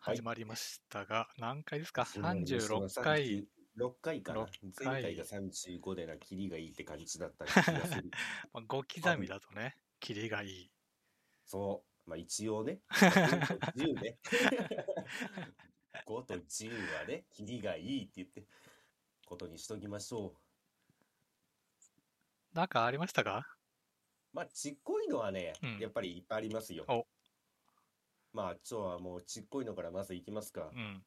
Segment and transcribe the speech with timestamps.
[0.00, 2.04] はい始まりましたが、何回ですか？
[2.06, 3.48] そうなんです ?36 回。
[3.76, 8.10] 6回かな6回前回が35でな、キリがいいって感じだった気がする。
[8.52, 8.66] まあ、5
[9.02, 10.72] 刻みだとね、キリがいい。
[11.44, 12.10] そう。
[12.10, 12.80] まあ一応ね。
[12.90, 14.18] 5と10ね。
[16.06, 18.46] 5と10はね、キリがいいって言って、
[19.26, 20.34] ことにしときましょ
[22.52, 23.46] なんかありましたか？
[24.32, 24.36] う。
[24.36, 26.84] まあちっこいのはね、うんやっぱりいっぱいありますよ。
[28.32, 30.80] おまあ今日はもうちっこいのからまずいきますかう。
[30.80, 31.04] ん。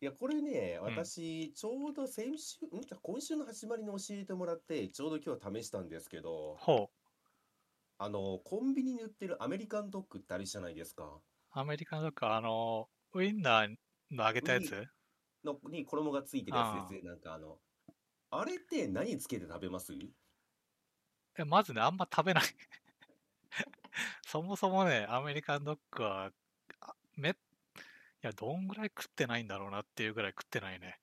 [0.00, 2.68] いや、これね、うん私、ちょうど先週、ん？
[3.02, 6.88] 今週の始まりに教えてもらって、ちょうど今日試したんですけど、ほう。
[7.98, 11.20] あの、コンビニに売ってるアメリカンドッグってあるじゃないですか。
[11.52, 13.76] アメリカのどっか、あの、ウインナー
[14.10, 14.86] の揚げたやつ？
[15.44, 17.02] のに衣がついてるやつですね。
[17.02, 17.60] なんかあの、
[18.30, 19.92] あれって何つけて食べます？
[21.38, 22.44] えまずね、あんま食べない。
[24.26, 26.32] そもそもね、アメリカンドッグは、
[26.80, 27.34] あめ、い
[28.22, 31.00] や、どんぐらい食ってないんだろうなっていうぐらい食ってないね。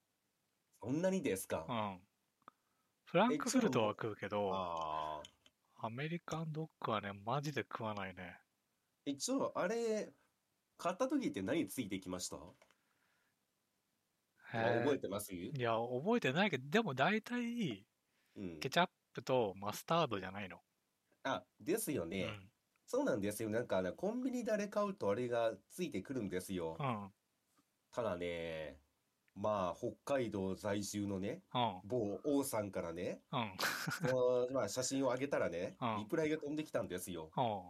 [0.82, 1.66] そんなにですか？
[1.68, 2.08] うん。
[3.06, 5.22] フランクフルトは食うけど。
[5.76, 8.42] アメリカンドッグはね、マジで食わないね。
[9.06, 10.14] 一応、あれ、
[10.78, 12.38] 買った時って何ついてきました？
[14.54, 15.34] へ覚えてます？
[15.34, 17.88] いや、覚えてないけど、でも大体、
[18.36, 18.62] うん。
[18.62, 20.64] ケチャップとマスタードじゃないの。
[21.24, 22.42] あ、ですよね。
[22.92, 23.50] そうなんですよ。
[23.50, 26.76] なんかね、コンビニであれ買うとあれがついてくるんですよ。
[26.78, 26.88] うん。
[26.88, 27.12] うん。
[27.90, 28.76] ただね、
[29.34, 31.80] まあ、北海道在住のね、うん。
[31.86, 33.52] 某王さんからね、うん。
[34.12, 37.32] このまあ、写真をあげたらねうん、リプライが飛んできたんですよ。
[37.38, 37.62] うん。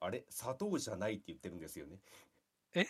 [0.00, 1.98] あれ、砂糖じゃないって言ってるんですよね。
[2.72, 2.86] え？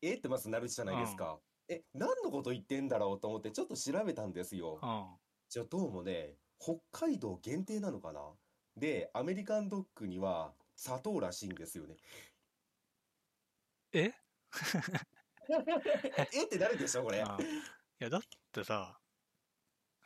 [0.00, 0.14] え？
[0.14, 1.38] ってまずなるじゃないですか。
[1.68, 4.78] え、何のこと言ってんだろうと思ってちょっと調べたんですよ。
[4.82, 5.04] うん。
[5.50, 8.20] じゃあどうもね、北海道限定なのかな？
[8.76, 11.96] で、アメリカンドッグには砂糖らしいんですよね。
[13.92, 14.12] え？
[16.32, 17.22] えってなるでしょ、これ？
[17.22, 17.46] あ
[18.00, 18.22] いや、だっ
[18.52, 19.00] てさ、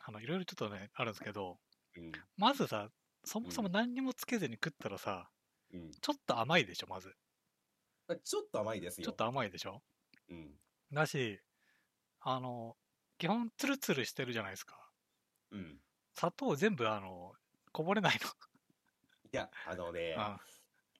[0.03, 1.59] あの、いろいろちょっとね、あるんですけど、
[1.95, 2.89] うん、まずさ、
[3.25, 5.31] そもそも何にもつけずに食ったらさ、
[5.73, 6.01] うん。
[6.01, 7.13] ちょっと甘いでしょ、まず。
[8.07, 9.07] あちょっと甘いですよ。
[9.07, 9.81] ちょっと甘いでしょ？
[10.29, 10.59] うん。
[10.91, 11.39] だし、
[12.21, 12.77] あの、
[13.19, 14.91] 基本ツルツルしてるじゃないですか。
[15.51, 15.81] うん。
[16.13, 17.33] 砂糖全部、あの、
[17.71, 18.19] こぼれないい
[19.37, 20.39] や、あのね、の。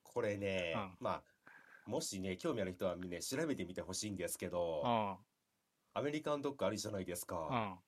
[0.02, 5.18] これねうん、まあ、もしね、興味ある人はね、調べてみてほしいんですけどう、ん。
[5.92, 7.56] アメリカンドッグあるじゃないですうか。
[7.56, 7.78] ん。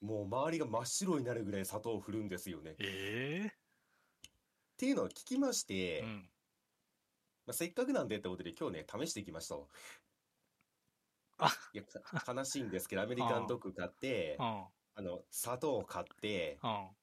[0.00, 2.72] もう周りが真っ白になるぐらい砂糖を振るんですよね。
[2.72, 3.50] っえ
[4.76, 5.62] ていうのを聞きまし
[5.98, 6.30] えて、うん。
[7.46, 9.56] まあ、せっかくなんでってことで今日ね、試してきました
[11.72, 14.70] いや、か悲しいんですけど、アメリカンドッグ買ってう、ん。
[14.94, 16.96] あの、砂糖を買って、うん。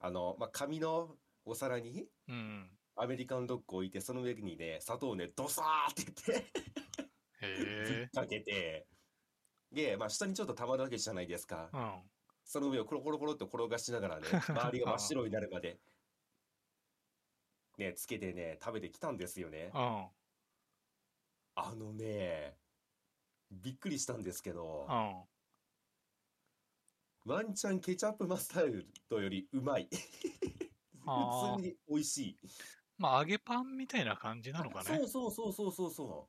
[0.00, 2.70] あの、まあ、紙のお皿にうん。
[2.96, 6.52] アメリカンドッグを置いて、その上にね、砂糖をね、ドサーって言って
[7.40, 8.86] ぶへっかけて、
[9.72, 11.76] で、まあ、下にちょっと溜まるわけじゃないですかえ。。
[11.76, 12.02] うん。
[12.44, 15.78] その上をコロコロコロって転がしながらね、 周りが真っ白になるまで、
[17.76, 19.70] ね、つけてね、食べてきたんですよね。
[19.74, 20.08] うん。
[21.54, 22.56] あのね、
[23.50, 24.92] びっくりしたんですけどう、
[27.30, 27.32] ん。
[27.32, 29.88] ワンチャンケチャップマスタードよりうまい。
[31.08, 32.36] 普通に美味しい。
[32.98, 34.84] まあ、揚げパンみたいな感じなのかね。
[34.84, 36.28] そうそうそうそうそうそ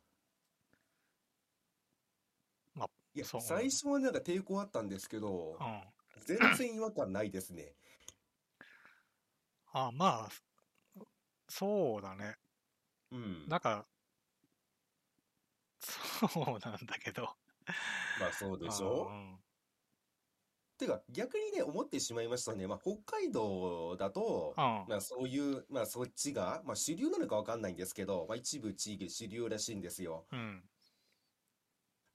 [2.76, 2.80] う。
[2.80, 5.82] まあいや、そう最初はなんか抵抗あったんですけどう、ん。
[6.26, 7.74] 全然違和感ないですね。
[9.74, 10.30] あまあ、
[11.48, 12.36] そうだね。
[13.12, 13.48] うん。
[13.48, 13.86] なんか、
[15.80, 17.24] そうなんだけど。
[18.20, 19.49] まあそうでしょうん
[20.80, 22.66] てか逆にね思ってしまいましたね。
[22.66, 24.64] まあ北海道だと、うん。
[24.88, 30.26] まあそういう、まあそっちが、まあ主流なのかわかんないんですけど、まあ一部地域主流らしいんですよ。
[30.32, 30.64] うん。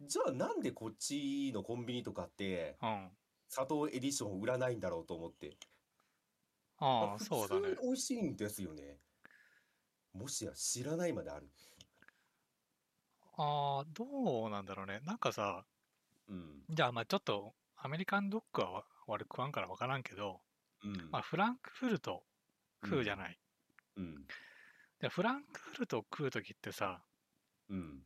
[0.00, 3.10] じゃあなんでこっちのコンビニとかってうん。
[3.48, 5.56] 砂糖エディションを売らないんだろうと思って。
[6.78, 7.76] ああ、普そうだね通に。
[7.82, 8.98] 美味しいんですよね。
[10.14, 11.48] もしや知らないまである。
[13.36, 15.00] ああ、どうなんだろうね。
[15.04, 15.64] なんかさ、
[16.28, 16.64] うん。
[16.68, 20.40] じゃあまあちょっと、アメリカンドッグはわ悪く食わんからわからんけど、
[20.82, 21.10] うん。
[21.12, 22.22] まあフランクフルト
[22.82, 23.38] 食うじゃない。
[23.98, 24.24] うん。
[25.00, 27.04] で、フランクフルト食うときってさ、
[27.68, 28.00] うん。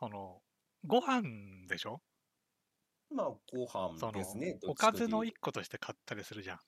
[0.00, 0.40] その、
[0.84, 1.22] ご飯
[1.68, 2.02] でしょ？
[3.14, 4.58] まあご飯ですね。
[4.60, 6.58] どおかずの一個として買ったりするじゃん。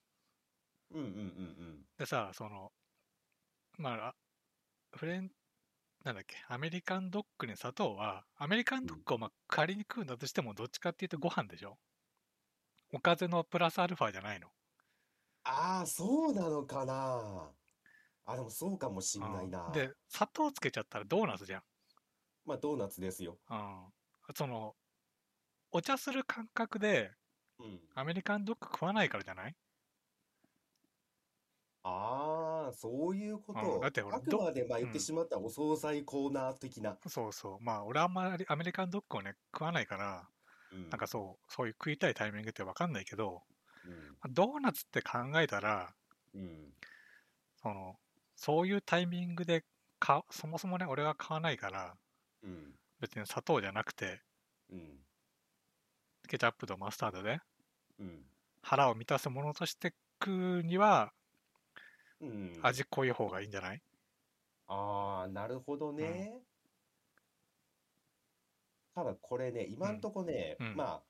[0.92, 2.72] うんうんうんでさ、その、
[3.78, 4.14] まあ、あ
[4.96, 5.30] フレン、
[6.04, 11.78] なんだっけ、アメリカンドッグに砂糖は、アメリカンドッグをまあ仮に食うんだとしても、どっちかっていうとご飯でしょ？
[12.94, 14.46] おかずのプラスアルファじゃないの？
[15.42, 17.50] ああ、そうなのかな。
[18.24, 19.66] あ、でもそうかもしんないな。
[19.66, 21.62] うんで、砂糖つけちゃったらドーナツじゃん。
[22.46, 23.36] まあドーナツですよ。
[23.50, 23.92] うん。
[24.36, 24.76] その、
[25.72, 27.10] お茶する感覚で
[27.58, 27.80] うん。
[27.96, 29.56] アメリカンドッグ食わないからじゃない？
[31.82, 33.80] ああ、そういうこうんと。
[33.80, 36.96] だってほらあくまでまあ言っうんてしまったらお惣菜コーナー的な。
[37.08, 37.64] そうそう。
[37.64, 40.28] まあ、俺あんまりアメリカンドッグをね、食わないから、
[40.74, 40.90] うん。
[40.90, 43.42] なんかそう、そういう食いたいタイミングってわかんないけど、
[43.84, 44.16] うん。
[44.30, 45.94] ドーナツって考えたら、
[46.34, 46.74] うん。
[47.56, 47.98] その、
[48.36, 49.64] そういうタイミングで
[49.98, 51.98] 買う、そもそもね、俺は買わないから、
[52.42, 52.78] うん。
[52.98, 54.24] 別に砂糖じゃなくて、
[54.70, 55.04] うん。
[56.28, 57.40] ケチャップとマスタードで
[57.98, 58.24] うん。
[58.62, 61.14] 腹を満たすものとして食うには
[62.20, 62.54] うん。
[62.62, 63.82] 味濃い方がいいんじゃない？
[64.66, 66.42] ああ、なるほどね。
[68.94, 71.06] ただこれね、今んとこね、うんまあ、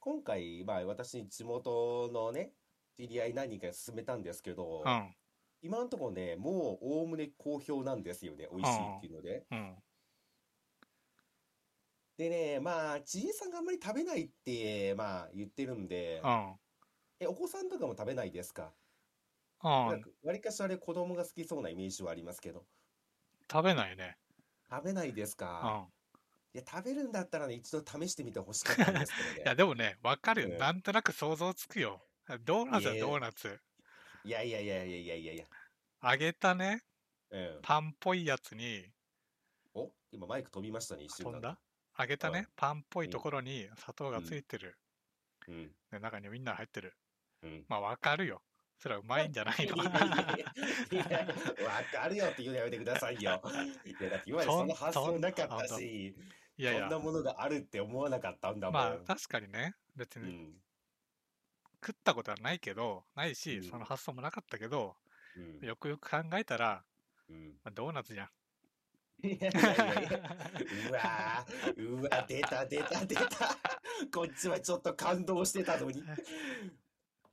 [0.00, 2.54] 今回、まあ私、地元のね、
[2.96, 5.16] 知り合い何人かに勧めたんですけど、うん。
[5.62, 9.46] 今んとこね、もうおおむね好評なんですよね、美味しいっていうので。
[9.50, 9.82] うん。
[12.18, 16.58] でね、まあ、知恵さんがあんまり食べないって、まあ言ってるんで、うん。
[17.20, 18.74] え、お子さんとかも食べないですか？
[19.62, 19.72] うん。
[19.84, 22.66] なんか、わりかしあれ子供が好きそうなイメージはありますけど。
[23.50, 24.18] 食べないね。
[24.70, 25.92] 食べないですうかん。
[26.56, 29.40] いや、食べるんだったらね、一度試してみてほしかったんですけどね。
[29.44, 30.48] いや、でもね、わかるよ。
[30.48, 32.02] うんなんとなく想像つくよ。
[32.40, 33.60] ドーナツはドーナツ。
[34.24, 35.46] いやいやいやいやいやいやいや。
[36.02, 36.82] 揚げたね、
[37.28, 37.60] うん。
[37.62, 38.90] パンっぽいやつに、
[39.74, 41.50] お、今マイク飛びましたね、一瞬飛んだ？
[41.50, 41.58] だ
[41.98, 44.78] 揚げたねうん、パンっぽいところに砂糖がついてる。
[45.44, 45.52] と。
[45.52, 45.74] うん。
[45.90, 46.96] で中にウインナー入ってる。
[47.42, 47.66] うん。
[47.68, 48.42] まあ、わかるよ。
[48.78, 50.04] それはうまいんじゃないの いやいや
[50.92, 51.28] いやい
[51.62, 53.20] やわかるよって言うのやめてくださいよ。
[53.20, 53.40] いや、
[54.10, 56.14] だって今までその発想なかったし、
[56.58, 58.74] いやいやそんな、ものがあるって思わなかったんだもん。
[58.74, 60.54] まあ、確かにね、別にうん。
[61.84, 64.96] 食ったことはないけど、ないし、うんその発想もなかったけど、
[65.36, 65.66] うん。
[65.66, 66.84] よくよく考えたら、
[67.28, 67.48] うん。
[67.64, 68.28] まあドーナツじゃん。
[69.22, 70.20] いやいやいや
[70.90, 73.58] うわーうわ、出た出た出た。
[74.12, 76.02] こっちはちょっと感動してたのに。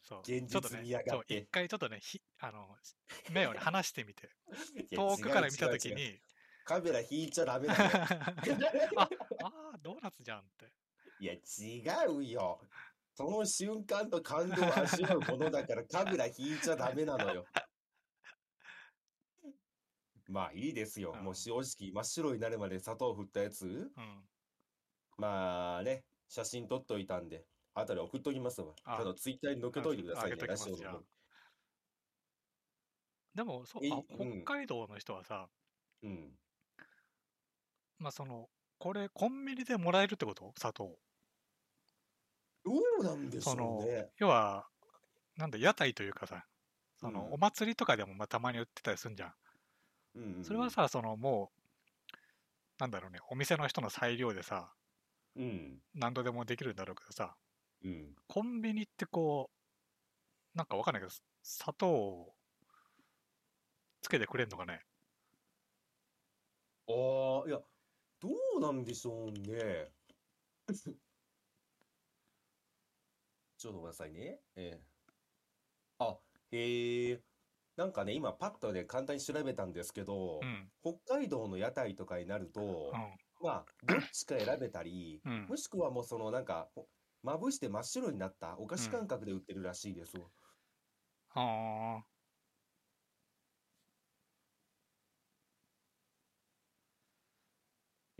[0.01, 0.19] そう。
[0.21, 2.67] 現実見や、がって一回ちょっとね、ひあの、
[3.31, 4.29] 目をね、離してみて、
[4.91, 6.19] 遠くから見た違うとき違う違うに、
[6.63, 7.91] カメラ引いちゃダメだよ。
[8.97, 9.09] あ、
[9.43, 10.71] あードーナツじゃんって。
[11.19, 12.61] いや、違うよ。
[13.15, 17.45] その瞬間の感動を味わうものだからカメラ引いちゃダメなのよ。
[20.27, 21.13] まあいいですよ。
[21.15, 24.27] うんもう正直真っ白になるまで砂糖振ったやつ、うん。
[25.17, 28.73] まあね、写真撮っといたんで、後で送っときますわ。
[28.83, 31.05] あただツイッターに載っけといてくださいね、あげときますじゃあラジオの方
[33.35, 35.49] でも、そうえ、あうん北海道の人はさ、
[36.03, 36.39] うん。
[37.99, 38.49] まあその、
[38.79, 40.53] これコンビニでもらえるってこと？
[40.57, 40.97] 砂糖。
[42.63, 44.13] どうなんでしょそのうね。
[44.17, 44.67] 要は、
[45.37, 46.47] なんだ、屋台というかさ、
[46.97, 49.35] その、うんお祭りとかでもまあたまに売ってたりするんじゃん。
[50.15, 51.59] うんうんそれは、さ、そのもう、
[52.79, 54.75] なんだろうね、お店の人の裁量でさ、
[55.35, 55.83] うん。
[55.93, 57.37] 何度でもできるんだろうけどさ、
[57.81, 58.15] うん。
[58.27, 59.51] コンビニってこ
[60.55, 62.35] う、なんかわかんないけど、砂糖を
[64.01, 64.83] つけてくれんのかね？
[66.87, 67.59] ああ、いや、
[68.23, 69.91] どうなんでしょうね。
[73.57, 74.39] ちょっとごめんなさいね。
[74.55, 74.81] ええ。
[75.99, 76.17] あ、
[76.51, 77.21] へえ。
[77.75, 80.71] なんかね、今パッとで簡単に調べたんですけどう、ん。
[80.81, 82.91] 北海道の屋台とかになると、
[83.41, 85.31] うまあ、どっちか選べたり、ん。
[85.31, 85.57] うんも。
[85.57, 86.87] しくはもうそのなんか、ほ
[87.23, 90.17] まぶして真っ白になったお菓子感覚で売ってるらしいです
[91.35, 92.12] あ。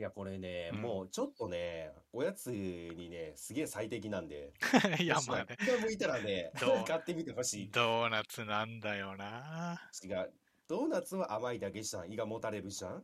[0.04, 4.54] や、これね、うんもうちょっとね、おやつにね、すげえ最適なんで、
[5.00, 7.72] いやも、しまあね、気が向いたらね どう、買ってみてほしい。
[7.72, 9.82] ドーナツなんだよな。
[10.04, 10.34] 違う。
[10.68, 12.12] ドーナツは甘いだけじゃん。
[12.12, 13.04] 胃がもたれるじゃん。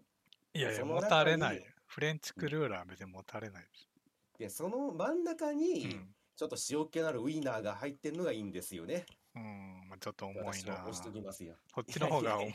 [0.54, 1.66] いやいや、そのもたれない。
[1.86, 3.90] フレンチクルーラーは別にもたれないです。
[4.38, 6.16] で、その真ん中うに、ん。
[6.36, 9.06] ちょっと塩気のあるウインナーが入ってるのがいいんですよね。
[9.36, 11.02] うん、まあ、ちょっと重いな私は押し。
[11.04, 11.56] ときますよ。
[11.74, 12.52] こっちの方が重い。
[12.52, 12.54] い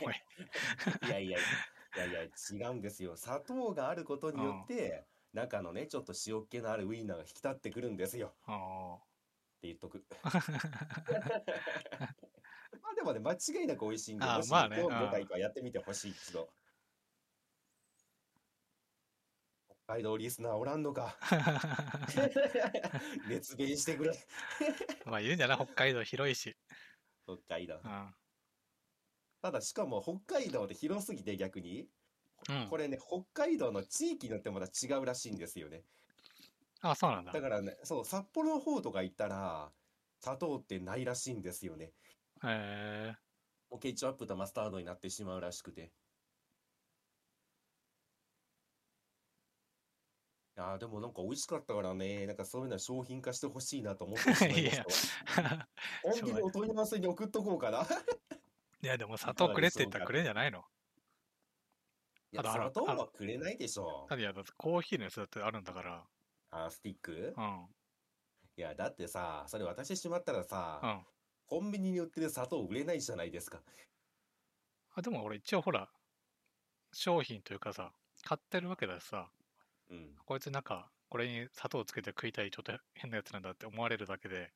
[1.08, 1.38] やいやいや
[1.96, 2.28] いやいや、違
[2.70, 3.16] うんですよ。
[3.16, 8.34] 砂糖があることによって、中のね、ちょっと塩気のあるウインナーが引き立ってくるんですよ。
[8.46, 9.00] あっ
[9.60, 10.04] て言っとく。
[10.22, 10.30] あ。
[12.82, 16.48] まあでもね、間違いなく美味しいんで、もしあまあねどううんどかいかやってみてほしい、一度。
[19.86, 21.16] 北海道リスナーおらんのか。
[23.28, 24.12] 熱弁してくれ。
[25.04, 26.56] まあ言うんじゃない北海道広いし。
[27.26, 27.88] 北海道う。
[27.88, 28.14] ん。
[29.44, 31.86] ただしかも北海道で広すぎて逆に、
[32.48, 35.82] うんこれね、北海道の地域によってまた違うらしいんですよね。
[36.80, 37.32] あ、そうなんだ。
[37.32, 39.70] だからね、そう、札幌の方とか行ったら、
[40.22, 41.92] 砂糖ってないらしいんですよね。
[42.42, 43.14] へえ
[43.70, 45.92] もうケチャップとマスタードになってしまうらしくて。
[50.56, 54.76] やーでもなんか美味しかったからね、なんかそういうのは商品化してほしいなと思ってしまいまし
[55.34, 55.68] たわ。
[56.02, 57.86] コンビニお問い合わせに送っとこうかな。
[58.84, 60.62] いや、でも砂糖くれって言ったらくれんじゃないの？
[62.32, 66.04] いや、砂糖はくれないでしょいや、だってコーヒーのやつだってあるんだから。
[66.50, 67.32] あー、スティック？
[67.34, 67.66] うん。
[68.56, 71.06] いや、だってさ、それ渡してしまったらさ、うん。
[71.46, 73.62] コンビニに売ってる砂糖売れないじゃないですか。
[74.94, 75.88] あ、でも俺一応ほら、
[76.92, 77.90] 商品というかさ、
[78.22, 79.30] 買ってるわけだしさ、
[79.90, 80.14] うん。
[80.26, 84.52] こいつなんか、これに砂糖つけて食いたいちょっと変なやつなんだって思われるだけで、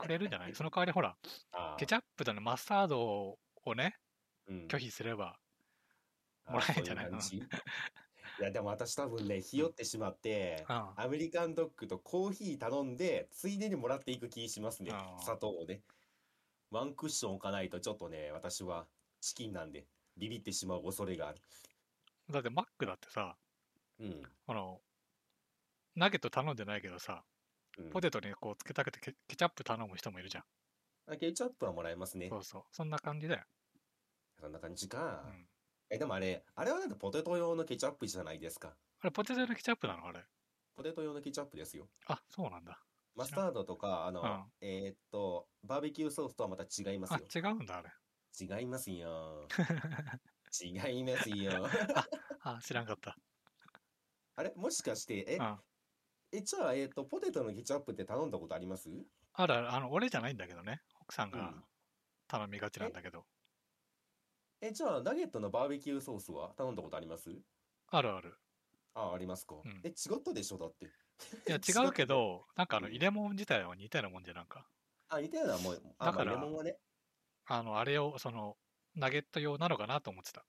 [0.00, 0.54] くれるんじゃない？
[0.56, 1.16] その代わりほら、
[1.52, 3.38] あケチャップとね、マスタードを
[3.74, 5.38] ね、ー、うん拒否すれば、
[6.46, 7.04] もらえんじゃない？
[7.04, 7.36] そうう感じ
[8.40, 10.92] いや、でも私多分ね、ひよってしまって、うん。
[10.96, 15.22] アメリカンドッグとコーヒー頼んで、ついでにもらっていく気しますねあー。
[15.24, 15.82] 砂糖をね。
[16.70, 18.86] ワンクッション置かないとちょっとね、私は
[19.20, 21.38] チキンなんで、ビビってしまう恐れがある。
[22.30, 23.36] だってマックだってさ、
[23.98, 24.22] うん。
[24.46, 24.80] あの、
[25.96, 27.24] ナゲット頼んでないけどさ、
[27.76, 30.44] うんポテトにこうつけたくてケケチャップ頼む人もいるじゃん。
[31.12, 32.38] あケチャップはもらえますねそ。
[32.38, 32.62] うそう。
[32.72, 33.44] そんな感じだよ。
[34.40, 35.22] そんな感じうか。
[35.26, 35.48] ん。
[35.90, 38.76] え、でもあれ、あれはなんかポテト用のケチャップじゃないですか。
[39.00, 40.06] あれ、ポテトのケチャップなの？
[40.06, 40.24] あれ。
[40.76, 41.88] ポテト用のケチャップですよ。
[42.06, 42.78] あ、そうなんだ。
[43.14, 47.26] マスタードとか、あの、うんえーっと、バーベキューソースとはまた違いますあよ、。
[47.34, 47.90] 違うんだ、あれ。
[48.40, 49.48] 違いますよ。
[50.62, 51.66] 違いますよ。
[52.42, 53.16] あ、知らんかった。
[54.36, 55.58] あれもしかして、えう、ん。
[56.32, 58.88] え、じゃあ、えーっと、ポテトのケチャップって頼んだことあります？
[59.32, 60.80] あるある、あの、俺じゃないんだけどね。
[61.00, 61.64] 奥さんがうん
[62.28, 63.24] 頼みがちなんだけど。
[64.60, 66.54] え、じゃあ、ナゲットのバーベキューソースは？
[66.56, 67.42] 頼んだことあります？
[67.88, 68.38] あるある。
[68.94, 69.56] あ、ありますか。
[69.64, 70.92] んえ、違ったでしょだって。
[71.46, 74.70] いや、違うけど、 なんかあの、うん入れ物自体は似たようなもんじゃんなんか。
[75.08, 75.94] あ、似たようなもん。
[75.98, 76.78] あ、だからまあ、レモンはね。
[77.46, 78.58] あの、あれを、その、
[78.94, 80.46] ナゲット用なのかなと思ってた。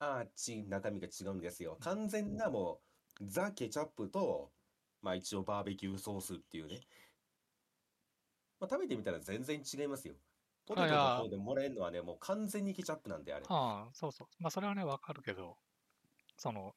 [0.00, 1.76] あ、ち、中身が違うんですよ。
[1.80, 2.82] 完全なも
[3.20, 4.54] う、ザ・ケチャップと、
[5.00, 6.88] まあ一応バーベキューソースっていうね。
[8.60, 10.16] まあ食べてみたら全然違いますよ。
[10.68, 13.46] ポテトの方でもらえるのはね、もう完全にケチャップなんであれ。
[13.48, 14.28] ああ、そうそう。
[14.38, 15.56] まあ、それはね、わかるけど、
[16.36, 16.74] その、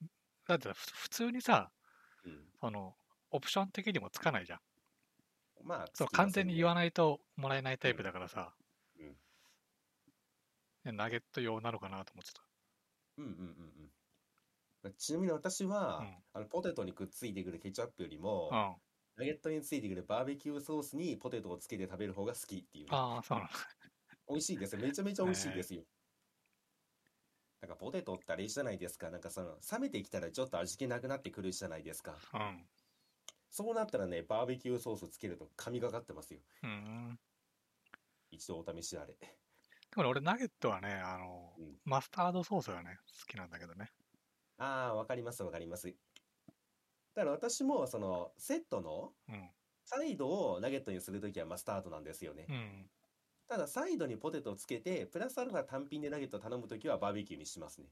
[0.48, 1.72] だってふ普通にさ、
[2.24, 2.46] うん。
[2.62, 2.96] その、
[3.32, 4.60] オプション的にもつかないじゃん。
[5.64, 8.54] まあ、そう、完全に言わないともらえないタイプだからさ、
[8.98, 9.16] うんうん
[10.84, 12.42] ねナゲット用なのかなと思ってた。
[13.20, 13.92] うんうんうんうん。
[14.82, 18.74] まあちなみに私は、うんあのポテトにくっついてくるケチャップよりも、うん。
[19.18, 23.54] ナゲットについてくるバーベキューソースにポテトをつけて食べる方が好きっていうね、ああ、そうなんだ。
[24.32, 24.82] 美味しいですよ。
[24.82, 25.84] めちゃめちゃ美味しいですよ。
[27.62, 29.12] なんかポテトってあれじゃないですか。
[29.12, 32.18] なんかその、冷めてきたらちょっと味気なくなってくるじゃないですか。
[32.34, 32.66] うん。
[33.52, 36.40] そうなったらね、バーベキューソースつけると神がかってますよ。
[36.64, 37.20] うん。
[38.32, 39.14] 一度お試しあれ。
[39.14, 39.28] で
[39.98, 43.92] もね俺、ナゲットはね、あの、うんマスタードソースがね、好きなんだけどね。
[44.58, 45.88] ああ、わかりますわかります。
[45.88, 49.52] だから私もその、セットのうん。
[49.84, 52.46] サイドをナゲットにするときはマスタードなんですよね。
[52.48, 52.90] うん。
[53.52, 57.90] ただサイドにポテトをつけて、プラスアルファ単品でナゲットを頼むときはバーベキューにしますね。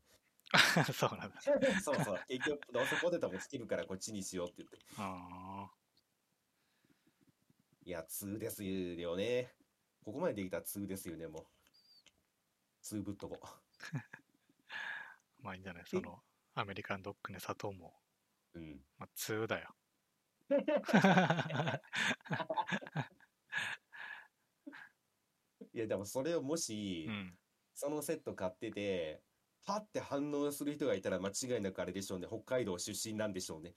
[0.93, 1.41] そうなんだ。
[1.83, 2.23] そうそう。
[2.29, 4.77] 結局、どうせポテトもつけるからこっちにしようって言って。
[4.97, 5.69] あ
[7.83, 9.53] いや、2ですよね。
[10.05, 12.95] ここまでできたら2ですよね、もう。
[12.95, 13.37] 2ぶっとこ。
[13.43, 13.61] あ、
[15.39, 15.85] まあいいんじゃない？
[15.85, 16.23] その、
[16.55, 17.93] アメリカンドッグね、砂糖も、
[18.53, 18.81] うん。
[18.97, 19.75] まあ、2だよ。
[25.79, 27.39] いや、でもそれをもし、うん。
[27.73, 29.23] そのセット買ってて、
[29.65, 32.27] はって反応する人がいたら間違いなくあれでしょうね。
[32.27, 33.75] 北海道出身なんでしょうね。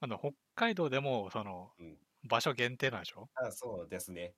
[0.00, 3.28] あの、北海道でも、その、うん場所限定なんでしょ？
[3.34, 4.36] あ、そうですね。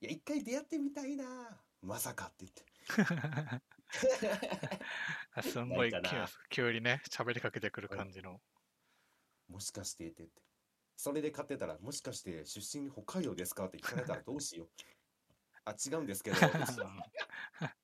[0.00, 1.62] いや、一回出会ってみたいな。
[1.80, 2.64] まさかって言って。
[5.34, 5.92] あ すんごい
[6.50, 8.40] 急にね、喋りかけてくる感じの。
[9.48, 10.42] もしかしてって言って。
[10.96, 13.66] それで買ってたら、もしかして出身北海道ですか？
[13.66, 14.70] って聞かれたらどうしよう。
[15.66, 16.36] あ、違うんですけど。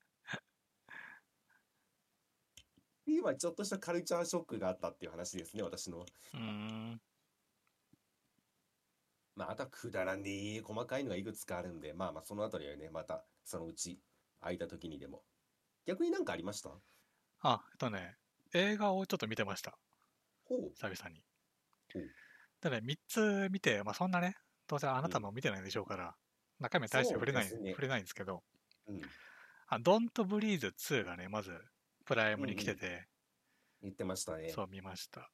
[3.05, 6.05] 今ちょっとしたカルチャーショックがあったっていう話ですね、私の。
[6.33, 7.01] うーん。
[9.35, 13.99] まあ、あとはくだらねえ細かいのがいくつかあるんで、まあまあそのあたりはね、またそのうち
[14.39, 15.23] 空いた時にでも。
[15.85, 16.69] 逆になんかありました？
[17.41, 18.15] あ、えっとね、
[18.53, 19.77] 映画をちょっと見てました。
[20.45, 20.73] ほう。
[20.75, 21.23] 久々に
[21.93, 22.13] ほう。
[22.61, 24.35] でね、3つ見て、まあそんなね、
[24.67, 26.15] どうせあなたも見てないでしょうから、
[26.59, 28.43] 中身は大して触れない、ね触れないんですけど、
[28.87, 29.01] うん。
[29.67, 31.59] あ、Don't Breathe 2がね、まず、
[32.05, 33.07] プライムに来てて、
[33.81, 34.49] 言ってましたね。
[34.49, 35.29] そう見ました。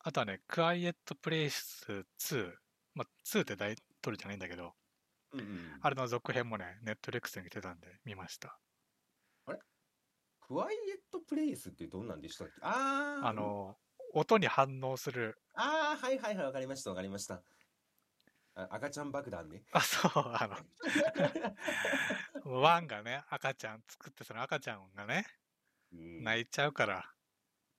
[0.00, 2.54] あとはね、Quiet Place 2。
[2.94, 4.74] まあ、2ってタイトルじゃないんだけど、
[5.32, 5.78] うんうん。
[5.80, 8.58] あれの続編もね、ネットレックスに来てたんで見ました。
[10.40, 12.54] クワイエットプレイスってどんなんでしたっけ？
[12.62, 13.28] ああ。
[13.28, 13.76] あ、の、
[14.14, 17.42] 音に反応する、ああ、はいはいはい、わかりました、わかりました。
[18.58, 19.62] あ赤ちゃん爆弾ね。
[19.70, 20.56] あ、そう、あの、
[22.60, 25.26] ワンがね、赤ちゃん作って、その赤ちゃんがね、
[25.92, 27.14] うん、泣いちゃうから、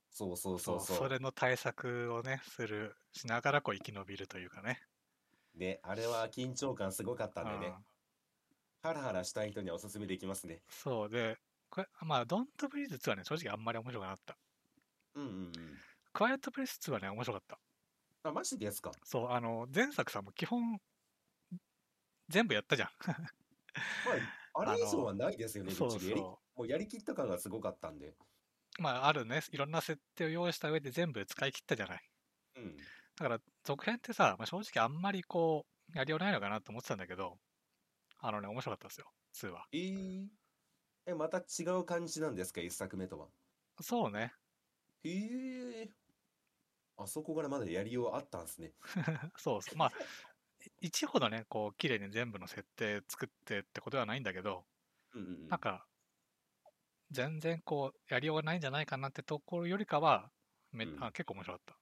[0.09, 0.97] そうそうそ、そううそう。
[0.97, 4.81] それの対策をね、する、しながらこう生き延びるというかね。
[5.53, 7.85] ね、あれは緊張感すごかったんでねうん。
[8.81, 10.63] ハラハラしたい人にはおすすめできますね。
[10.69, 11.37] そうで、
[11.69, 14.37] これまあ、ドントブリーズ2はね、正直あんまり面白くなかった。
[15.15, 15.53] うんうんうん。
[16.13, 17.59] クワイエットプレス2はね、面白かった。
[18.23, 18.91] あ、マジですか？
[19.03, 20.79] そう、あの、前作さんも基本、
[22.29, 22.89] 全部やったじゃん。
[24.03, 28.17] まあ、あれ以上はないですよね、そうそもうやりきった感がすごかったんで。
[28.79, 28.81] う。
[28.81, 32.09] まあ、あるね、いろんな設定を用意した上で全部使い切ったじゃない。
[32.55, 32.89] うん。
[33.17, 37.39] だから、続編ってさ、まあ、正直あんまりこう、やりようないのかなと思ってたんだけど、
[38.19, 39.67] あのね、面白かったですよ、2は。
[39.71, 40.29] えー、
[41.07, 43.31] え、また違う感じなんですか、一作目とは？
[43.81, 44.33] そうね。
[45.03, 45.09] へ
[45.81, 45.98] え。
[47.03, 48.75] あそこからまだやりようあったんですね。
[49.37, 49.77] そうそう。
[49.77, 49.91] まあ、
[50.81, 54.67] 1ほどね、こう、綺麗に全部の設定作ってってことではないんだけど、
[55.13, 55.49] うんうんうん。
[55.49, 55.87] なんか、
[57.11, 60.31] 全然こう、やりようがないんじゃないかなってところよりかは、
[60.71, 61.77] めうんあ結構面白かっ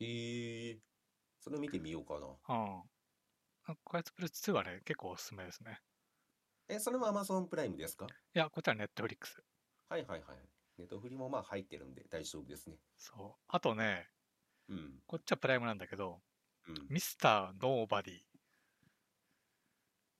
[0.00, 0.82] ええ
[1.40, 2.40] それ見てみようかな。
[2.46, 2.54] た。
[2.54, 2.90] うん。
[3.84, 5.82] クワイエットプレス2はね、結構おすすめですね。
[6.68, 8.06] え、それも Amazon プライムですか？
[8.34, 9.42] いや、こっちはネットフリックス。
[9.88, 10.48] はいはいはい。
[10.78, 12.78] ネットフリもまあ入ってるんで大丈夫ですね。
[12.96, 13.44] そう。
[13.48, 14.10] あとね、
[14.68, 15.02] うん。
[15.06, 16.22] こっちはプライムなんだけど、
[16.66, 16.90] うん。
[16.90, 18.20] ミスターノーバディ。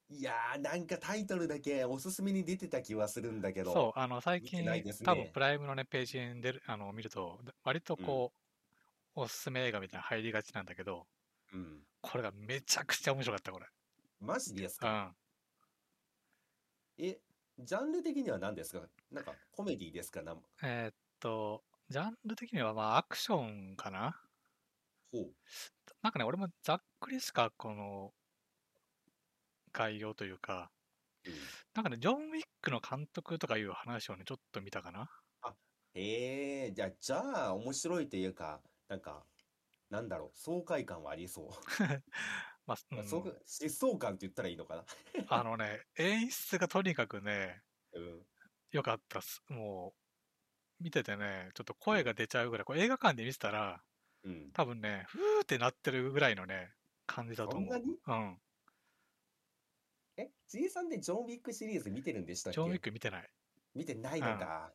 [0.09, 3.75] いやー、なんかタイトルだけおすすめに出てた気はするんだけど。
[3.75, 8.35] そう、あの、最近、ね多分プライムのね、ページに出る、あの、見ると、割とこ
[9.17, 11.09] う、おすすめ映画みたいなの入りがちなんだけど、
[11.53, 11.87] うん。
[12.03, 13.67] これがめちゃくちゃ面白かった、これ。
[14.19, 15.17] マジですうかん。
[16.99, 17.21] え、
[17.59, 18.89] ジャンル的には何ですか？
[19.11, 20.23] なんかコメディですか？
[20.23, 23.41] なえーっと、ジャンル的にはまあアクショ
[23.73, 24.24] ンかな
[25.15, 25.35] ほう。
[26.03, 28.15] なんかね、俺もざっくりしかこの
[29.75, 30.73] 概要というか、
[31.25, 31.49] うん。
[31.75, 35.11] なんかね、ジョン・ウィックの監督とかいう話をね、ちょっと見たかな。
[35.95, 39.27] へえ、じゃあ、じゃあ、面白いというか、なんか、
[39.91, 41.51] なんだろう、爽快感はありそう。
[42.67, 44.85] まあ、うまあ、んそう疾走感って言ったらいいのかな。
[45.27, 47.63] あのね、演出がとにかくね、
[47.93, 48.27] うん。
[48.73, 49.43] 良かったっす。
[49.49, 49.95] も
[50.81, 53.85] う、見ててね、ちょっと声が出ちゃうぐらい、これ映画館で見てたら、
[54.25, 54.51] うん。
[54.55, 56.73] 多分ね、ふーってなってるぐらいのね、
[57.07, 57.75] 感じだと思う。
[57.75, 57.99] そんなに？
[58.07, 58.39] うん。
[60.17, 62.55] え、G さんでジョン・ウィックシリーズ見てるんでしたっけ？
[62.55, 63.31] ジョン・ウィック見てない。
[63.75, 64.73] 見てないのか。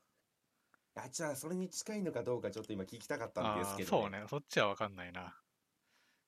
[0.95, 5.35] あ、じゃあ、それに近いのかどうかちょっと今聞きたかったんですあけどーそうね、そっちはわかんないな。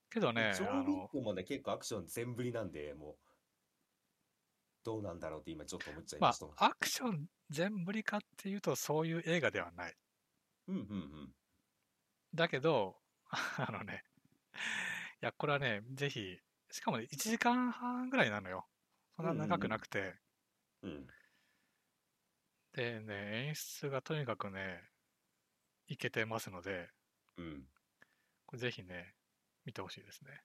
[0.09, 3.17] けどね、ジョン・ウィックもね、結構アクション全振りなんで、もう、
[4.83, 6.45] どうなんだろうって今ちょっと思っちゃいまました。
[6.57, 9.95] あ、アクション全振りかっていうと、そういう映画ではない。
[10.67, 10.85] うんうんう
[11.27, 11.35] ん。
[12.33, 13.00] だけど、
[13.57, 14.03] あのね、
[15.21, 16.37] いや、これはね、ぜひ、
[16.71, 18.67] しかもね、1時間半ぐらいなのよ。
[19.15, 20.15] そんな長くなくて、
[20.83, 21.07] うん。
[22.73, 24.81] でね、演出がとにかくね、
[25.87, 26.89] いけてますので、
[27.37, 27.67] うん。
[28.45, 29.15] これぜひね、
[29.65, 30.43] 見てほしいですね。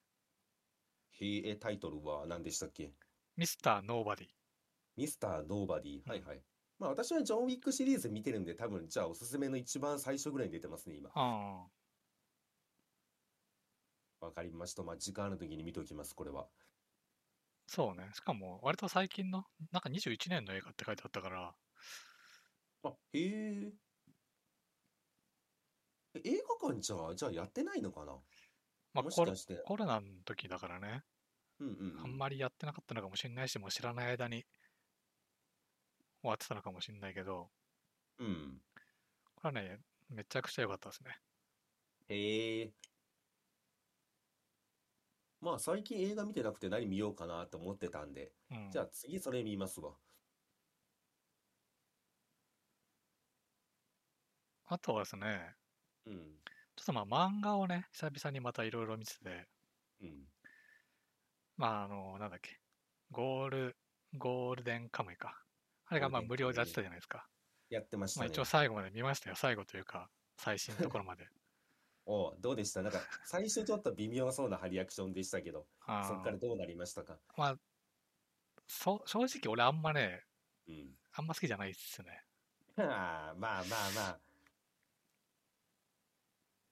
[1.19, 2.93] へえ、タイトルは何でしたっけ？
[3.35, 4.27] ミスターノーバディ。
[4.95, 6.07] ミスター・ノーバディ？
[6.07, 6.43] はいはい。
[6.79, 11.11] まあ私はジョン・ウィックシリーズ見てるんで、多分じゃあおすすめの一番最初ぐらいに出てますね、今。
[11.13, 11.71] ああ、
[14.19, 14.83] わかりました。
[14.83, 16.47] まあ時間ある時に見ておきます、これは。
[17.67, 18.09] そうね。
[18.13, 21.55] しかも、割と最近の、なんか21年の映画って書いてあったから、
[22.83, 23.73] あ、へえ。
[26.15, 28.13] え映画館じゃあ、じゃあやってないのかな？
[28.93, 29.61] まあコロもしかして。
[29.65, 31.03] コロナの時だからね、
[31.59, 32.03] うんうんうん。
[32.03, 34.45] あんまりやってなかったのかもしれないし、もう知らない間に
[36.21, 37.49] 終わってたのかもしれないけど、
[38.19, 38.61] うん。
[39.35, 41.21] これはね、めちゃくちゃ良かったですね。
[42.09, 42.73] へえ。
[45.41, 48.69] まあ最近映画見てなくて何見ようかなと思ってたんで、うん。
[48.71, 49.91] じゃあ次それ見ますわ。
[54.65, 55.55] あとはですね、
[56.05, 56.13] うん。
[56.75, 59.47] ちょっとまあ漫画をね、久々にまたいろいろ見てて、
[60.01, 60.27] うん。
[61.57, 62.59] まああの、なんだっけ、
[63.11, 63.77] ゴール、
[64.17, 65.43] ゴールデンカムイか。
[65.85, 67.27] あれがまあデン無料でやってたじゃないですか。
[67.69, 68.25] やってましたね。
[68.25, 69.35] まあ一応最後まで見ましたよ。
[69.35, 71.27] 最後というか、最新のところまで。
[72.09, 72.81] おうどうでした？
[72.81, 77.17] なんか最初ちょっと微妙そうなリアクションでしたけど、あそっーからどうなりましたか？
[77.35, 77.55] まあ、
[78.65, 80.23] そ正直俺あんまね、
[80.69, 80.95] うん。
[81.13, 82.23] あんま好きじゃないっすね。
[82.77, 84.19] はあ、まあまあまあ。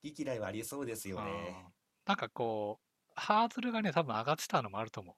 [0.04, 1.66] 好き嫌いはありそうですようんね。
[2.06, 5.16] なんかこう、ハードルがね、多分上がってたのもあると思う。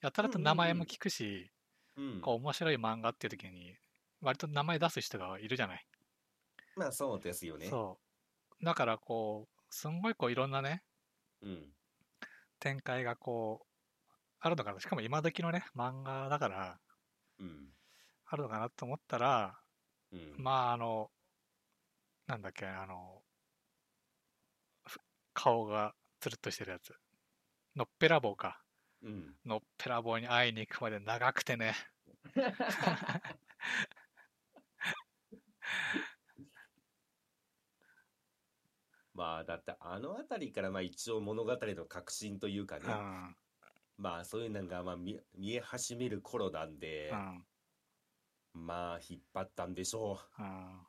[0.00, 1.52] やたらと名前も聞くし、
[1.96, 2.20] うん。
[2.20, 3.76] こう面白い漫画っていう時に、
[4.20, 5.86] 割と名前出す人がいるじゃない。
[6.74, 7.66] まあそうですよね。
[7.66, 8.07] そう。
[8.62, 10.82] だからこう、すんごいこういろんなね、
[11.42, 11.72] うん。
[12.60, 13.66] 展開がこう、
[14.40, 14.80] あるのかな。
[14.80, 16.80] しかも今時のね、漫画だから、
[17.38, 17.72] うん。
[18.26, 19.60] あるのかなと思ったら、
[20.12, 20.34] うん。
[20.38, 21.10] まああの、
[22.26, 23.22] なんだっけ、あの、
[24.86, 24.98] ふ
[25.34, 26.92] 顔がつるっとしてるやつ。
[27.76, 28.62] のっぺらぼうか。
[29.02, 29.34] うん。
[29.44, 31.74] のっぺらぼうに会いに行くまで長くてね。
[39.18, 43.36] まあ、だってあの辺りからまあ一応物語の核心というかね、うん。
[43.98, 47.46] まあそういうのがまあ見見え始める頃なんでう、ん。
[48.52, 50.80] まあ引っ張ったんでしょうん。
[50.82, 50.84] っ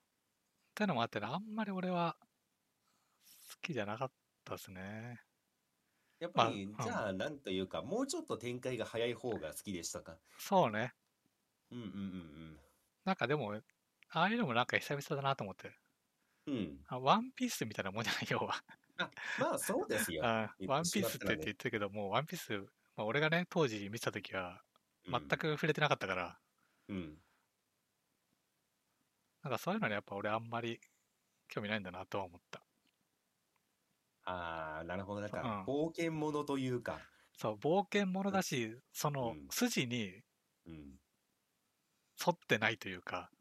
[0.76, 4.12] てのもあってね、あんまり俺は好きじゃなかっ
[4.44, 5.20] たですね。
[6.22, 6.24] う。
[6.24, 10.20] やっぱり、まあじゃあなんというか、もうちょっと展開が早い方が好きでしたか？
[10.38, 10.94] そうね。
[11.72, 12.60] うんうんうん
[13.06, 13.54] なんかでも、
[14.12, 15.80] ああいうのもなんか久々だなと思って。
[16.54, 16.60] うん。
[16.60, 16.86] うん。
[16.88, 18.64] あワンピースみたいなもんじゃない、要は。
[18.98, 20.28] あ、まあそうですよ。
[20.28, 22.60] あ言ワンピースって言ってるけど、もうワンピース、
[22.96, 24.64] まあ、俺がね、当時見てた時は、
[25.06, 26.40] うん全く触れてなかったから、
[26.88, 27.22] うん。
[29.42, 30.80] なんかそういうのにやっぱ俺あんまり
[31.50, 32.68] 興味ないんだなとは思った。
[34.24, 35.22] ああ、なるほど。
[35.22, 40.22] なんかうん、冒険者というか、そう、冒険者だし、そのうん筋に
[40.66, 41.00] うん。
[42.24, 43.32] 沿ってないというか、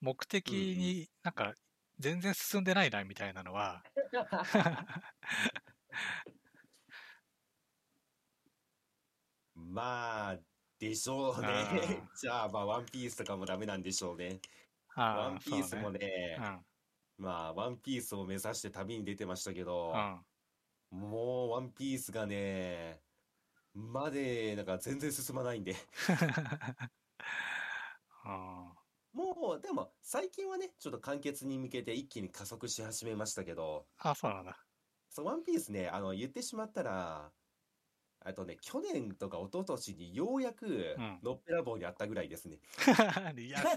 [0.00, 1.54] 目的になんか
[1.98, 3.84] 全然進んでないなみたいなのは、
[9.54, 10.38] まあ、
[10.78, 12.10] でしょうねあ。
[12.14, 14.40] じゃあ、まあ、ワンピースとかもダメなんでしょうね。
[14.96, 16.00] あワあンピースもね、
[16.38, 16.64] ね
[17.18, 20.26] まあ、ワンピースを目指して旅に出てましたけうど、ん、
[20.92, 23.02] うん、もうワンピースがね、
[23.74, 25.76] まで、なんか全然進まないんで。
[28.24, 28.73] うん
[29.14, 34.64] もう、でも、最近はね、ちょっと完結に向けて一気に加速し始めましたけど、あ、そうなんだ。
[35.10, 37.32] そう、ワンピースね、あの、言ってしまったら、
[38.20, 42.60] あとね、去年とか一昨年にようやくん、のっぺらぼうにあったぐらいですね。
[43.38, 43.68] いや、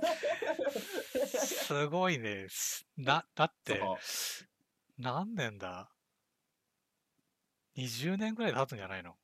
[1.34, 2.48] すごいね。
[2.50, 4.18] すな、だって、そう
[4.98, 5.96] 何年だ
[7.76, 9.18] ?20 年ぐらい経つんじゃないの？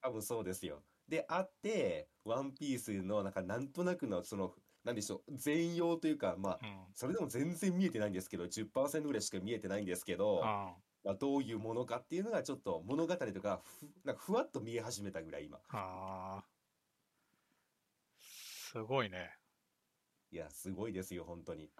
[0.00, 0.84] 多分そうですよ。
[1.08, 4.54] で、あって、ワンピースの、なんか、なんとなくの、その、
[4.88, 6.86] なんでしょう、全容というか、まあ、うん。
[6.94, 10.74] それでも全然見えてないんですけど、10%ぐらいしか見えてないんですけど、あ
[11.04, 15.60] まあ、どういうものかっていうのが、ちょっと物語とか、ふ、なんかふわっと見え始めたぐらい、今。
[15.68, 16.44] あー。
[18.22, 19.36] すごいね。
[20.30, 21.70] いや、すごいですよ、本当に。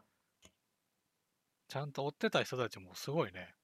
[1.67, 3.55] ちゃんと追ってた人たちもすごいね。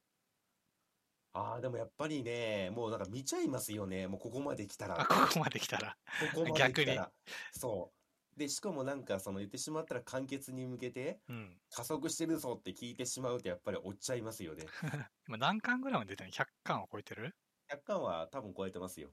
[1.34, 4.98] ああ、でもやっぱりね、もうなんか見ちゃいますよね、もうここまで来たら。
[4.98, 5.98] あ、ここまで来たら。
[6.32, 7.12] ここまで逆に来たら。
[7.52, 8.03] そう。
[8.36, 11.56] で、しかもなんか、その言ってしまったら完結に向けて、うん。
[11.70, 14.64] 加速してるぞって聞いてしまうと、やっぱり追っちゃいますよね。
[15.28, 17.36] 今何巻ぐらいまで出てるの ?100 巻を超えてる
[17.68, 19.10] ？100巻は多分超えてますよ。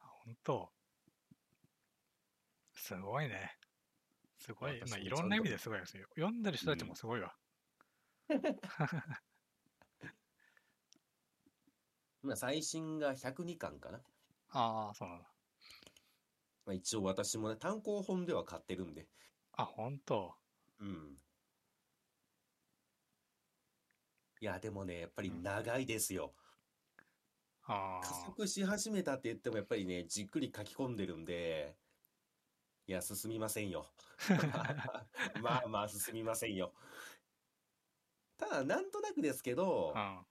[0.00, 0.72] あ、本当
[2.74, 3.56] すごいね。
[4.38, 4.80] すごい。
[4.88, 6.08] まあ、いろんな意味ですごいですよ。
[6.16, 7.36] 読んでる人たちもすごいわ。
[12.22, 14.00] まあ、最新が102巻かな。
[14.50, 15.31] ああ、そうなんだ。
[16.64, 19.08] まあ、一応私もね、単行本では買ってるんで。
[19.52, 20.38] あ、本当
[20.78, 21.22] うん。
[24.40, 26.36] いや、でもね、やっぱりうん長いですよ。
[27.62, 28.38] あ加あ。
[28.38, 31.78] 速し始めたって言っても、やっぱりね、じっくり書き込んでるんで、
[32.86, 33.86] いや、進みませんよ。
[35.34, 36.74] まあまあ、進みませんよ。
[38.36, 40.26] ただ、なんとなくですけどう、ん。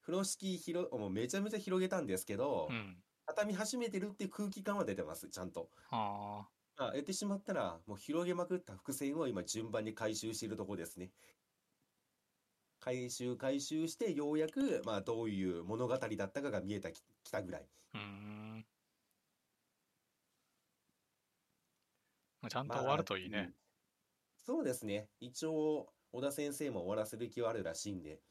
[0.00, 3.04] 風呂敷広、もうめちゃめちゃ広げたんですけどう、ん。
[3.28, 5.70] 畳み始めてるっていう空気感は出てます、ちゃんと。
[5.90, 11.12] あまあ、やってしまったら、もう広げまくった伏線を今順番に回収しているところですね。
[12.80, 17.68] 回収回収して、ようやく、まあ、どういう物語だったかが見えたききたぐらい。
[17.92, 17.98] あ。
[17.98, 18.00] うー
[18.60, 18.66] ん。
[22.40, 23.54] まあちゃんとまあ終わるといいねうん。
[24.46, 25.10] そうですね。
[25.20, 28.22] 一応、小田先生も終わらせる気はあるらしいんで。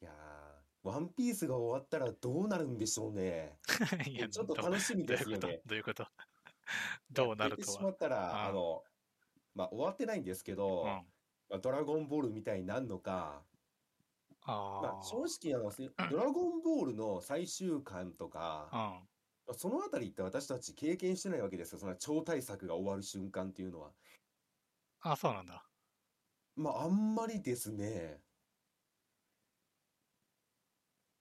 [0.00, 3.58] いやー、ワンピースが終わったらどうなるんでしょうね。
[4.06, 5.62] いやちょっとど楽しみですよね。
[5.64, 6.06] どういうこと？
[7.10, 7.78] どう なる言ってとは。
[7.78, 8.84] しまったら、あああの、
[9.54, 10.86] まあ、終わってないんですけど、うん。
[10.86, 11.04] ま
[11.52, 13.42] あ、ドラゴンボールみたいになるのか、
[14.46, 19.00] まああ、正直あの、せ ドラゴンボールの最終巻とか、あ。
[19.48, 19.54] うん。
[19.56, 21.78] そのあたりって私たち経験してないわけですよ。
[21.78, 23.92] その超大作が終わる瞬間っていうのは。
[25.00, 25.66] あ、そうなんだ。
[26.56, 28.23] まあ、あんまりですね。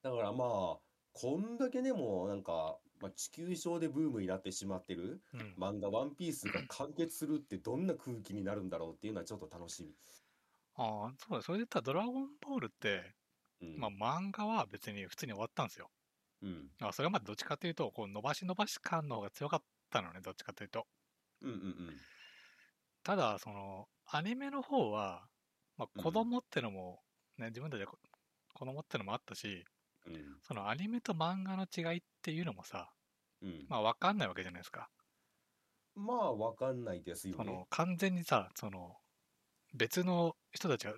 [0.04, 0.78] だからまあ、
[1.14, 5.56] こんだけね、もうなんか、まあ、地球上でブームになってしまってるうん。
[5.58, 9.96] 漫画、ワンピースが 完結するってどんな空気になるんだろうっていうのはちょっと楽しみ。
[10.76, 13.16] ああ、そうだ、それで言ったらドラゴンボールって、
[13.62, 13.78] うん。
[13.78, 15.90] まあ漫画は別に普通に終わったんですよ。
[16.42, 16.72] うん。
[16.82, 20.86] あそれまでどっちかというと、こう伸ばし伸ばし感の方が強かったのね、どっちかというと。
[21.42, 22.00] うんうん
[23.04, 25.28] ただ、その、アニメの方は、
[25.76, 27.04] まあ、うん子供ってのも、
[27.38, 28.00] ね、自分たちでこ
[28.54, 29.66] 子供ってのもあったし、
[30.06, 30.16] うん。
[30.16, 30.42] うん。
[30.44, 32.94] そのアニメと漫画の違いっていうのもさ、
[33.42, 33.70] うん。
[33.70, 34.90] まあ分かんないわけじゃないですか。
[35.96, 37.66] まあ、わかんないですよねその。
[37.70, 38.96] 完全にさ、その
[39.74, 40.96] 別の人たちが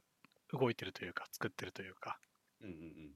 [0.54, 2.20] 動いてるというか、作ってるというか、
[2.62, 3.16] うんうん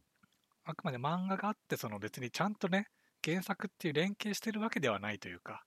[0.64, 2.86] あくまで漫画があって、その別にちゃんとね、
[3.26, 5.66] 原作っていう連携してるわけではないというか、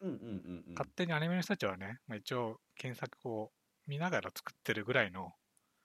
[0.00, 0.10] うん。
[0.10, 0.76] うんうんうんうん。
[0.76, 3.52] 勝手にアニメの人たちはね、まあ、一応原作を
[3.86, 5.32] 見ながら作ってるぐらいの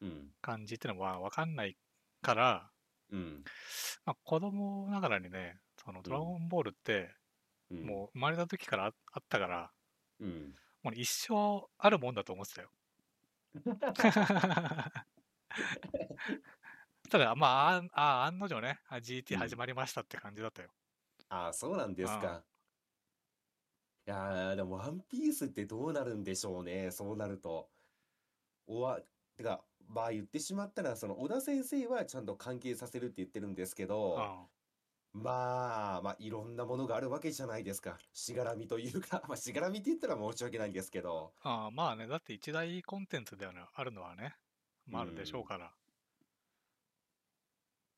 [0.02, 0.34] うん。
[0.42, 1.78] 感じっていうのは分かんない
[2.22, 2.72] から、
[3.12, 3.44] うん。
[4.06, 7.16] まあ、子供ながらにね、そのドラゴンボールって、
[7.70, 7.86] うん。
[7.86, 9.72] もう生まれた時からああったから、
[10.20, 10.26] う。
[10.26, 10.56] うん。
[10.84, 12.72] もう一生あるもんだと思ってたよ。
[17.10, 20.74] ただ、まあ、ああ、案の定ね、あ GT 始まりましたって感じだったよ。
[21.30, 22.46] ああ、そうなんですあか。
[24.08, 27.72] いやー、でも、ワンピースってどうなるんでしょうね、そうなると。
[28.68, 29.02] おわ、
[29.38, 33.90] てか、まあ言ってしまったら、その、小田先生はちゃんと関係させるって言ってるんですけうん。
[33.90, 34.46] ど、あ
[35.14, 37.98] まあ、まあ、いろんなものがあるわけじゃないですか。
[38.14, 44.38] しがらみというか、 まあ、しがらみって言ったら申し訳ないんですけど、あまあね、だって一大コンテンツではねあるのはね、
[44.86, 45.74] まああるでしょうから。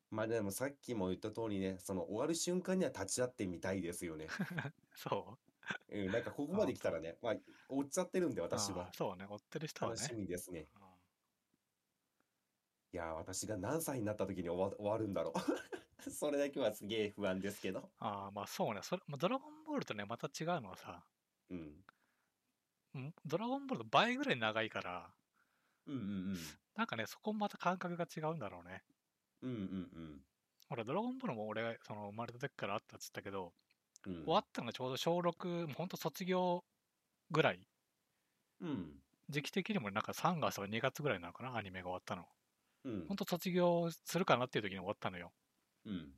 [0.09, 4.27] まあでもさっきも言った通りね、その終わる瞬間には立ち会ってみたいですよね。
[4.95, 5.37] そ
[5.89, 7.35] うん、なんかここまで来たらね、まあ、
[7.69, 8.43] 追っちゃってるんで、う。
[8.43, 8.91] 私はあ。
[8.93, 10.15] そうね、追ってる人はね楽し。
[10.15, 10.67] みですね。
[12.93, 15.39] うんいやー、私が何歳になった時に終わ、終わるんだろう。
[16.11, 17.91] それだけはすげえ不安ですけど。
[17.99, 21.03] ああ、まあそうね、それまあドラゴンボールとね、また違うのはさ、
[21.49, 21.83] うん。
[22.97, 23.13] ん？
[23.25, 25.13] ドラゴンボールの倍ぐらい長いから、
[25.85, 25.97] うんう
[26.33, 26.37] ん
[26.75, 28.83] なんかね、そこもまた感覚が違うんだろうね。
[29.41, 29.51] うん。
[29.51, 30.25] うんうん
[30.69, 33.53] ほら、ドラゴンボールも俺がその生まれた時からあったっつったけど、
[34.05, 34.13] うん。
[34.13, 34.23] うん。
[34.25, 36.65] 終わったのがちょうど小6、もうほんと卒業
[37.31, 37.67] ぐらい、
[38.59, 39.03] うん。
[39.29, 42.25] 時期的にもなんか3月とか2月ぐらいなのかな、アニメが終わったの。
[42.83, 43.15] うんほん。
[43.15, 45.33] と卒業するかなっていう時に終わったのよ。
[45.85, 46.13] うん。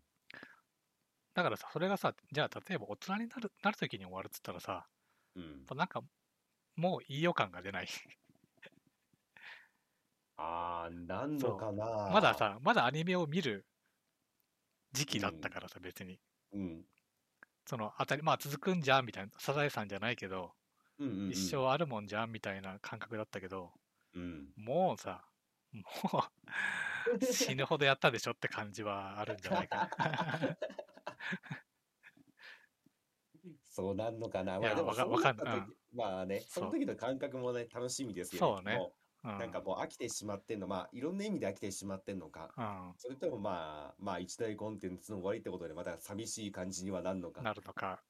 [1.36, 4.88] だからさ、それがさ、じゃあ例えば大人になるなる時に終わるっつったらさ、
[5.36, 6.01] うんなんか、
[6.75, 7.88] もういい予感が出ない。
[10.38, 12.34] あー、なんのかなまだ。
[12.34, 13.65] さ、まだアニメを見る
[14.93, 16.19] 時期だったからさ、別に。
[16.51, 16.86] うん。
[17.67, 20.54] その当たり、まあ続くんじゃんみたいな、サザエさんじゃないけど、
[20.99, 21.25] うんうんうん。
[21.28, 23.73] 一生あるもんじゃんみたいな感覚だったけど、
[24.13, 24.56] うん。
[24.56, 25.25] もうさ、
[25.76, 26.24] も
[27.22, 30.58] う死ぬほどやったでしょって感じはあるんじゃないかな。
[33.64, 34.60] そうなんのかな。
[34.60, 42.52] まあでもわかんない時まあね、その時の感覚もね、楽しみですよそうねもうんうなんかもう飽きてしまってんの、まあいろんな意味で飽きてしまってんのか。
[42.98, 47.46] それともまあ、まあ一大コンテンツの終わりってことでまた寂しい感じにはなんのかうん、。
[47.46, 48.04] なるのか。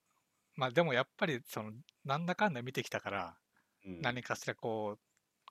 [0.56, 1.73] まあでもやっぱり、その、
[2.04, 3.38] なんだかんだ見てきたから、
[3.86, 4.99] うん何かしらこう、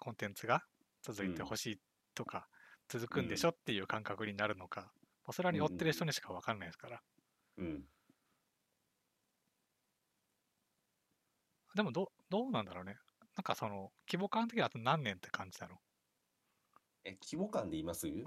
[0.00, 0.66] コンテンツが
[1.02, 1.80] 続いてほしい
[2.14, 2.48] とか、
[2.88, 4.92] 続くんでしょっていう感覚になるのか、
[5.24, 7.00] まあそれはに追ってる人にしか分かんないですから。
[7.56, 7.88] うん。
[11.74, 12.96] でもどう、どうなんだろうね。
[13.36, 15.80] なんかその、規模感的にはあと何年って感じだろ
[17.04, 18.08] え、規模感で言います？
[18.08, 18.10] う。
[18.10, 18.24] うん。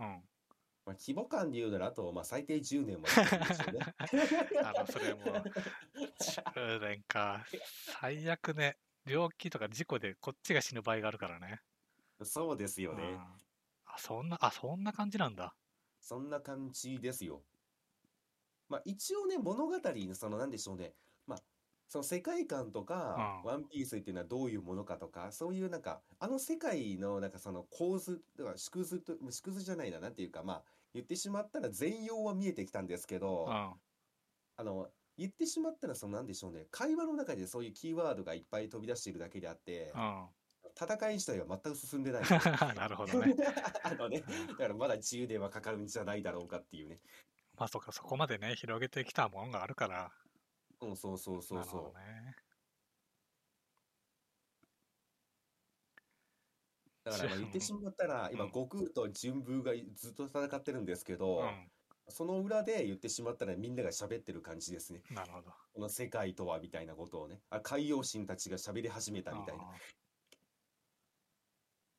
[0.85, 3.93] まあ、規模感で言うなら、あと、まあ、最低10年はかかるでね。
[4.63, 5.43] あの、それもう、
[6.23, 7.45] 10年か。
[7.99, 11.59] 最悪ね、病気とか事故でこっちが死ぬ場合があるからね。
[12.23, 13.46] そうですようん
[13.97, 15.55] そんな、あ、そんな感じなんだ。
[15.99, 17.43] そんな感じですよ。
[18.69, 20.93] まあ、一応ね、物語の、その、なんでしょうね。
[21.25, 21.39] まあ、
[21.87, 33.73] その世界観とか、うんワンピースっていうのはどういうものかとか、そういうなんか、あの世界の、なんかその構図、とか縮図と、縮図じゃないな、なんていうか、まあ、言ってしまったら全容は見えてきたんですけど、うん。
[34.57, 36.67] あの、言ってしまったら、その、なんでしょうね。
[36.71, 40.27] 会話の中でそういうキーワードがいっぱい飛び出しているだけであって、うん。
[40.79, 42.21] 戦い自体は全く進んでない。
[42.75, 43.35] なるほどね。
[43.83, 46.99] あのね、だからまだ10年はかかるんじゃないだろうかっていうね。
[47.55, 50.11] まあそうか、そこまでね、広げてきたものがあるから。
[50.81, 51.83] うん、そうそうそうそう。
[51.93, 52.35] どね。
[57.03, 61.43] だからまあ言ってしまったら、今、うん悟空と順風がずっと戦ってるんですけど、う
[62.09, 65.01] その裏で言ってしまったらみんなが喋ってる感じですね。
[65.11, 65.15] ん。
[65.15, 65.51] なるほど。
[65.73, 67.41] この世界とはみたいなことをね。
[67.49, 69.63] あ、海洋神たちが喋り始めたみたいな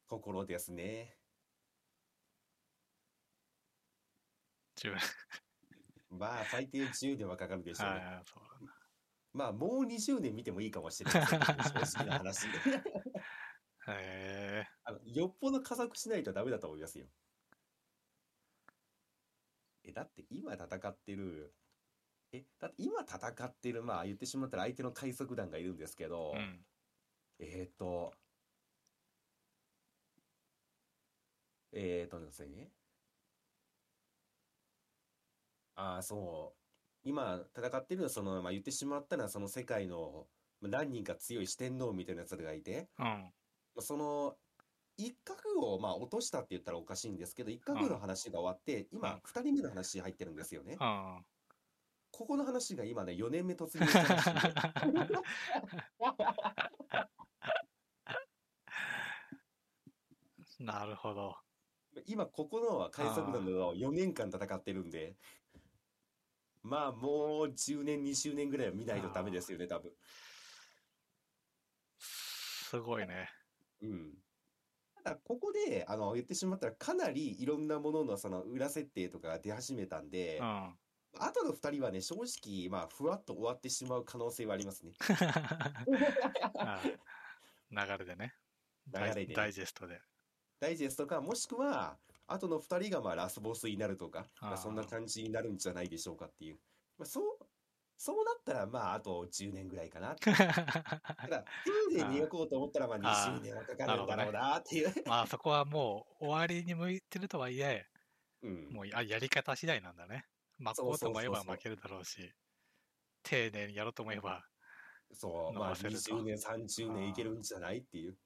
[0.09, 1.16] あところですね。
[4.79, 4.97] ー10
[6.11, 7.97] まあ、最低10年はかかるでしょうね。
[7.97, 8.73] はい、そうだな。
[9.35, 12.47] まあ、もう20年見てもいいかもしれませんけど、正直な話。
[12.47, 12.51] へ
[13.88, 14.66] え。
[14.85, 17.07] あの、よっぽど加速しないとダメだと思いますよ。
[19.85, 21.55] え、だって今戦ってる、
[22.33, 26.64] え、だって今戦ってる、まあ言ってしまったら相手の海賊団がいるんですけど、うん。
[27.38, 28.12] えーと、
[31.72, 32.70] えーとですね。
[35.76, 36.59] ああ、そう。
[37.04, 40.26] 今戦ってるのは、その、まあ言ってしまったら、その世界の
[40.61, 43.04] まあ何人か強い四天王みたいなやつがいて、うん。
[43.04, 43.33] ま
[43.78, 44.37] あその、
[44.96, 50.76] 一角をまあ落としたって言ったらおかしいんですけど、一角の話が終わって、うん今、二人目の話入ってるんですよね。
[50.81, 51.24] うん。
[52.11, 54.35] ここの話が今ね、4年目突入したらしいん
[55.07, 55.14] で。
[60.64, 61.37] なるほど。
[62.06, 65.16] 今、ここのは海賊団の4年間戦ってるんで、
[66.62, 69.92] まあもう10年、20年ぐらいは見ないとダメですよね、多分。
[71.98, 73.30] すごいね。
[73.80, 74.14] うん。
[75.02, 80.78] ただ、ここで、あの、言ってしまったら、かなりいろんなもののその裏設定とかが出始めたんでう、ん。
[81.20, 84.92] あとの2人はね、正直、まあ、ふわっと終わってしまう可能性はありますね。
[86.58, 86.82] あ
[87.70, 88.34] 流れでね。
[88.92, 90.00] 流れでねダイジェストで。
[90.61, 96.59] ダイジェストか、もしくは、あとの2人がまあラスボスになるとか、まあ、そんな感じになるんじゃないでしょうかっていう。
[96.99, 97.25] まあ、そう、
[97.97, 100.14] そうなったら、まあ、あと10年ぐらいかな。
[100.21, 101.44] ただ、
[101.90, 104.92] 10年に描こうと思ったら、まあ、あー20年はかかるんだろうなっていう。
[105.07, 107.87] まあそこはもう終わりに向いてるとはいえ、
[108.42, 108.68] うん。
[108.73, 110.27] もうややり方次第なんだね。
[110.59, 112.33] 負こうと思えば負けるだろうし、
[113.23, 114.44] 丁寧にやろうと思えば、
[115.12, 118.16] そう、まあ、伸ばせると20年、30年いけるんじゃないっていう。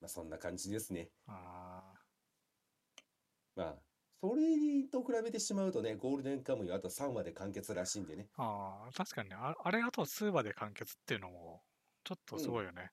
[0.00, 1.12] まあ、そんな感じですね。
[1.26, 2.08] あ
[3.56, 3.82] まあ、
[4.22, 8.30] それと比べてしまうとね、ゴールデンカムイはあと3話で完結らしいんでね。
[8.38, 11.62] ーあー、確かにねあ、あれあと数話で完結っていうのも、
[12.04, 12.90] ちょっとすごいよね。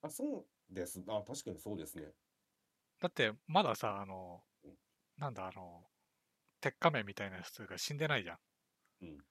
[0.00, 1.02] あ、そうです。
[1.08, 2.14] あ、確かにそうですね。
[3.00, 4.76] だって、まださ、あのうん、
[5.16, 5.84] なんだ、あの、
[6.60, 8.38] 鉄仮面みたいなやつが死んでないじゃん。
[9.00, 9.26] うん。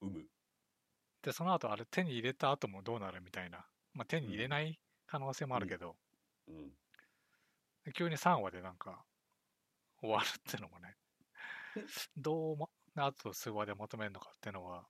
[0.00, 0.28] うむ。
[1.22, 3.68] で、その後、あれ手に入れた後もどうなるみたいな。
[3.92, 5.96] まあ、手に入れない可能性もあるけど、
[6.48, 6.72] うん。
[7.94, 9.04] 急に3話でなんか、
[10.00, 10.96] 終わるっていうのもね、
[12.16, 14.86] どうも、あと数話でまとめるのかっていうのは、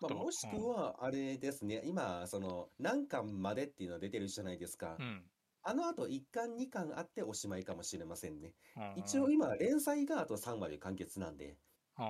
[0.00, 5.02] まあ、もしくは、あれですね、今、その、何巻までっていうのは出てるじゃないですかう。
[5.02, 5.30] ん。
[5.62, 8.54] あの後、1巻、2巻あっておしまいかもしれませんね。
[8.76, 11.56] うん、一応今、連載があと3話で完結なんで、
[11.98, 12.02] う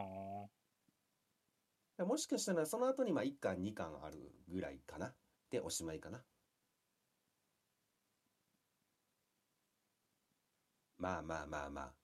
[2.05, 5.15] ん、もしかしたらその後にまあ1巻、2巻あるぐらいかな。
[5.51, 6.25] で、おしまいかな。
[11.03, 11.95] まあまあまあまあ。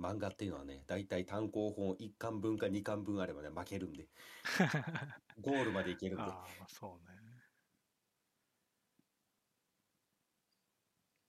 [0.00, 4.08] 漫画っていうのはね、だいたい単行本1巻分か2巻分あればね、負けるんで、
[5.38, 6.22] ゴールまでいけるんで。
[6.22, 7.12] ああ、まあそうね。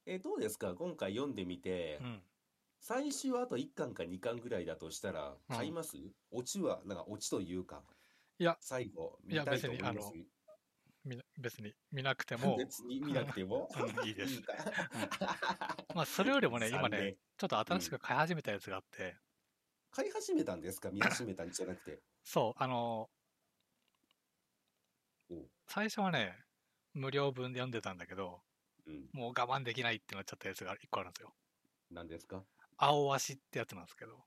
[0.06, 0.74] え、どうですか？
[0.76, 2.22] 今回読んでみてう、ん。
[2.80, 5.98] 最終はあと1巻か2巻ぐらいだとしたら、うん買います？
[6.32, 7.84] オチは、なんかオチというか、
[8.40, 10.14] いや最後、見たいと思います？
[10.14, 10.26] みな
[11.38, 13.70] 別に見なくても、 別に見なくても？
[13.76, 14.42] うんいいです。
[14.44, 14.54] か。
[15.94, 19.18] まあそれよりもね、 今ねちょっと新しく買い始めたやつがあって、
[19.92, 20.90] 買い始めたんですか？
[20.92, 22.02] 見始めたんじゃなくて。
[22.24, 23.10] そう、あの
[25.30, 26.38] お最初はね、
[26.94, 28.42] 無料分で読んでたんだけど、
[28.86, 29.10] うん。
[29.14, 31.36] もう我慢できないってなっちゃったやつが1個あるんですよ。
[31.92, 32.46] 何ですか？
[32.78, 34.26] 青足ってやつなんですけど。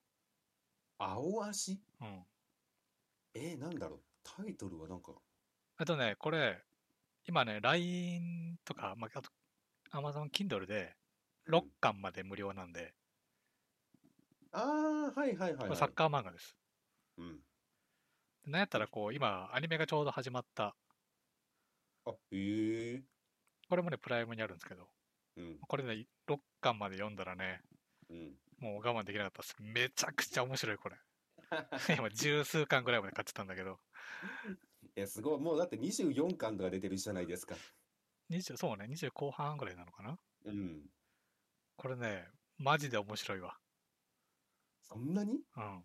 [0.99, 1.81] 青足？
[2.01, 2.27] うん。
[3.35, 4.03] えー、なんだろう？
[4.23, 5.13] タイトルはなんか、
[5.77, 6.65] あとね、これ、
[7.27, 9.31] 今ね、LINE とか、まあ、あと
[9.93, 10.95] Amazon Kindle で
[11.49, 12.95] 6巻まで無料なんで、
[14.53, 15.77] ああ、はいはいはい、はい。
[15.77, 16.57] サッカー漫画です。
[17.19, 17.39] うん。
[18.47, 20.77] なんやったらこう、今、アニメがちょうど始まった、
[22.07, 23.03] あ、へえ。
[23.69, 24.89] これもね、プライムにあるんですけど、
[25.37, 25.59] うん。
[25.61, 27.61] これね、6巻まで読んだらね、
[28.09, 28.33] うん。
[28.61, 29.57] もう我慢できなかったです。
[29.59, 30.97] めちゃくちゃ面白い、これ。
[31.99, 33.81] 今、十数巻ぐらいまで買ってたんだけど、
[34.97, 35.41] え、すごい。
[35.41, 37.63] もうだって24巻とか出てるじゃないですか。
[38.31, 40.19] 20、そうね、20後半ぐらいなのかな？
[40.45, 40.91] うん。
[41.77, 42.29] これね、
[42.59, 43.59] マジで面白いわ。
[44.81, 45.43] そんなに？
[45.57, 45.85] うん。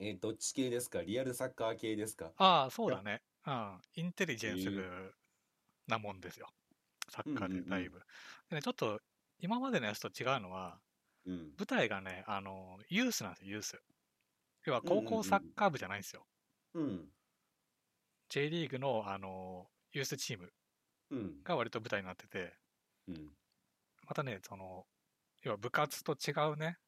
[0.00, 1.02] えーどっち系ですか？
[1.02, 2.34] リアルサッカー系ですか？
[2.36, 3.22] ああ、そうだね。
[3.46, 3.80] うん。
[3.94, 5.14] インテリジェンス
[5.86, 6.48] なもんですよ。
[7.10, 8.00] サッカーうんうんうんでだいぶ。
[8.50, 9.00] でね、ちょっと、
[9.38, 10.80] 今までのやつと違うのは、
[11.24, 11.52] うん。
[11.58, 13.82] 舞台がね、あの、ユースなんですよ、ユース。
[14.66, 16.24] 要は高校サッカー部じゃないんですよ。
[16.24, 16.39] うん。
[18.30, 20.54] J リーグの、あの、ユースチーム
[21.10, 21.44] うん。
[21.44, 22.58] が割と舞台になってて、
[23.08, 23.36] うん。
[24.06, 24.86] またね、その、
[25.42, 26.78] 要は部活と違うね、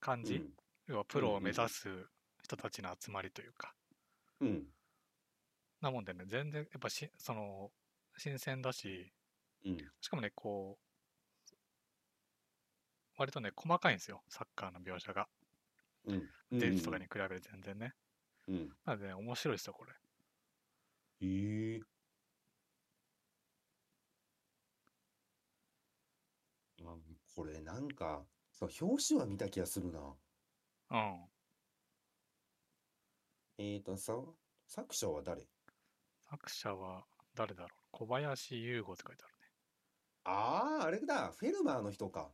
[0.00, 0.36] 感じ。
[0.36, 0.54] うん
[0.88, 2.08] 要はプロを目指す
[2.42, 3.76] 人たちの集まりというか、
[4.40, 4.74] うん。
[5.80, 7.72] なもんでね、全然、やっぱし、その、
[8.16, 9.12] 新鮮だし、
[9.64, 9.90] うん。
[10.00, 10.84] しかもね、こう、
[13.16, 15.28] 割とね、細かいんですよ、サッカーの描写が。
[16.04, 16.30] うん。
[16.58, 17.94] 前日とかに比べて全然ね。
[18.48, 18.68] うん。
[18.84, 19.92] なのでね、面白いですよ、これ。
[21.26, 21.80] へえ。
[26.82, 26.96] あ
[27.34, 30.00] これなんか、そう、表紙は見た気がするな。
[30.90, 31.24] うん。
[33.56, 34.20] えーと、さ、
[34.66, 35.48] 作者は誰？
[36.28, 39.40] 作者は誰だろう小林優吾って書いてあるね。
[40.24, 42.30] ああ、あれだ、フェルマーの人か。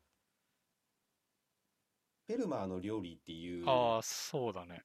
[2.26, 4.84] フェルマーの料理っていう、ああ、そうだね。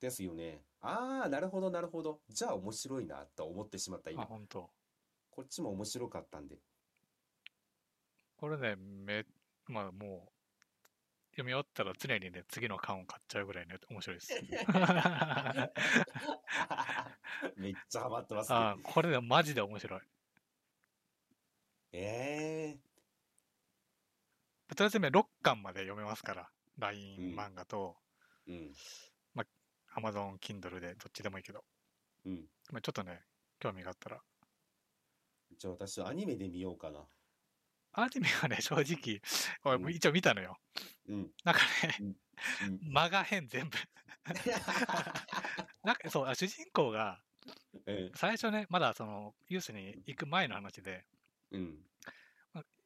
[0.00, 0.62] ですよね。
[0.80, 2.20] ああ、なるほど、なるほど。
[2.28, 4.24] じゃあ面白いなと思ってしまった、あ、今。
[4.24, 4.70] 本当。
[5.30, 6.58] こっちも面白かったんで。
[8.36, 9.24] これね、め、
[9.66, 10.32] まあもう、
[11.32, 14.32] 読み終わったら常にね、次の巻を買っちゃうぐらいね、面白いです。
[17.56, 18.56] めっちゃハマってますね。
[18.56, 20.00] あーこれね、マジで面白い。
[21.92, 22.78] ええ
[24.68, 27.96] とりあえずね、6巻まで読めますから、うん LINE 漫画と
[28.46, 28.72] うん、
[29.98, 31.64] Amazon Kindle でどっちでもいいけど、
[32.24, 32.46] うん。
[32.72, 33.20] まあ、ちょっとね、
[33.58, 34.20] 興味があったら。
[35.58, 37.00] じゃあ私アニメで見ようかな。
[37.92, 39.20] アニメはね、 正直、
[39.64, 40.56] 俺うん一応見たのよ。
[41.08, 41.32] うん。
[41.44, 42.16] なんかね、うん
[42.92, 43.76] 間が変全部。
[45.82, 47.20] なんかそう、あ主人公が、
[47.86, 51.04] え最初ね、まだその、ユースに行く前の話で、
[51.50, 51.84] うん。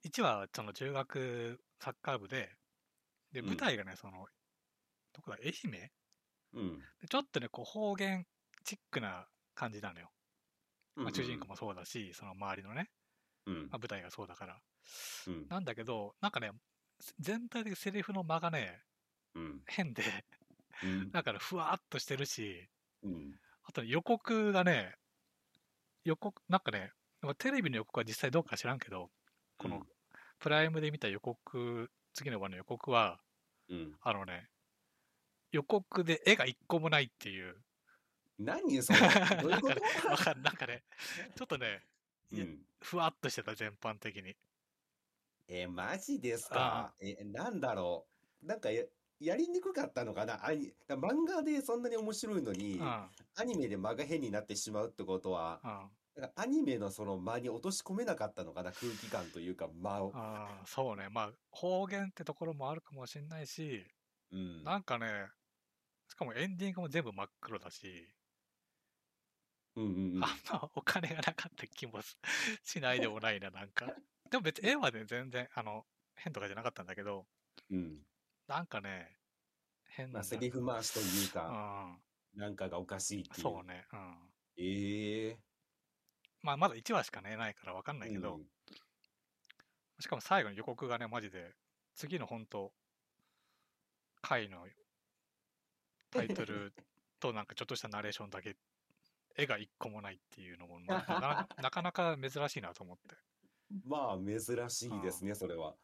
[0.04, 2.56] 1話はその中学サッカー部で、
[3.32, 4.26] で、うん舞台がね、その、
[5.12, 5.90] どこだ、愛媛
[6.54, 6.78] うん。
[7.00, 8.26] でちょっとね、こう方言
[8.64, 10.10] チックな感じなのよ。
[10.94, 12.90] まあ、主人公もそうだし、その周りのね、
[13.46, 14.60] うんまあ、舞台がそうだから。
[15.26, 15.46] うん。
[15.48, 16.52] なんだけど、なんかね、
[17.18, 18.82] 全体的にセリフの間がね、
[19.34, 19.62] うん。
[19.66, 20.02] 変で、
[20.82, 21.10] うん。
[21.12, 22.68] だからふわっとしてるし、
[23.02, 23.40] うん。
[23.64, 24.94] あと予告がね、
[26.04, 26.92] 予告、なんかね、
[27.38, 29.10] テレビの予告は実際どうか知らんけど、
[29.56, 29.86] この
[30.40, 33.20] プライムで見た予告、次の話の予告は、
[33.68, 33.96] うん。
[34.00, 34.48] あのね、
[35.52, 37.54] 予告で絵が一個もないっていう、
[38.38, 38.98] 何それ
[39.42, 39.70] どういうこ
[40.02, 40.08] と？
[40.08, 40.82] わかんなんかね、
[41.36, 41.84] ちょっとね、
[42.32, 42.66] うん。
[42.80, 44.34] ふわっとしてた、全般的に。
[45.48, 46.94] えー、マジですか？
[47.00, 48.06] え、なんだろ
[48.42, 48.46] う。
[48.46, 48.84] なんかや、
[49.20, 50.44] やりにくかったのかな？
[50.44, 52.80] アニ漫画でそんなに面白いのに。
[52.80, 53.10] ア
[53.44, 55.90] ニメで間が変になってしまうってことは、
[56.34, 58.70] アニメのその間に落とし込めなかったのかな？
[58.72, 60.10] 空気感というか間を。
[60.14, 61.08] ああ、そうね。
[61.10, 63.84] まあ、方言ってところもあるかもしれないし、
[64.32, 64.64] うん。
[64.64, 65.06] なんかね、
[66.12, 68.06] しかもエンディングも全部真っ黒だし、
[69.74, 72.18] うんうんうんあんまお金がなかった気もす
[72.62, 73.86] しないでもないな、なんか。
[74.30, 77.24] でも別に絵はね、全然、あの、変とかじゃなかったんだけど、
[77.70, 77.96] うん。
[78.46, 79.16] なんかね、
[79.86, 81.96] 変まあ、なんだセリフ回しといううか、
[82.36, 82.38] ん。
[82.38, 83.40] なんかがおかしいっていう。
[83.40, 83.86] そうね。
[83.90, 84.16] うん。
[84.58, 85.38] ええ
[86.42, 88.42] まあ、まだ1話しかね、ないから分かんないけど、うん
[89.98, 91.54] しかも最後の予告がね、マジで、
[91.94, 92.72] 次の本当
[94.20, 94.66] 回の
[96.12, 96.72] タイトル
[97.20, 98.54] となんかちょっとしたナレーションだけ、
[99.36, 103.16] 絵が一個もないっていうのも、まあ なかなかなかなか珍しいなと思って。
[103.86, 105.74] まあ、珍しいですね、それは。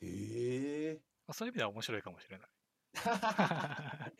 [0.00, 0.94] へえ。
[1.26, 2.48] まあそういう意味では面白いかもしれない。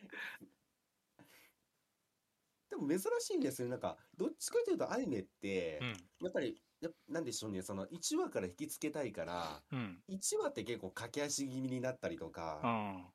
[2.70, 3.68] でも珍しいんですよ。
[3.68, 6.10] なんか、どっちかというとアニメってう、ん。
[6.20, 10.04] やっぱり、やなんでしょうね、その1話から引きつけたいから、うん。
[10.08, 13.12] 1話って結構駆け足気味になったりとうか、ん。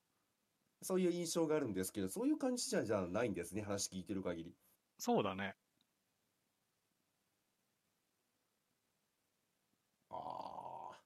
[0.84, 4.54] そういう印象があるんですけど、そういう感じじゃじゃないんですね、話聞いてる限り。
[4.98, 5.56] そうだね。
[10.10, 11.00] ああ。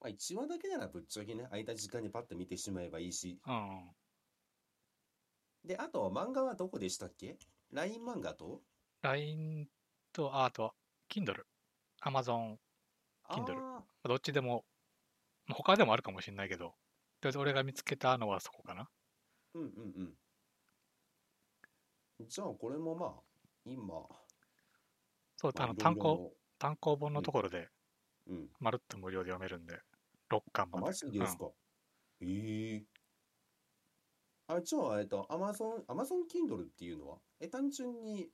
[0.00, 3.40] まあ、1話だけならぶっちゃけね、空いた時間にパッと見てしまえばいいし。
[3.46, 3.90] うん。
[5.64, 7.38] で、あと、漫画はどこでしたっけ
[7.72, 8.62] ?LINE 漫画と
[9.02, 9.68] ？LINE
[10.12, 10.74] と、ああと、
[11.08, 11.44] Kindle。
[12.02, 12.56] Amazon。
[13.30, 13.58] Kindle
[14.02, 14.77] あどっちでも、まあ
[15.54, 16.74] 他でもあるかもしれないけど、と
[17.24, 18.90] りあえず俺が見つけたのはそこかな。
[19.54, 19.80] ーうんう
[20.10, 20.18] ん
[22.20, 22.28] うん。
[22.28, 23.22] じゃあ、これもまあ、
[23.64, 24.08] 今、
[25.36, 26.22] そう、まああの単行、
[26.58, 27.70] 単行本のところで、
[28.26, 28.50] うん。
[28.60, 29.80] まるっと無料で読めるんで、
[30.28, 30.86] 6巻あ、まで。
[30.86, 31.52] マジですか。
[32.20, 32.86] ええ
[34.46, 38.32] あ、じゃあ、えっと、Amazon、Amazon Kindle っていうのは、え、単純に、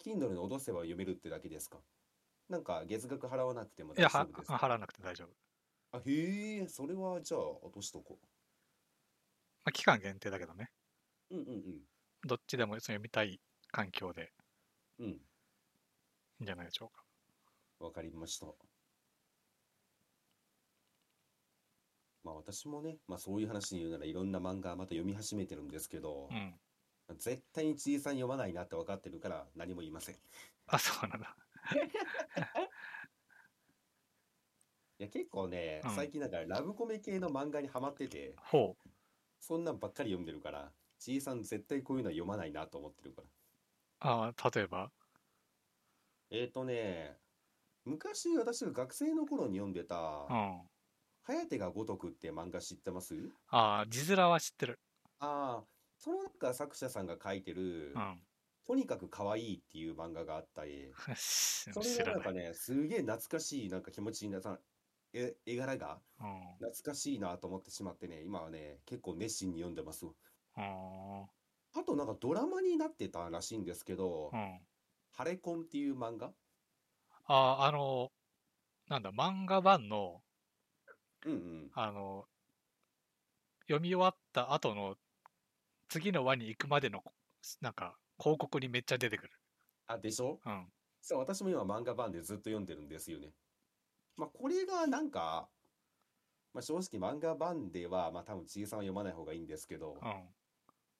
[0.00, 1.82] Kindle に落とせば読めるってだけですか？
[2.48, 4.66] なんか、月額払わなくても大丈夫ですか？
[4.66, 5.36] 払わなくて大丈夫。
[5.92, 8.18] あ、へえ、それは、じゃあ、落としとこ
[9.64, 10.70] まあ、期間限定だけどね。
[11.30, 11.36] う。
[11.36, 11.82] うんうん
[12.24, 13.40] どっちでもその読みたい
[13.72, 14.32] 環境で
[14.98, 15.06] うん。
[15.06, 15.12] うん。
[15.12, 15.14] い
[16.40, 17.04] いんじゃないでしょうか。
[17.80, 18.46] わかりました。
[22.24, 26.54] まあ私もね、まあそういう話に言うならいろんな漫画また読み始めてるんですけど、うん。
[27.18, 30.14] 絶対にちいさん読まないなって分かってるから何も言いません。
[30.14, 30.18] い
[30.66, 31.36] あ、そうなんだ。
[35.02, 38.92] や、結構ねうん、最近なんかラブコメ系の漫画にハマってて、ほう。
[39.40, 43.28] そんなんばっかり読んでるから、ちいさん絶対こういうのは読まないなと思ってるから。
[44.00, 44.92] ああ、例えば？
[46.30, 47.20] えーとね、
[47.84, 49.96] 昔私が学生の頃に読んでた
[50.28, 50.68] う、ん。
[51.24, 53.34] 「颯が如く」って漫画知ってます？
[53.46, 54.80] ああ、字面は知ってる。
[55.18, 58.26] ああ、その中作者さんが書いてるう、ん。
[58.64, 62.16] とにかく可愛いっていう漫画があったり、 知それがらない。
[62.16, 64.60] なんかね、すげえ懐かしいなんか気持ちになさ、
[65.14, 66.58] え、絵柄がうん。
[66.60, 70.14] 懐かしいなと思ってしまってね、今はね、結構熱心に読んでますわ。
[70.56, 71.26] あ
[71.74, 74.66] あとなんかドラマになってたらしいんですけどあ、う、ん。
[75.10, 76.34] ハレコンっていう漫画？
[77.24, 78.12] ああ、あの、
[78.88, 80.24] なんだ、漫画版の、
[81.24, 81.72] うんうん。
[81.72, 82.28] あの、
[83.62, 84.96] 読み終わった後の、
[85.88, 87.04] 次の輪に行くまでの、
[87.60, 89.32] なんか、広告にめっちゃ出てくる。
[89.86, 90.42] あ、でしょ？
[90.44, 90.72] うん。
[91.00, 93.34] そう、私も今漫画版でずっと読んでるんですよね。
[94.16, 95.48] まあ、これがなんか、
[96.52, 100.28] まあ、正直漫画版では、まあ、多分、ちいさんは読まない方がいいんですけど、うん。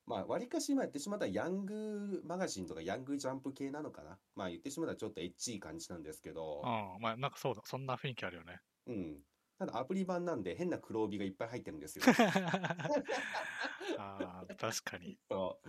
[0.04, 4.18] まあ、わりかし今やってしまったらヤングマガジンとかヤングジャンプ系なのかな？
[4.34, 6.66] まあ、言ってしまったらちょっとエッチい感じなんですけど、う
[6.98, 7.02] ん。
[7.02, 8.60] まあ、なんかそうだ、そんな雰囲気あるよね。
[8.86, 9.22] うん。
[9.58, 12.04] ただアプリ版なんで変な黒帯がいっぱい入ってるんですよ。
[13.98, 15.16] ああ、確かに。
[15.30, 15.68] そう。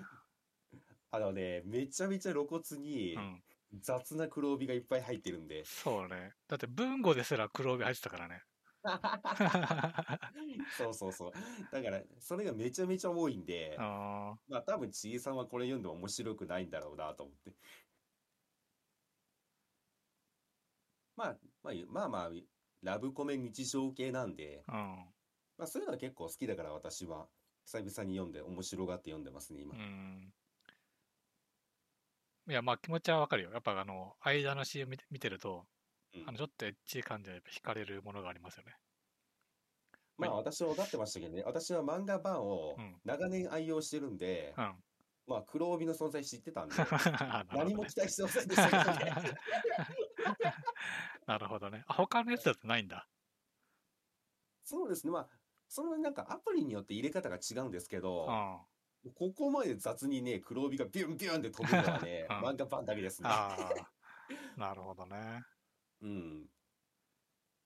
[1.12, 3.44] あのね、めちゃめちゃ露骨にうん。
[3.80, 5.64] 雑な黒帯がいっぱい入ってるんで。
[5.66, 6.34] そうね。
[6.48, 8.42] だって文語ですら黒帯入ってたからね。
[10.78, 11.32] そうそうそう。
[11.72, 17.54] だから、それがめちゃめちゃ多いんで、あまあ多分ちいさんはこれ読んでも面白くないんだろうなと思って。
[21.16, 22.32] まあ、まあ、まあまあ、
[22.82, 25.06] ラブコメ日常系なんで、あ、
[25.58, 27.28] まあそういうのは結構好きだから私は
[27.66, 30.34] 久々に読んで面白がって読んでますね、今うん。
[32.48, 32.50] う。
[32.50, 32.52] ん。
[32.52, 33.52] いや、まあ気持ちはわかるよ。
[33.52, 35.68] やっぱあの、間の CM 見て見てると、
[36.14, 38.78] うんあの、ちょっとエッチい感じでやっぱ惹かれるものがありますよね。
[40.18, 44.84] まあ私は分かってましたけどね、私は漫画版をうん長年愛用してるんでう、ん。
[45.28, 47.00] まあ黒帯の存在知ってたんで、
[47.52, 49.20] 何も期待してませんでしたけどね。
[51.26, 51.84] なるほどね。
[51.88, 53.10] あ、他のやつだとないんだ。
[54.64, 55.30] そうですね、まあ、
[55.68, 58.66] そのなんかアプリによって入れ方が違うんですけうど、ん。
[59.12, 63.30] ここまで雑にね、黒帯がビュンビュンって飛ぶのはね、 うん漫画版だけですね。
[64.58, 65.42] なるほどね。
[66.02, 66.50] うん。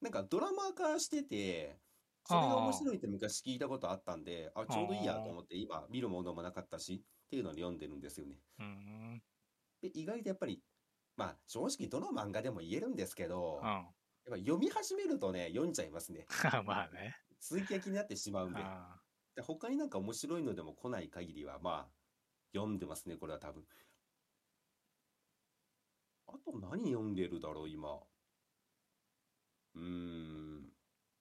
[0.02, 1.80] なんかドラマ化してて、
[2.26, 8.40] それが面白いって昔聞いたことあったんで、あ、ちょうどいいやと思って今見るものもなかったしっていうので読んでるんですよね。
[8.60, 9.24] うん。
[9.82, 10.62] で、意外とやっぱり、
[11.16, 13.68] まあ正直どの漫画でも言えるんですけど、うん。
[13.68, 13.86] やっ
[14.32, 16.26] ぱ読み始めるとね、読んじゃいますね。
[16.66, 17.16] まあね。
[17.40, 18.60] 続きが気になってしまうんで。
[18.62, 19.00] あ
[19.38, 21.94] で他になんか面白いのでも来ない限りは、まあ、
[22.56, 23.68] 読んでますね、これは多分。
[26.26, 28.00] あと何読んでるだろう、今。
[29.76, 30.74] うーん。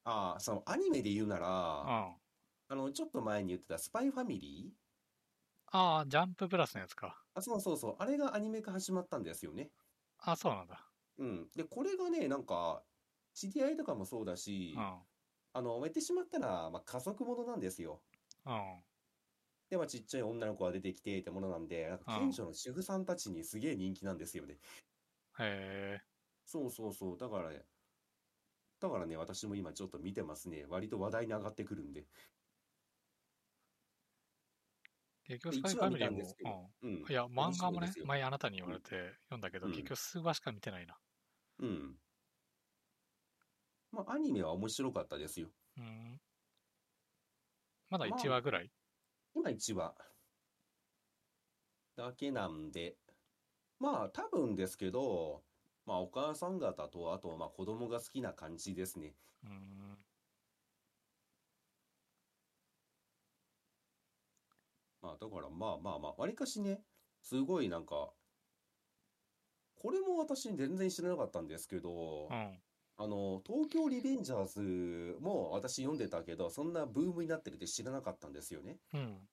[0.05, 2.19] ああ、そのアニメで言うなら、あ、
[2.71, 4.79] の、ちょっと前に言ってたスパイファミリー？
[5.67, 7.25] ああ、ジャンププラスのやつか。
[7.35, 7.97] あ、そうそうそう。
[8.01, 9.71] あれがアニメ化始まったんですよね。
[10.19, 10.93] あそうなんだ。
[11.19, 11.51] うん。
[11.55, 12.85] で、これがね、なんか、
[13.35, 15.07] 知り合いとかもそうだしう、ん。
[15.57, 18.03] あの、言ってしまったら、まあ、家族ものなんですよ。
[18.45, 18.85] うん。
[19.71, 24.59] で、まあ、ちっちゃい女の子が出てきてってものなんで、なんかうん近所の主婦さんたちにすげえ人気なんですよね。
[25.39, 25.43] へ
[26.03, 26.07] え。
[26.47, 27.19] そうそうそう。
[27.19, 27.67] だからね、
[28.81, 30.65] だからね、私も今ちょっと見てますね。
[30.67, 32.07] 割と話題に上がってくるんで。
[35.25, 36.53] 結局、スパイファミリーもたんですけど、
[36.83, 36.89] うん。
[36.89, 37.07] うん。
[37.09, 40.99] いや、漫画もね面白いです、よ前あなたに言われて読んだけど、うん結局数話しか見てないな。
[41.59, 41.99] うん。
[43.97, 45.49] まあ、アニメは面白かったですよ。
[45.79, 46.21] うん。
[47.89, 48.71] まだまあ1話ぐらい？
[49.35, 49.95] 今1話
[51.97, 52.99] だけなんで、
[53.81, 55.43] まあ、多分ですけど、
[55.87, 59.15] まあ、お母さん方と、あと、まあ、子供が好きな感じですね。
[59.45, 59.97] うん。
[65.01, 66.83] まあ、だから、まあまあまあ、わりかしね、
[67.23, 68.11] すごいなんか、
[69.77, 72.61] これも私全然知らなかったんですけどう、ん。
[72.99, 78.79] あの、東京リベンジャーズも私読んでたけど、そんなブームになってるって知らなかったんですよね。
[78.95, 79.29] うん。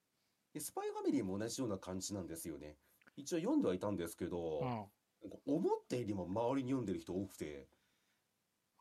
[0.53, 2.77] で、スパイファミリーも同じような感じなんですよね。
[3.15, 4.67] 一応読んではいたんですけど、うん。
[4.67, 7.69] なんか思ったよりも周りに読んでる人多くて、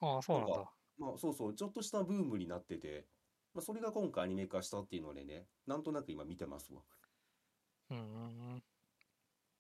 [0.00, 0.74] ああ、そうなんんか。
[0.98, 3.06] まあそうそう、ちょっとしたブームになってて、
[3.54, 6.82] まあそれが今回アニメ化したっていうのでね、なんとなく今見てますわ。
[7.90, 8.64] うんうんうん。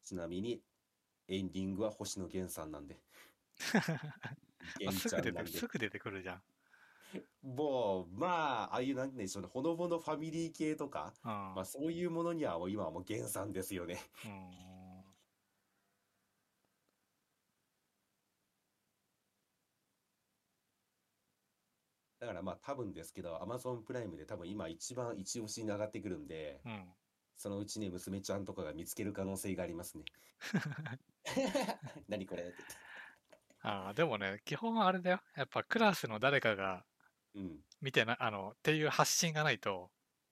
[0.02, 0.62] ちなみに、
[1.28, 3.00] エンディングは星野源さんなんで。
[4.86, 5.46] あ源すぐ出て。
[5.46, 6.42] すぐ出てくるじゃん。
[7.42, 8.26] もう、ま
[8.70, 11.30] あ、ああいうなんでしょうね、ほのぼのファミリー系とか、うん。
[11.30, 14.00] まあそういうものにはもう今はもう原産ですよね。
[14.24, 15.02] うん。
[22.20, 26.84] だからまあ多分ですけど、Amazon プライムで多分今一番一押しに上がってくるんで、うん。
[27.36, 30.04] そのうちね、娘ちゃんとかが見つける可能性がありますね。
[32.08, 32.81] 何これって。
[33.62, 35.20] ああ、でもね、基本はあれだよ。
[35.36, 36.84] やっぱクラスの誰かが
[37.34, 37.64] うん。
[37.82, 39.90] 見てな、あの、っていう発信がないと、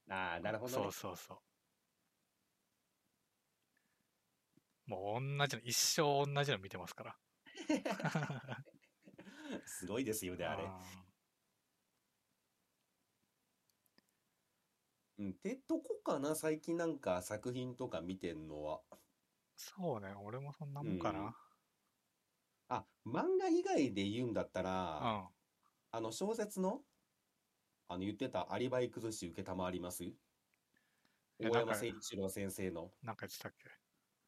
[0.09, 0.93] ああ、なるほどねそう。
[0.93, 1.39] そうそう。
[4.87, 7.17] もう同じの、一生同じの見てますから。
[9.67, 10.65] すごいですよね、あれ。
[10.65, 11.05] あ
[15.19, 15.31] うん。
[15.31, 18.81] ってとこかな、最近なんか作品とか見てんのは。
[18.91, 18.97] ー
[19.57, 21.37] そうね、俺もそんなもんかな。
[22.71, 24.63] あ、漫画以外で言うんだった
[24.99, 25.29] うら、ん。
[25.93, 26.85] あの小説の、
[27.89, 30.15] あの言ってたアリバイ崩し受けたまわります？
[31.41, 32.93] え大なんか山誠一郎先生の。
[33.03, 33.69] なんか言ってたっけ？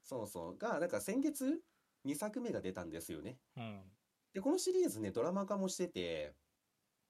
[0.03, 0.59] そうそう。
[0.59, 1.63] が、なんか先月
[2.05, 3.41] 2作目が出たんですよね。
[3.57, 3.93] うん。
[4.35, 6.37] で、このシリーズね、ドラマ化もしてて、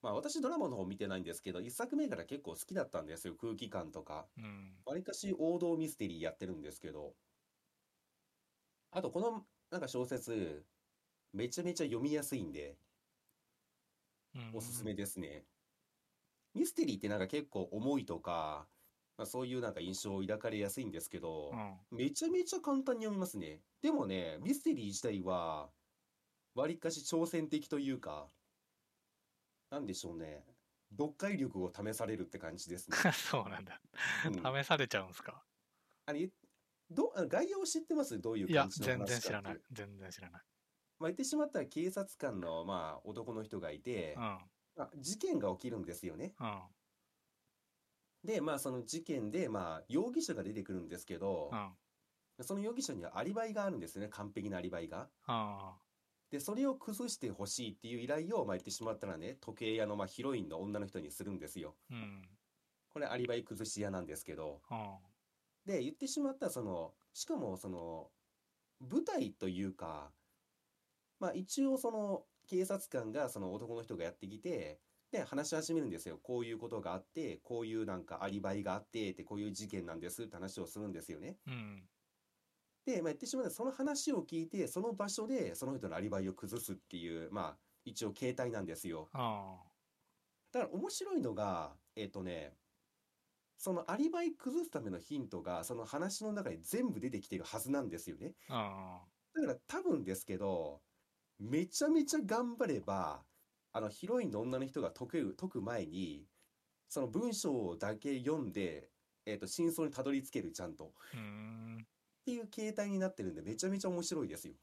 [0.02, 3.36] まあ私ドラマの方見てないんですけど、1作目から結構好きだったんですよ。
[3.36, 4.30] 空気感とか。
[4.36, 4.84] うん。
[4.86, 7.16] わりかし王道ミステリーやってるんですけど、
[8.90, 10.66] あとこのなんか小説、
[11.32, 12.78] めちゃめちゃ読みやすいんで、
[14.34, 15.44] うんおすすめですね。
[16.54, 18.66] ミステリーってなんか結構重いとか、
[19.16, 21.50] まあ、そういうなんか印象を抱かれやすいんですけど
[21.90, 21.98] う、ん。
[21.98, 23.62] めちゃめちゃ簡単に読みますね。
[23.82, 25.70] でもね、ミステリー自体は、
[26.54, 28.28] わりかし挑戦的というか、
[29.70, 30.44] なんでしょうね。
[30.90, 32.96] 読解力を試されるって感じですね。
[33.12, 33.80] そうなんだ。
[34.26, 35.42] うん試されちゃうんすか？
[36.06, 36.30] あれ、
[36.90, 38.20] ど、あ概要を知ってます？
[38.20, 39.60] どういういや、感じの全然話かって知らない。
[39.72, 40.42] 全然知らない。
[41.02, 44.22] まあ、言ってしまったら警察官の、まあ、男の人がいて、うん。
[44.22, 46.32] まあ、事件が起きるんですよね。
[46.40, 46.60] うん。
[48.24, 52.44] で、まあ、その事件で、まあ、容疑者が出てくるんですけどう、ん。
[52.44, 54.08] その容疑者にはアリバイがあるんですよね。
[54.08, 55.08] 完璧なアリバイが。
[55.26, 55.74] あ
[56.30, 61.74] で、それを崩してほしいっていう依頼を、まあ、言ってしまったらね、時計屋の、まあ、ヒロインの女の人にするんですよ。
[62.90, 64.62] これアリバイ崩し屋なんですけど。
[64.70, 64.96] うん。
[65.66, 68.10] で、言ってしまったら、その、しかも、その、
[68.80, 70.10] 舞台というか、
[71.22, 74.80] まあ一応その、警察官がその男の人がやってきて、
[75.12, 76.18] で、話し始めるんですよ。
[76.18, 81.38] こういうことがあって、こういうなんかアリバイがあって、ってこういう事件なんですって話をするんですよね。
[81.46, 81.88] うん。
[82.86, 89.12] で、まあ言ってしまったら、その話を聞いて、その場所でその人のアリバイを崩すっていう、まあ一応形態なんですよ。
[89.14, 89.72] あ
[90.52, 92.56] だから面白いのが、えっとね、
[93.56, 98.34] そのアリバイ崩すためのヒントが、その話の中に全部出てきてるはずなんですよね。
[98.48, 99.08] あ。
[99.08, 100.82] あだから多分ですけど、
[101.42, 103.20] めちゃめちゃ頑張れば、
[103.72, 106.24] あのヒロインの女の人が解く、解く前に、
[106.88, 108.88] その文章だけ読んで、
[109.26, 110.92] えっと、真相にたどり着ける、ちゃんと。
[111.16, 111.78] ん。
[111.78, 114.54] っていう形態になってるんで、めちゃめちゃ面白いですよ。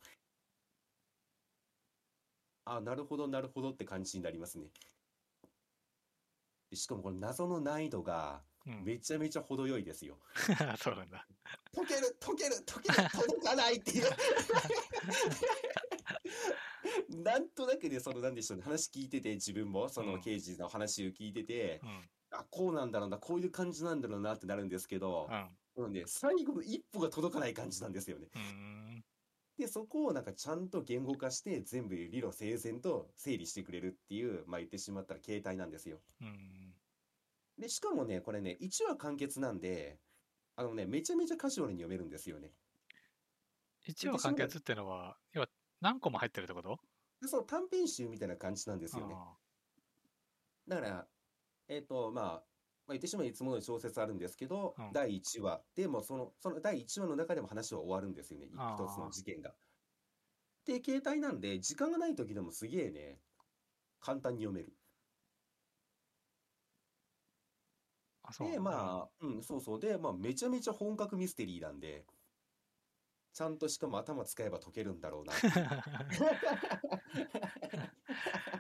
[2.66, 4.70] あ、なるほど、なるほどって感じになりますね。
[6.70, 8.84] でしかもこの謎の難易度がうん。
[8.84, 10.18] めちゃめちゃ程よいですよ。
[10.80, 11.26] そうなんだ。
[11.74, 14.10] 解ける、解ける、解ける、届かないっていう。
[17.24, 22.10] なんとなくね、その、なんでしょうね、話聞いてて、自分も、そのうん刑事の話を聞いてて、うん。
[22.32, 25.30] あ、こうなんだろうな、こういう感じなんだろうなってなるんですけど
[25.76, 25.94] う、ん。
[25.94, 28.30] ね、最後の一歩が届かない感じなんですよね。
[29.58, 36.00] で、そこをなんかちゃんと言語化して、全部理路整然と整理してくれるっていう、まあ言ってしまったら形態なんですよ。
[36.22, 36.74] うん。
[37.58, 40.00] で、しかもね、これね、1話完結なんで、
[40.56, 42.54] あのね、めちゃめちゃカジュアルに読めるんですよね。
[43.86, 45.50] 一話完結ってのは、要は
[45.82, 46.80] 何個も入ってるってこと？
[47.22, 49.16] でそう、短編集みたいな感じなんですよね。
[49.18, 49.38] あ
[50.68, 51.08] だから、
[51.68, 52.44] えっと、まあ、まあ、
[52.90, 58.48] 言ってしまえばいつもの小説あるんですけど、うん第1話でもその、その第1話の中でも話は終わるんですよね。
[58.48, 59.54] 一つの事件が。
[60.66, 63.20] で、携帯なんで、時間がない時でもすげえね、
[64.00, 64.74] 簡単に読める。
[68.40, 68.60] で。
[68.60, 69.80] まあ、うん、そうそう。
[69.80, 72.06] で、まあ、めちゃめちゃ本格ミステリーなんで、
[73.40, 75.32] ちゃんとしかも頭使えば解けるんだろうな。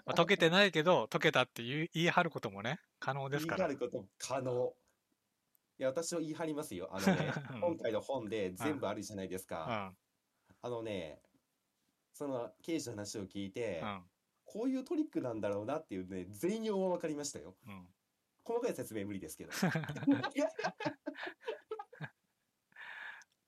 [0.06, 3.68] ま あ解けてないけど、解けたって言い言い張ることもね、可能ですから。
[3.68, 4.74] 言い張ること可能。
[5.80, 6.88] いや、私は言い張りますよ。
[6.96, 7.12] あのね、
[7.56, 9.66] うん今回の本で全部あるじゃないですうか。
[9.66, 9.98] ん。
[10.62, 11.22] あのね、
[12.14, 14.10] その刑事の話を聞いてう、ん。
[14.46, 17.58] こういうトリックなんだろうなっていうね、全容は分かりましたよ。
[17.68, 17.86] うん。
[18.46, 19.52] 細かい説明無理ですけど。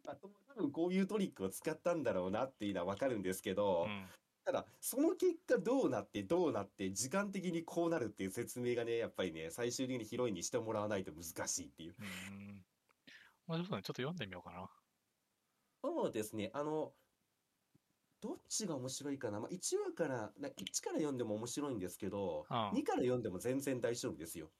[0.08, 4.06] あと多分こういうトリックを使ったんだろうなっていうのは分かるんですけど、うん
[4.44, 11.96] ただ、その結果どうなってどうなって時間的にこうなるっていう説明がね、やっぱりね、最終的にヒロインにしてもらわないと難しいっていう。
[12.00, 12.66] うん。
[13.48, 13.84] 面白そうね。
[13.84, 14.68] ちょっと読んでみようかな。
[15.84, 16.92] そうですね、あの、
[18.22, 24.52] どっちが面白いかな、まあ、1話から、な1から読んでも面白いんですけど、うん2から読んでも全然大丈夫ですよ。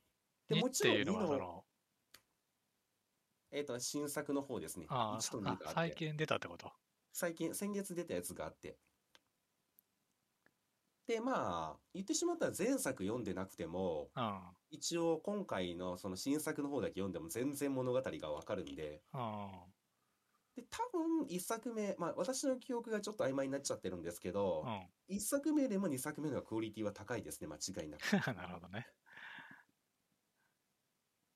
[0.48, 1.66] で2もちろん2っていうのは、その、の、
[3.52, 4.86] えっと、新作の方ですね。
[4.90, 5.82] あ1と2あ、があって。
[5.82, 6.72] 最近出たってこと？
[7.14, 8.78] 最近、先月出たやつがあって。
[11.08, 14.56] で、まあ、言ってしまったら前作読んでなくても、うん。
[14.70, 19.74] 一応今回のその新作の方だけ読んでも全然物語がわかるんで、うん。
[20.56, 24.88] で、多分一作目、まあ私の記憶がちょっと曖昧になっちゃってるんですけど、うん。
[25.08, 28.04] 一作目でも二作目のクオリティは高いですね、間違いなく。
[28.36, 28.88] なるほどね。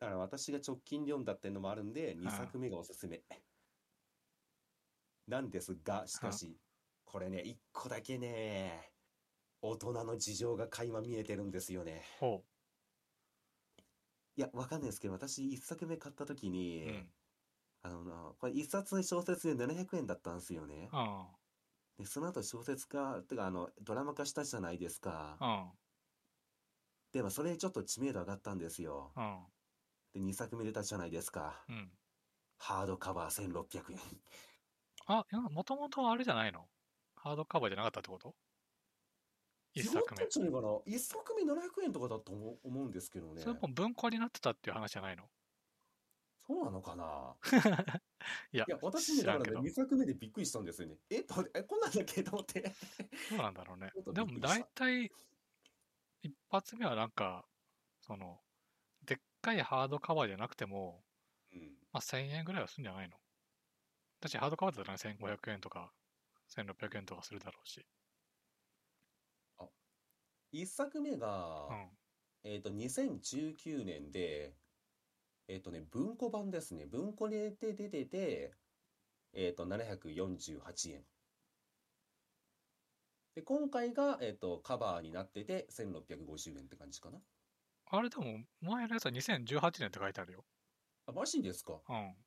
[0.06, 3.24] だから私が直近で読んだっていうのもあるんで、二作目がおすすめ。
[5.28, 6.60] なんですが、しかし、
[7.06, 8.92] これね、一個だけね、
[9.64, 12.04] 大人の事情が垣間見えてるんですよね。
[12.20, 12.44] ほ
[14.36, 16.50] いや、わかんないですけど、私一作目買った時う。
[16.52, 17.10] に、うん。
[17.82, 20.88] あのな、これ一冊小説で700円だったんですよね。
[20.94, 21.26] うん。
[21.98, 25.40] で、その後小説化、てかあの、ドラマ化したじゃないですか。
[25.42, 25.72] うん。
[27.12, 29.12] でもそれでちょっと知名度上がったんですよ。
[29.16, 29.55] うん。
[30.16, 31.68] で、2作目出たじゃないですか。
[31.68, 31.92] うん。
[32.58, 34.00] ハードカバー1600円。
[35.08, 36.70] あ、もともとあれじゃないの？
[37.16, 38.36] ハードカバーじゃなかったってこと？
[39.74, 40.30] 一作目違ったん。
[40.30, 40.68] じゃないかな。
[40.86, 43.42] 1作目700円とかだと思う思うんですけどね。
[43.42, 45.30] それも文庫になってたっていう話じゃないの？
[46.48, 47.36] そうなのかな？
[48.52, 50.98] いやいや、私ね、だかららね、2作目でびっくりしたんですよね。
[51.10, 52.24] えって、え、こんなんだっけ？
[52.24, 52.64] と思って。
[53.30, 55.12] どうなんだろうねでも大体、
[56.22, 57.48] 一発目はなんか、
[58.02, 58.45] その、
[59.46, 61.04] かいハードカバーじゃなくても、
[61.54, 61.60] うん。
[61.94, 63.16] まあ、1000円ぐらいはするんじゃないの？
[64.20, 65.94] 私、ハードカバーだったらね、1500円とか、
[66.48, 67.86] 1600円とかするだろうし。
[70.52, 71.90] 1作目が、うん。
[72.44, 74.56] えっと、2019年で、
[75.48, 76.86] えっとね、文庫版ですね。
[76.86, 78.54] 文庫で出てて、
[79.34, 81.04] えっと、748円。
[83.36, 87.20] で、今回が、えっと、カバーになってて、1650円って感じかな。
[87.86, 90.46] あれでも、前のやつは2018年って書いてあるよ。
[91.08, 91.82] あ、マジですか？
[91.88, 92.26] うん。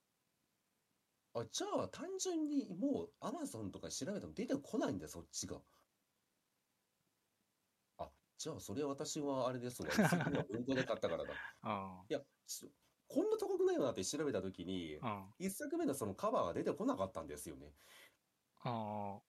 [1.34, 5.62] あ、じゃあ、単純にもう、アマゾンとか調べても出てこないんだ、そっちが。
[7.98, 9.94] あ、じゃあ、それは私はあれですわ。
[9.94, 11.34] 一作目は文庫で買ったからだ。
[11.62, 12.08] うん。
[12.08, 12.72] いや、し
[13.08, 15.34] こんな高くないよなって調べたときに、うん。
[15.38, 17.74] 一作目のそのカバーが出てこなかったんですよね。
[18.64, 19.22] あ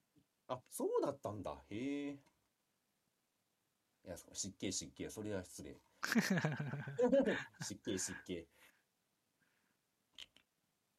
[0.47, 1.63] あ、そうだったんだ。
[1.69, 2.23] へえ。
[4.03, 5.09] いや、そう失敬失敬。
[5.09, 5.81] それは失礼。
[7.61, 8.47] 失敬失敬。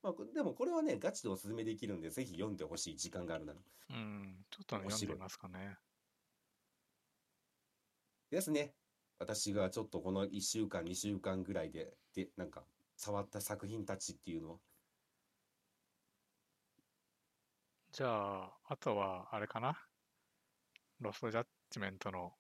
[0.03, 3.61] まあ、こでもこれはね、ガチでおすすめできるんで、ぜひ読んでほしい時間があるなら。
[3.91, 4.45] うん。
[4.51, 5.77] ちょっとね読んでみますかね。
[8.31, 8.75] ですね。
[9.19, 12.65] 私がちょっとこの1週間、2週間ぐらいで、で、なんか、
[12.97, 14.61] 触った作品たちっていうのを、
[17.93, 19.77] じゃあ、あとは、あれかな？
[21.01, 22.33] ロストジャッジメントの、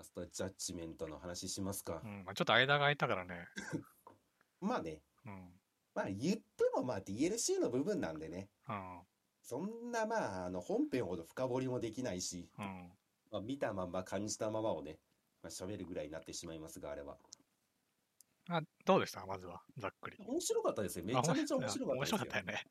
[0.00, 2.00] ラストジャッジメントの話しますか？
[2.02, 2.06] う。
[2.08, 3.46] ん、まあちょっと間が空いたからね。
[4.60, 5.52] まあね、うん。
[5.94, 6.42] まあ言って
[6.74, 8.48] もまあ DLC の部分なんでね。
[8.68, 9.00] うん。
[9.42, 12.90] そんなまあ、あの本編ほど深掘りもできないし、うん。
[13.30, 14.98] まあ、見たまんま感じたままをね、
[15.42, 17.18] まあ、喋るぐらいになってしまいますが、あれは。
[18.48, 19.24] あ、どうでした？
[19.26, 20.16] まずは、ざっくり。
[20.26, 21.04] 面白かったですよ。
[21.04, 22.16] めちゃめちゃ面白かったですよ。
[22.16, 22.66] 面白かったよね。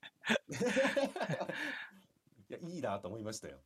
[2.49, 3.59] いや、いいなと思いましたよ。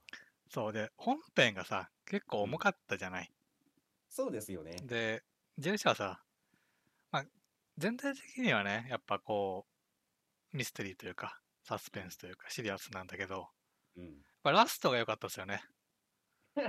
[0.49, 3.31] そうで、本編がさ、結構重かったじゃない？
[4.15, 4.75] そうですよね。
[4.83, 5.23] で、
[5.57, 6.21] ジェルシはさ、
[7.09, 7.25] まあ、
[7.79, 9.65] 全体的にはね、やっぱこ
[10.53, 13.47] う、ミステリーというか、サスペンスというか、シリアスなんだけど、
[13.97, 14.03] うん。
[14.03, 15.63] やっぱラストが良かったですよね。
[16.55, 16.61] い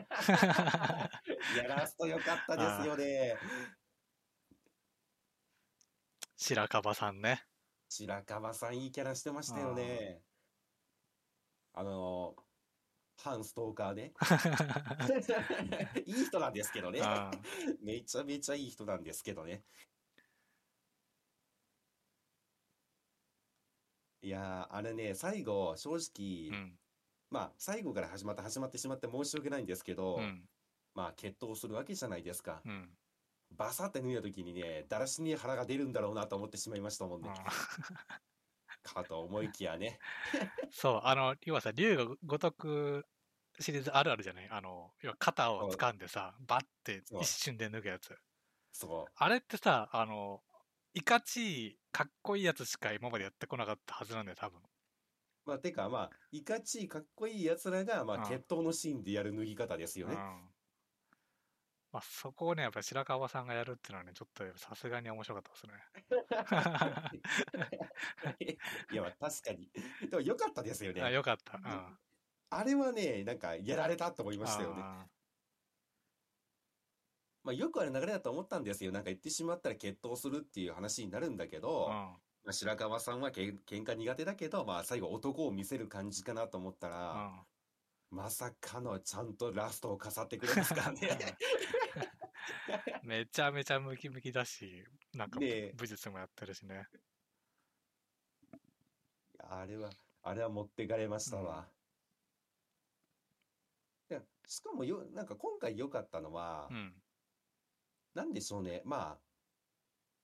[1.58, 3.36] や、ラスト良かったですよね。
[6.38, 7.44] 白樺さんね。
[7.90, 10.22] 白樺さんいいキャラしてましたよね。
[11.74, 12.36] あの、
[13.16, 14.12] 反ストーカーね。
[16.06, 17.00] いい人なんですけどね。
[17.02, 17.30] あ
[17.82, 19.64] めちゃめちゃいい人なんですけどね。
[24.22, 26.78] いやー、あれね、最後、正直、うん。
[27.30, 30.48] まあ、最後から始まって始まってしまって申し訳ないんですけど、うん。
[30.94, 32.62] まあ、決闘するわけじゃないですか。
[32.64, 32.88] うん。
[33.50, 37.30] バサって脱いだ時にね、だらしに腹が出るんだろうなと思ってしまいましたもんね。
[38.84, 39.98] かと思いきやね。
[40.70, 43.06] そう、あの、要はさ、竜が如く
[43.60, 44.48] シリーズあるあるじゃない？
[44.50, 48.16] あの、要は肩を掴んでさ、バッて一瞬で脱ぐやつ。
[48.72, 49.12] そう。
[49.16, 50.44] あれってさ、あの、
[50.94, 54.60] いかちい、かっこいいやつしか今までやってこなかったはずなんだよ、多分。
[55.44, 60.16] まあ、てか、まあ、いかちいかっこいい奴らが、まあ、うん決闘のシーンでやる脱ぎ方ですよね。
[60.16, 60.53] うん。
[61.94, 65.74] まあ、そこをね、やっぱり白川さんがやるっていうのはね、ちょっとさすがに面白かったですね。
[68.90, 69.70] いや、まあ、確かに。
[70.10, 71.02] でも、良かったですよね。
[71.02, 71.56] あ、よかった。
[71.56, 71.66] うん。
[71.68, 71.96] あ
[72.50, 74.82] あれはね、なんか、やられたと思いましたよね。
[74.82, 75.06] あ
[77.44, 78.90] まあ、よくある流れだと思ったんですよ。
[78.90, 82.18] なんか言ってしまったら決闘するっていう話になるんだけど、ーま
[82.48, 87.53] あ、白川さんはけん喧嘩苦手だけど、まあ、最後男を見せる感じかなと思ったら、うん。
[88.14, 88.22] うん。
[88.22, 91.36] まさかのちゃんとラストを飾ってくれますからね。
[93.02, 96.86] めちゃめちゃムキムキだし、なんか武術もやってるしね。
[99.38, 99.90] あれは、
[100.22, 101.68] あれは持ってかれましたわ。
[104.10, 107.02] いやしかもよ、なんか今回良かったのは、うん。
[108.14, 108.82] なんでしょうね。
[108.84, 109.20] まあ、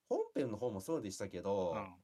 [0.09, 1.95] 本編の方もそうでしたけど、うん。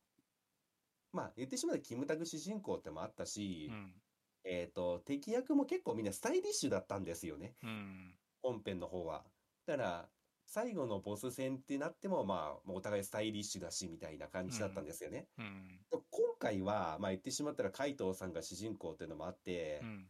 [1.12, 4.02] まあ、言ってしまえばキムタク主人公ってもあったし、うん。
[4.48, 7.56] えっと、敵役も結構みんなスタイリッシュだったんですよね。
[7.64, 8.14] うん。
[8.42, 9.24] 本編の方は。
[9.66, 10.10] だから、
[10.46, 15.28] 最後のボス戦ってなっても、まあ、お互いスタイリッシュだし、みたいな感じだったんですよね。
[15.38, 15.80] うん。
[15.92, 16.02] 今
[16.40, 20.06] 回は、まあ言ってしまったら、海藤さんが主人公っていうのもあって、うん。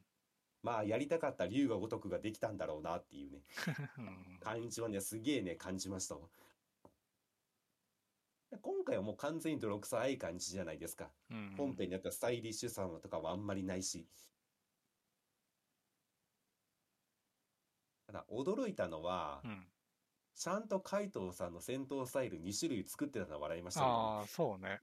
[0.61, 3.41] まあ、やりたかった龍が如くができたんだろうなっていうね、
[3.97, 4.39] うん。
[4.39, 6.29] 感じはね、すげえね、感じましたわ。
[8.61, 11.11] 今回はもう完全に泥臭い感じじゃないですか。
[11.29, 11.55] うん。
[11.57, 14.07] 本編にあったスタイリッシュさとかはあんまりないし。
[18.05, 19.67] ただ、驚いたのは、うん。
[20.33, 23.87] ちゃんと海藤さんの戦闘スタイル2種類作ってたのは笑いましたね。
[23.89, 24.79] ああ、そうね。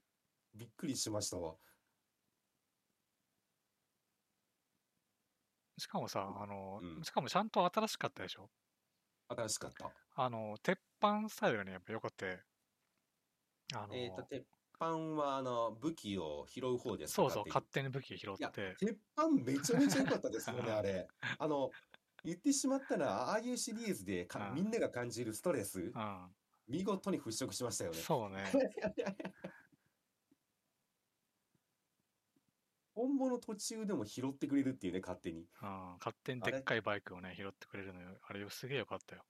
[0.53, 1.55] びっくりしましたわ。
[5.77, 8.49] しかもさ、あの、うんしかもちゃんと新しかったでしょ？
[9.29, 9.91] 新しかった。
[10.15, 12.43] あの、鉄板スタイルがね、やっぱ良くて、
[13.73, 14.43] あの、えっと、鉄
[14.75, 14.85] 板
[15.15, 21.07] は、あの、武器を拾う方ですかそうそう、勝勝手に武器拾いやって、鉄板めちゃめちゃ良かったですよね、う んあれ。
[21.39, 21.71] あの、
[22.23, 26.35] 言ってしまったら、ああいうシリーズでかうんみんなが感じるストレス、うん、
[26.67, 27.97] 見事に払拭しましたよね。
[27.97, 28.43] そうね。
[32.95, 35.41] 本物途中でも拾ってくれるっていうね、勝手に。
[35.61, 38.17] うん、勝手にでっかいバイクをね、拾ってくれるのよ。
[38.23, 39.25] あれ、すげえよかったよ。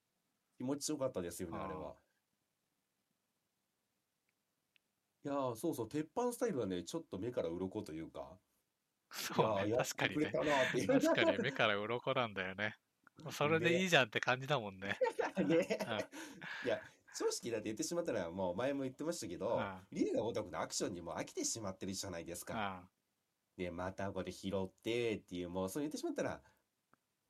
[0.57, 1.95] 気持ちよかったですよね、うんあれは。
[5.25, 8.37] いやー、そうそう、鉄板スタイルはね、ちょっと目から鱗というか、
[9.09, 10.45] そうね、いや確かにねてくれた。
[10.45, 10.87] なーっていう。
[10.87, 12.75] 確かに目から鱗なんだよね。
[13.31, 14.99] それでいいじゃんって感じだもんね。
[15.47, 15.79] ね。
[16.63, 16.79] いや、
[17.11, 22.83] 正直だって言ってしまったら、もう前も言ってましたけどうん、リーガーオタクのアクションにも飽きてしまってるじゃないですうか。
[22.83, 22.89] ん。
[23.57, 26.41] で、またこれ拾ってっていう、もうそう言ってしまったら、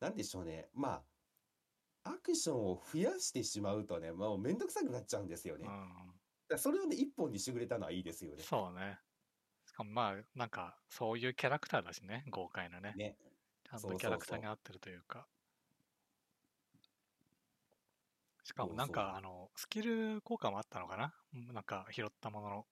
[0.02, 0.68] なんでしょうね。
[0.74, 1.02] ま
[2.04, 6.14] あ、アクションを増やしてしまうとね、もうめんどくさくなっちゃうんですようん。
[6.50, 8.43] らそれをね、一本にしてくれたのはいいですよね。
[8.43, 9.00] そうね。
[9.66, 12.93] しかもまあ、なんか、そういうキャラクターだしね、豪快なね。
[12.96, 13.18] ね。
[13.64, 15.28] ちゃんとキャラクターに合ってるというか。
[18.43, 21.14] しかもなんか、あの、スキル効果もあったのかな？
[21.34, 22.68] うんなんか、拾ったものの、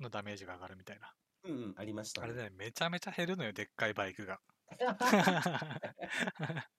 [0.00, 1.14] のダメージが上がるみたいな。
[1.44, 2.26] うんうん、ありましたね。
[2.26, 4.40] あれでね、めちゃめちゃ減るのよ、でっかいバイクが。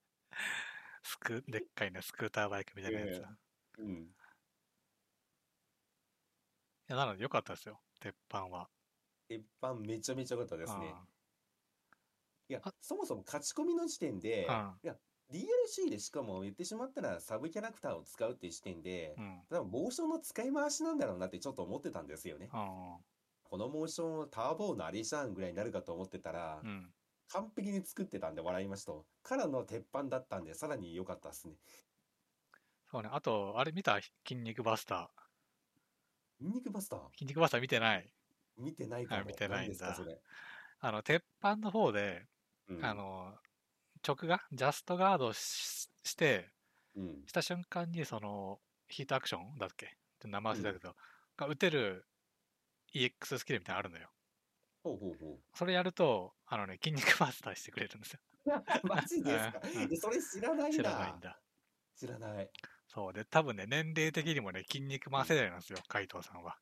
[1.04, 3.10] スク、でっかいね、スクーターバイクみたいなやつ。
[3.10, 3.26] えいえ
[3.80, 4.12] うん。
[6.88, 8.70] や、なので良かったですよ、鉄板は。
[9.28, 10.88] 鉄板めちゃめちゃ良かったですね。
[10.88, 11.08] うん
[12.48, 14.96] いやあ、そもそも勝ち込みの時点で、うんいや、
[15.32, 19.42] DLC でしかも言ってしまったらサブキャラクターを使うっていう時点でう、ん。
[19.50, 22.52] 多分モーションの使い回しなんだろうなってちょっと思ってたんですよね。
[22.54, 22.98] うん。
[23.42, 26.94] このモーションターボーのあれじゃんぐらいになるかと思ってたら、うん。
[27.30, 28.94] 完璧に作ってたんで笑いました。
[29.24, 31.56] からの鉄板だったんで、さらに良かったですね。
[32.92, 33.10] そうね。
[33.12, 34.00] あと、あれ見た？
[34.28, 35.10] 筋肉バスタ
[36.40, 37.00] ニンニクバスター？
[37.00, 37.12] ー。
[37.14, 38.10] 筋肉バスター見てない
[38.58, 39.22] 見てないかも。
[39.22, 40.22] あ見てないんだ何ですか、それ？
[40.80, 42.28] あの、鉄板の方で、
[42.68, 43.38] うんあ、の、
[44.08, 46.52] 直が、ジャストガードしして、
[46.96, 47.26] うん。
[47.28, 49.86] した瞬間に、その、ヒートアクションだっけ？
[49.88, 50.96] って名前忘れたけど、
[51.38, 52.06] が打てる
[52.94, 54.10] EX スキルみたいなのあるのよ。
[54.84, 55.40] ほうほうほう。
[55.56, 58.20] それやると、あのね、筋肉バスターしてくれるんですよ。
[58.84, 59.62] マジですか？
[59.64, 60.78] うんえそれ知らないな。
[60.78, 61.42] 知らないんだ。
[61.96, 62.52] 知らない。
[62.96, 63.14] そう。
[63.14, 66.58] で、多分ね、年齢的にもね、筋肉マン世代なんですよ、海藤さんは。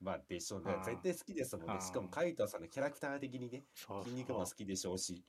[0.00, 0.80] まあ、でしょうねうん。
[0.80, 1.78] 絶対好きですもんね。
[1.78, 5.24] うんしかも、カイトさんのキャラクター的にね、そう筋肉そうも好きでしょうし。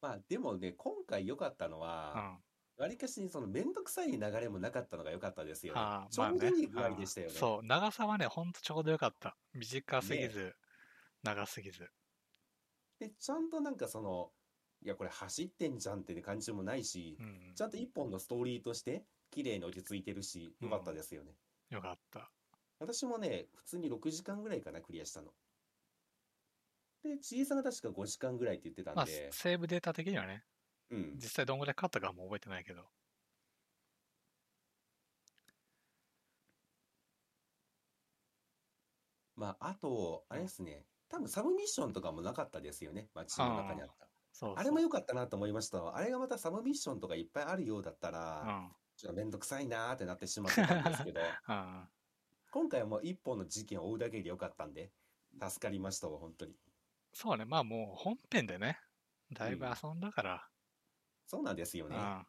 [0.00, 1.78] まあ、でもね、今回良かったの
[2.12, 2.42] うは、ん。
[2.76, 6.06] わりかしそのめんどくさい流れもなかったのが良かったですよねあ。
[6.06, 7.40] ーちょうどいい具合でしたよね。
[7.42, 9.36] うんそう、長さはね、ほんとちょうどよかった。
[9.54, 10.56] 短すぎず、
[11.22, 11.90] 長すぎず。
[12.98, 14.32] で、ちゃんとなんかその、
[14.82, 17.60] いや、これ走ってんじゃんって感じもないしう、んち。
[17.60, 21.32] ゃんと一本のストーリーとして、綺麗に落ち着いてるし、良かったですよね。
[21.68, 22.30] よかった。
[22.78, 25.32] 私もね、普通に6時間ぐらいかな、クリアしたの。
[27.02, 30.44] で、ちいさんが確か5時間ぐらいって言ってたまあ、んで、セーブデータ的にはね、
[30.90, 31.14] うん。
[31.16, 32.88] 実際どんぐらいかかったかはもう覚えてないけど。
[39.36, 44.09] まあ、あと、あれですね、多分サブミッションとかもなかったですよね、街の中にあった。
[44.32, 44.54] そう。
[44.56, 45.96] あれも良かったなと思いましたわ。
[45.96, 48.10] あれがまたサブミッションとかいっぱいあるようだった
[48.42, 48.76] うら、ん。
[48.96, 51.88] ちょっとめんどくさいなーってなってしまってたんですけど、 うん。
[52.50, 54.92] 今回はもう一本の事件を追うだけでよかったんで、
[55.40, 56.56] 助かりましたわ、本当に。
[57.12, 58.78] そうね、まあもう本編でね、
[59.32, 60.50] だいぶうん遊んだから、
[61.26, 61.96] そうなんですよね。
[61.96, 62.26] うん。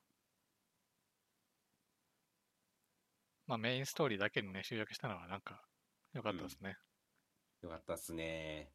[3.46, 5.64] まあメインストーリーだけにね、集約したのはなんか
[6.14, 6.76] 良かったですね。
[7.62, 8.72] よかったっすね。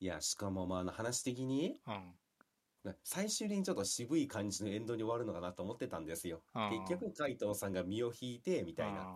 [0.00, 2.14] いや、しかもまああの話的に、うん。
[3.02, 6.42] 最終的にちょっと渋い感じのエンドに終わるのかなと思ってたんですよ。
[6.54, 9.06] うん結局、海藤さんが身を引いて、みたいな、うん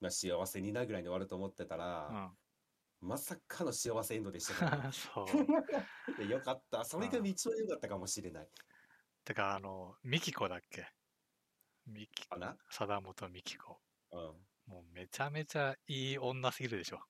[0.00, 2.32] まあ、幸せになぐらいに終わると思ってたら、
[3.00, 4.92] まさかの幸せエンドでしたからねうん。
[4.94, 5.26] そう。
[6.22, 6.84] いやよかった。
[6.84, 8.48] それが一番良かったかもしれない。
[9.24, 10.86] てか、あの、ミキコだっけ？
[11.86, 12.56] ミキかな？
[12.70, 13.80] 貞本ミキコ。
[14.12, 14.20] うん。
[14.66, 17.00] もうめちゃめちゃいい女すぎるでしょ。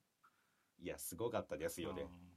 [0.79, 2.03] いや、すごかったですよね。
[2.03, 2.34] うん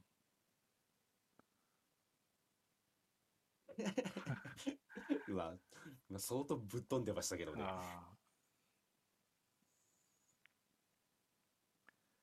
[5.28, 5.56] うわ、
[6.08, 7.62] まあ相当ぶっ飛んでましたけどね。
[7.64, 8.14] あ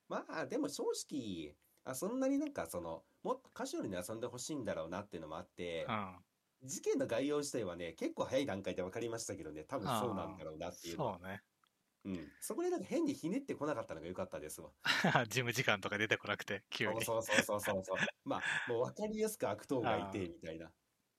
[0.08, 6.16] まあ、でも正直、あ、そんなになんかその、もっとカジュアルに遊んでほしいんだろうなっていうのもあって、ー
[6.64, 10.74] 事件の概要自体はね、結構早い段階で分かりましたけどね、多分そうなんだろうなうん。
[10.74, 11.20] っていうのは。
[11.20, 11.42] そうね。
[12.06, 12.32] うん。
[12.40, 14.72] そこでなんか変にひねってこなかったのが良かったですわ。
[15.26, 17.04] 事務時間とか出てこなくて、急に。
[17.04, 17.98] そうそうそうそうそう。
[18.24, 20.72] まあ、もう分かりやすく悪党がいて、みたいな。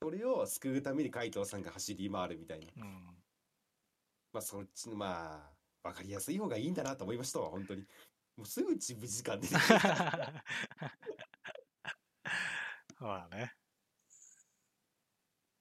[0.03, 2.66] それを救うために海藤さんが走り回るみたいな。
[2.84, 2.92] うん。
[4.32, 5.51] まあ、そっちの、ま
[5.82, 7.86] あ、分かりやすい方がいいんだなと思いましたわ、本当に。
[8.36, 9.49] もうすぐ事務時間で。
[13.01, 13.55] まあね。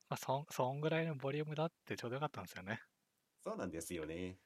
[0.10, 2.82] まあ、そん、そんぐらいのボリュームだってちょうどよかったんですよね。
[3.44, 4.38] そうなんですよね。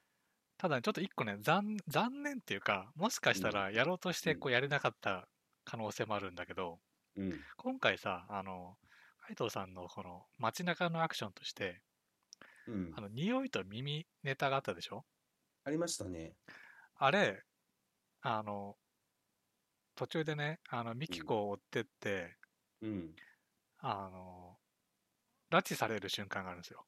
[0.58, 5.28] ただ、ちょっと一個ね、残、残念っていうか、もしかしたらやろうとしてこうやれなかった
[5.64, 6.80] 可能性もあるんだけど、
[7.16, 7.40] うん。
[7.56, 8.76] 今回さ、あの、
[9.30, 11.80] 海藤さんのこの街中のアクションとして、
[12.66, 13.00] うんあ。
[13.00, 15.04] の、匂いと耳ネタがあったでしょ？
[15.62, 16.32] ありましたね。
[16.96, 17.40] あれ、
[18.22, 18.74] あの、
[19.94, 22.38] 途中でね、あの、ミキコを追ってって、
[22.82, 23.14] うん。
[23.78, 24.56] あの、
[25.48, 26.84] 拉致される瞬間があるんですよ。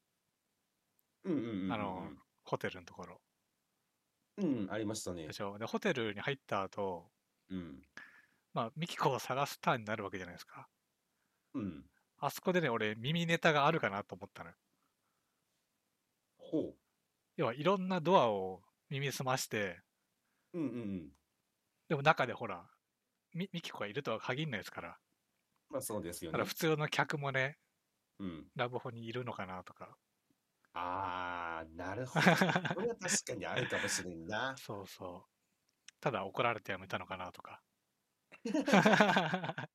[1.23, 1.71] うんうんうんうん。
[1.71, 2.11] あの
[2.43, 3.21] ホテルのところ。
[4.35, 5.31] うん、ありましたねで。
[5.31, 5.57] しょ？
[5.57, 7.09] で、ホテルに入った後、
[7.49, 7.81] うん。
[8.53, 10.67] まあ、ミキコを探すターンになるわけじゃないですか。
[11.53, 11.85] うん。
[12.25, 14.55] あそこでね、俺、耳ネタがあるかなと思ったのよ。
[16.37, 16.73] ほ
[17.35, 19.81] 要は、いろんなドアを耳澄まして、
[20.53, 20.59] う。
[20.59, 21.09] うんうんうん。
[21.89, 22.65] でも中でほら、
[23.33, 24.97] ミミキコがいるとは限らないですから。
[25.69, 26.45] まあそうですよねだから。
[26.47, 27.57] 普通の客もね、
[28.19, 28.45] うん。
[28.55, 29.97] ラブホにいるのかなとか。
[30.71, 32.21] あー、なるほど。
[32.73, 34.55] これは確かにあるかもしれんな。
[34.55, 35.93] そうそう。
[35.99, 37.61] ただ怒られてやめたのかなとか。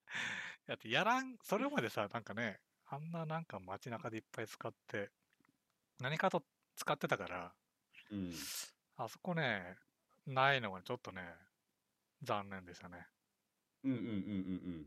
[0.69, 2.61] だってやらん、それまでさ、なんかね、
[2.91, 5.11] あんななんか街中でいっぱい使って、
[5.99, 6.43] 何かと
[6.77, 7.53] 使ってたから、
[8.13, 8.33] うん。
[8.99, 9.77] あそこね、
[10.27, 11.23] ないのがちょっとね、
[12.23, 13.07] 残念でしたね。
[13.83, 14.13] うんうんうんうんう
[14.79, 14.87] ん。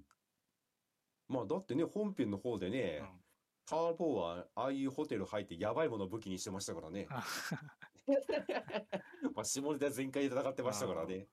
[1.27, 3.07] まあだってね、本編の方でね、うん
[3.67, 7.07] ターボはああいうホテル入ってやばいものを武器にしてましたからね。
[7.09, 7.23] あ
[9.33, 11.27] まあ下ネタ全開で戦ってましたからね。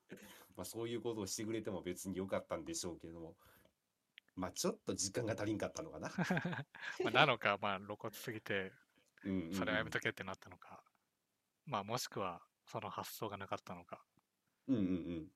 [0.55, 3.35] まあそういうことをしてくれても別に良かったんでしょうけども。
[4.39, 6.09] まあちょっと時間が足りんかったのかな。
[7.03, 8.73] まあなのか、まあ露骨すぎて、
[9.53, 10.85] それはやめとけってなったのか、
[11.67, 14.07] まあもしくはその発想がなかったのか。
[14.69, 15.33] うんうんうん。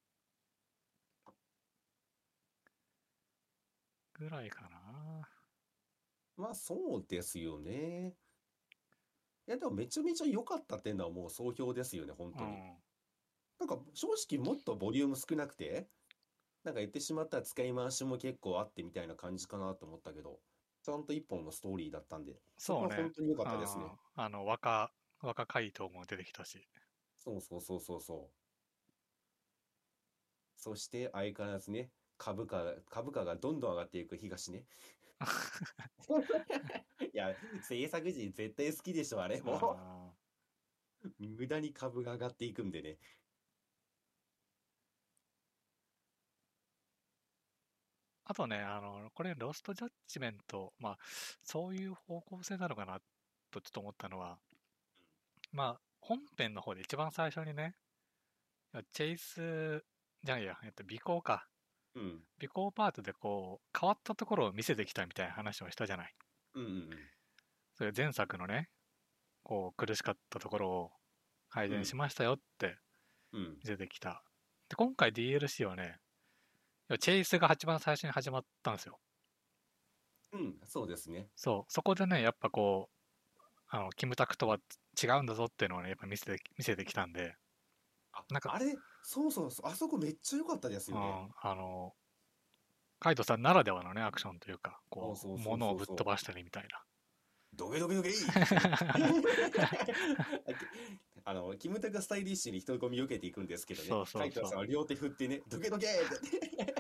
[4.13, 5.29] ぐらいかな。
[6.37, 8.17] まあそうですよね。
[9.49, 12.53] いやでもめちゃめちゃ良かったっていうのはもう総評ですよね、本う当に。
[12.53, 12.83] ん。
[13.59, 14.07] なんか正
[14.39, 15.91] 直もっとボリューム少なくて、
[16.65, 20.41] なんか言ってしまったら使い回しも結構あってみたいな感じかなと思ったけど、
[20.83, 23.13] ちゃんと一本のストーリーだったんで、そうねは本。
[23.13, 23.85] 当に良かったですね。
[24.15, 26.69] あの、若、若怪盗も出てきたし。
[27.17, 28.37] そうそうそうそうそう。
[30.57, 34.67] そして相変わらずね、株価、株価がどんどん上がっていく東ね。
[37.13, 39.41] いや、制作陣絶対好きでしょ、あれ。
[39.41, 40.17] も
[41.19, 42.99] 無駄に株が上がっていくんでね。
[48.25, 50.99] あとね、あの、これ、ロストジャッジメント、まあ、
[51.43, 53.01] そういう方向性なのかな
[53.51, 54.39] とちょっと思ったのは、
[55.53, 57.75] まあ、本編の方で一番最初にね、
[58.93, 59.85] チェイス、
[60.25, 61.49] じゃないや、えっと、尾行か。
[61.95, 62.21] うん。
[62.43, 66.15] 尾行パートでこう、変わったところを見せてきたみたいな話をしたじゃない。
[66.55, 66.91] うんうん
[67.75, 68.69] それ前作のね、
[69.43, 70.91] こう、苦しかったところを
[71.49, 72.79] 改善しましたよって
[73.33, 73.41] うん。
[73.41, 73.57] うん。
[73.57, 74.23] 見せてきた。
[74.69, 75.99] で、今回 DLC はね、
[76.99, 79.01] チェイスが一番最初に始まったんですよ。
[80.33, 81.31] うん、そうですね。
[81.37, 82.97] そう、そこでね、やっぱこう、
[83.69, 84.59] あの、キムタクとは
[85.03, 87.37] 違うんだぞっていうのをね、やっぱ見せて、見せてきたんで、
[88.13, 90.97] あなんかあれ、そうそうそう、あそこめっちゃ良かったですうん。
[90.97, 91.97] よね。、あの、
[93.01, 96.69] カイトさんならではのね、アクションというか、こう、物をぶっ飛ばしたりみたい
[97.55, 98.13] ドゲドゲドゲい
[101.25, 106.75] あの、キムタクがスタイリッシュに人混み避けていくんですけどね、そうそうさんは両手振ってね、ドゲドゲって。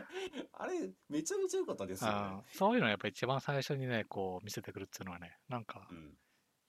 [0.52, 2.30] あれ、めちゃめちゃ良かったですよな。
[2.30, 2.42] ねうん。
[2.52, 6.16] そういうのやっぱ一番最初にね、こう見せてくるっていうのはね、なんかうん。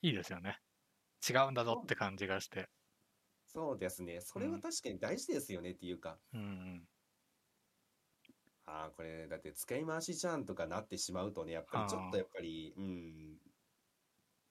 [0.01, 0.59] いいですよね。
[1.27, 2.69] 違うんだぞって感じがして。
[3.47, 4.19] そうですね。
[4.21, 6.87] それは確かに大事ですよねっていうか、うんうん。
[8.65, 13.37] ああ、これ、だって使い回しじゃんとかなってしまうとね、やっぱりちょっとやっぱり、うん。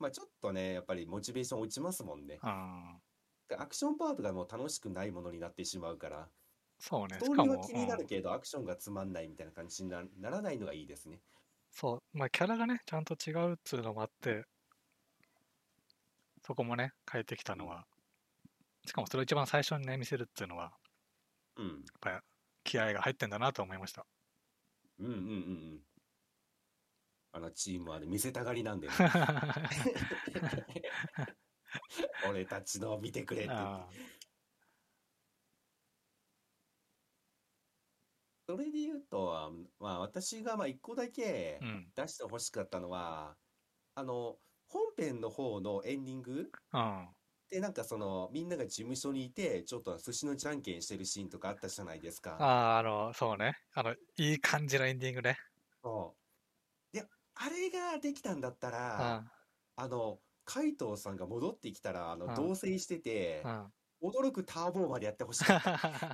[0.03, 2.43] まあちょっとね、やっぱりモチベーション落ちますもんね。
[2.43, 3.01] あ
[3.57, 6.29] アクションパートがもう楽しくないものになってしまうから、
[6.79, 7.21] そうね。
[7.21, 11.23] ストしかも、ーリーは気になうんるけど、アクションがつまんないみたいな感じになならないのがいいですね。
[11.73, 14.45] そう、まあキャラがね、ちゃんと違うっつうのもあって、
[16.45, 17.87] そこもね、変えてきたのは、
[18.87, 20.79] しかもそれを一番最初にね、見せるっていうのは、
[21.57, 21.89] うん。
[21.89, 22.21] やっぱり
[22.65, 24.07] 気合が入ってんだなと思いました。
[24.99, 25.25] うんうんうんう
[25.77, 25.83] ん。
[27.33, 28.95] あのチームはね、見せたがりなんでね、
[32.29, 33.55] 俺たちのを見てくれって
[38.47, 41.59] それで言うと、まあ私がまあ一個だけ。
[41.95, 43.35] 出してほしかったのは、
[43.95, 44.37] あの、
[44.69, 47.09] 本編の方のエンディングうん。
[47.51, 52.37] でなんかそのみんなが事務所にいてちょっと寿司のじゃんけんしてるシーンとかあったじゃないですか。
[52.41, 53.59] ああ、あの、そうね。
[53.75, 55.37] あの、いい感じのエンディングね。
[55.83, 56.17] そ
[57.35, 59.07] あれができたんだったうん。
[59.07, 59.27] ら、
[59.77, 63.73] あの、海藤さんが戻ってきたら、あの、うん同棲しててう、ん。
[64.03, 65.73] 驚くターボーまでやってほしかった。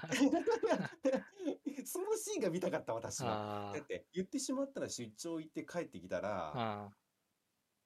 [1.87, 3.43] そのシーンが見たかった、私は。
[3.73, 6.99] あだって、言ってしまったら出張行って帰ってきたら、あ。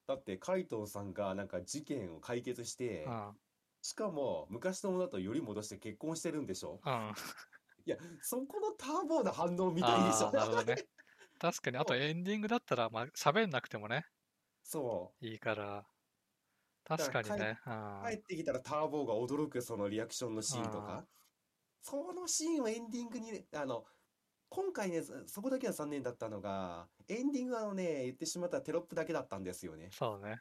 [0.07, 3.39] だって海藤さんがなんか事件を解決してう、ん。
[3.83, 6.85] しかも昔のものとより戻して結婚してるんでしょ？
[6.85, 7.15] うん。
[7.85, 10.33] いや、そこのターボーな反応見たいでしょ？
[10.33, 10.89] なるほどね。
[11.43, 14.05] 確かに、あとエンディングだったら、まあ、喋んなくてもね、
[14.63, 15.27] そう。
[15.27, 15.85] いいから。
[16.85, 17.59] 確かにね。
[17.67, 21.05] うん帰ってきたらターボーが驚くそのリアクションのシーンとあか、
[21.81, 23.85] そのシーンをエンディングにね、あの、
[24.51, 29.89] 今回ね、そそこだけは残念だったのが、エンディングはあのね、言ってしまったらテロップだけだったんですよね。
[29.91, 30.37] そうね。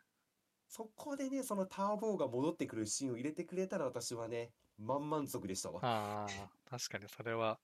[0.68, 5.80] そこでね、そのターボーが戻ってくるシーンを入れてくれたら私はね、満満足でしたわ。
[5.82, 7.60] ああ、確かにそれは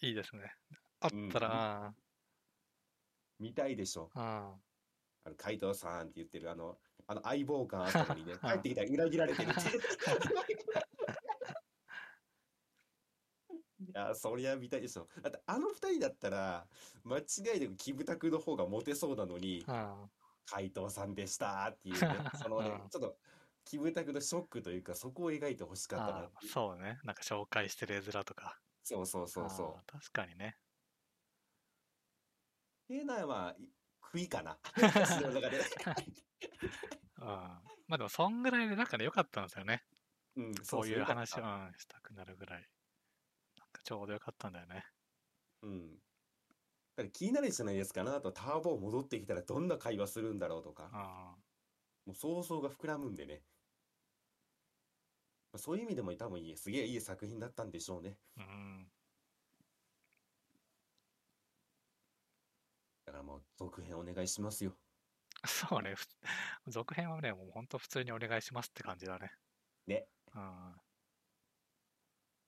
[0.00, 0.54] いいですね。
[1.00, 1.94] あったら、あ
[3.40, 4.10] 見たいでしょ。
[4.14, 4.54] あ、
[5.24, 9.60] あの、海藤さんって言ってるあの、あの相棒感あったのにね、う ん帰ってきたら裏切られてるって。
[13.82, 15.08] いや、そりゃ見たいでしょ。
[15.22, 16.68] だってあの二人だったら、
[17.02, 17.22] 間違
[17.56, 20.06] いなくキムタクの方がモテそうなのに、あ
[20.44, 21.98] 海藤さんでしたっていうね、
[22.46, 23.18] そのねう、んちょっと、
[23.64, 26.30] キムタクのショックというか、そこを描いてほしかったな。
[26.46, 27.00] そうね。
[27.04, 28.60] なんか紹介してる絵面とか。
[28.82, 30.58] そうそうそうそあー確かにね。
[32.90, 32.94] う。
[32.94, 33.68] っていうのはまあ、い
[34.02, 34.58] 食いかな。
[34.74, 35.60] 私の中で。
[37.18, 37.24] うん。
[37.24, 39.84] まあでも、そんぐらいで、なんかね、良かったんですよね。
[40.36, 42.68] うん、そういう話を、よかっうん、したくなるぐらい。
[43.58, 44.84] なんかちょうど良かったんだよね。
[45.60, 45.94] たうん。
[45.94, 46.00] だ
[46.96, 50.90] から気になるじゃないですかなと、ターボ戻ってきたらどんな会話するんだろうとか。
[50.92, 51.36] あ
[52.06, 53.44] もう想像が膨らむんでね。
[55.52, 58.18] まあそういう意味でも多分いい、すげえいい作品だったんでしょうね。
[58.36, 58.90] うん。
[63.10, 64.72] からもう続編お願いしますよ。
[65.44, 65.94] そうね。
[65.94, 66.06] ふ
[66.68, 69.32] 続編はね、もう本当普通にお願いしますって感じだね。
[69.86, 70.06] ね。
[70.34, 70.80] うん。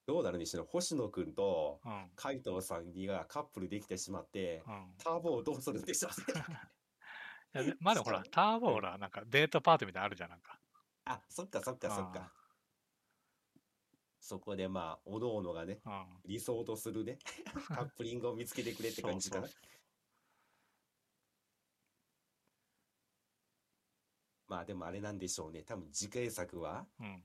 [0.07, 2.11] どうなるにしろ星野くんとうん。
[2.17, 4.95] 海藤さんがカップルできてしまって、うん。
[4.99, 6.45] ターボをどうするんでしょうね。
[7.55, 10.59] いやでまあでもほら、 ターボほら、なんかデートパートみたいなのあるじゃん、なんか。
[11.05, 12.33] あ、そっかそっかそっあか。
[14.21, 16.07] そこでまあ、おのおのがね、うん。
[16.27, 17.19] 理想とするね、
[17.69, 19.72] カップリングを見つけてくれって感じかなそう。
[24.53, 25.63] まあでもあれなんでしょうね。
[25.63, 27.23] 多分次回作は、うん。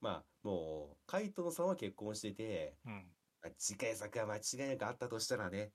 [0.00, 2.92] まあもう、海藤さんは結婚してて、うん。
[3.42, 5.72] まあ次回作は間違いなくあったとしたらね、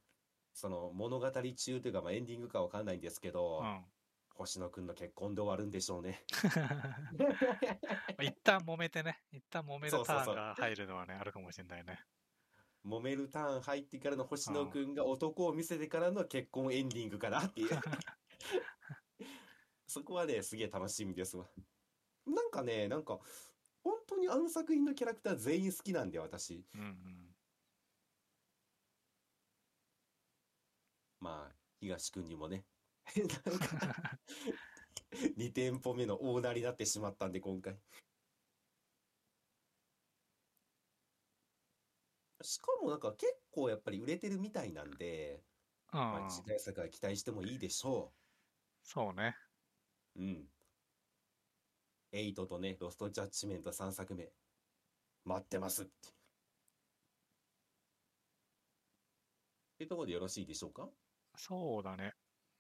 [0.56, 3.86] その物語中というか、まあ、エンディングかわかんないんですけど、うん。
[4.34, 6.26] 星野くんの結婚で終わるんでしょうね。
[8.20, 12.00] 一旦揉めてね、一旦揉めるターンが入るのはね、あるかもしれないね。
[12.84, 17.70] 揉めるターン入ってからの星野くんが男を見せてからの結婚エンディングかなっていう。
[19.92, 21.46] そこはね、すげえ楽しみですわ。
[22.26, 23.20] なんかね、なんか、
[23.84, 26.66] 本当にあの作品のキャラクター全員好きなんで、私。
[26.74, 27.36] うんうん。
[31.20, 32.64] まあ、東くんにもね、
[33.18, 34.20] なんか
[35.38, 37.78] 2店舗目のオーナーになってしまったんで、今回。
[42.42, 45.44] しかもなんか結構やっぱり売れてるみたいなんで、
[45.92, 48.14] まあ、うん、次回作は期待してもいいでしょ
[48.84, 49.36] そうね。
[50.16, 50.22] う。
[50.22, 50.50] うん。
[52.14, 54.32] エイトとね、ロストジャッジメント3作目、
[55.26, 55.92] 待ってますって。
[55.92, 56.12] っ
[59.80, 60.90] てところでよろしいでしょうか？
[61.36, 62.14] そうだね。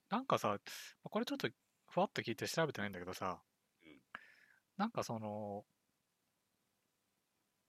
[0.09, 0.57] なんかさ、
[1.03, 1.49] これちょっと
[1.89, 3.41] ふわっと聞いて調べてないんだけどさ、
[3.83, 4.01] うん
[4.77, 5.63] なんかその、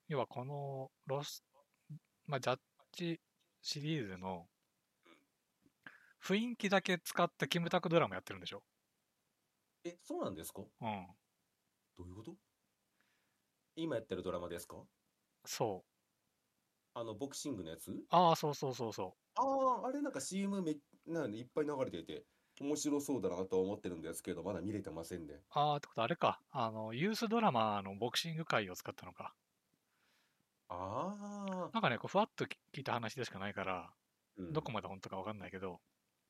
[0.09, 1.45] 要はこのロス、
[2.27, 2.59] まあ、ジャッ
[2.93, 3.21] ジ
[3.61, 4.47] シリーズの
[6.25, 8.63] 雰囲気だけ使ったキムタクドラマやってるんでしょ？
[9.85, 10.63] え、そうなんですか？
[10.81, 11.15] うん。
[11.97, 12.37] どういうこと？
[13.77, 14.87] 今やってるドラマですか？
[15.47, 15.85] そう。
[16.95, 18.03] あの、ボクシングのやつ？
[18.11, 19.43] ああ、そうそうそうそあ
[19.83, 20.77] あ、あれなんか CM め、
[21.07, 22.27] なんでいっぱい流れていて、
[22.61, 25.43] 面白そうだなとは思ってるんですけど、まだ見れてませんね。
[25.55, 25.59] う。
[25.59, 26.43] ああ、ってことあれか。
[26.51, 29.37] あの、ユースドラマのボクシング界を使ったのか。
[30.69, 33.95] ああ、なんかね、こうふわっと聞いた話でしかないから、
[34.37, 35.81] うんどこまで本当かわかんないけど、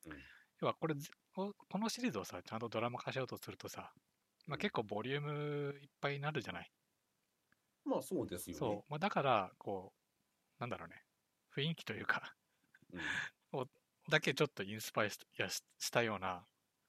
[0.04, 0.24] うん
[0.62, 3.92] 要はこれ、ずここのシリーズをさ、ちゃんとドラマ化しようとするとさ、
[4.46, 6.72] まあ、うん結構ボリュームいっぱいになるじゃない？
[7.84, 8.80] まあそうですよね。
[8.80, 8.90] そう。
[8.90, 11.06] まあ、だから、こう、なんだろうね、
[11.54, 12.36] 雰囲気というか、
[12.92, 13.12] うん。
[14.10, 16.46] だけちょっとインスパイアしやししたような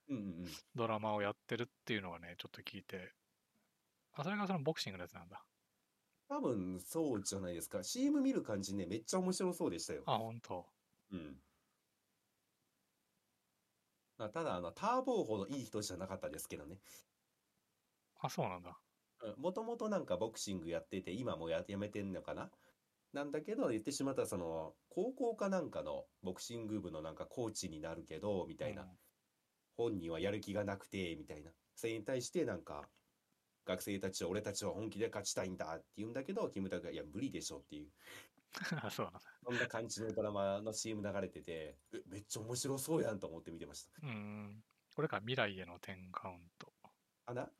[0.09, 0.59] うんうんうん。
[0.75, 3.15] ドラマをやってるっていうのはね、ちょっと聞いて、
[4.13, 5.45] あ、それがそのボクシングのやつなんだ。
[6.27, 7.81] 多分そうじゃないですか。
[7.83, 10.05] CM 見る感じね、めっちゃ面白そうでしたよ。
[10.05, 10.73] あ、本当
[11.11, 11.43] うん。
[14.17, 16.81] まあただ、あの、ターボーほどいい人じゃなかったですけどね。
[18.15, 18.81] あ、そうなんだ。
[19.37, 22.51] もともとなんかボクシングやってて、今もややめてんのかな？
[23.13, 28.83] なんだけど、言ってしまったら、その、高校かなんかのボクシング部のなんかコーチになるけど、みたいな。
[28.83, 28.99] うん
[29.75, 31.53] 本人はやる気がなくて、みたいな。
[31.75, 32.91] それに対してなんか、
[33.65, 37.93] 学生たちは俺たちは本気で勝ちたいんだって言うんだけど、キムタクが、いや、無理でしょっていう。
[38.83, 39.21] あそうなんだ。
[39.45, 43.91] そんな感じのドラマの CM 流れてて、え、めっちゃ面白そうやんと思って見てました。
[44.01, 44.63] うーん。
[44.95, 46.73] これか、未来への10カウント。
[47.25, 47.53] かな？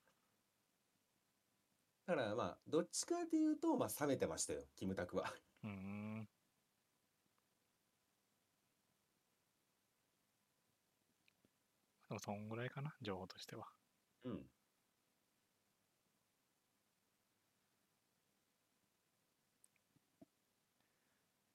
[2.07, 5.33] だからまあ、どっちかっていうと、まあ、冷めてましたよ、キムタクは。
[5.63, 6.29] うーん。
[12.09, 13.73] でも、そんぐらいかな、情報としては。
[14.23, 14.49] うん。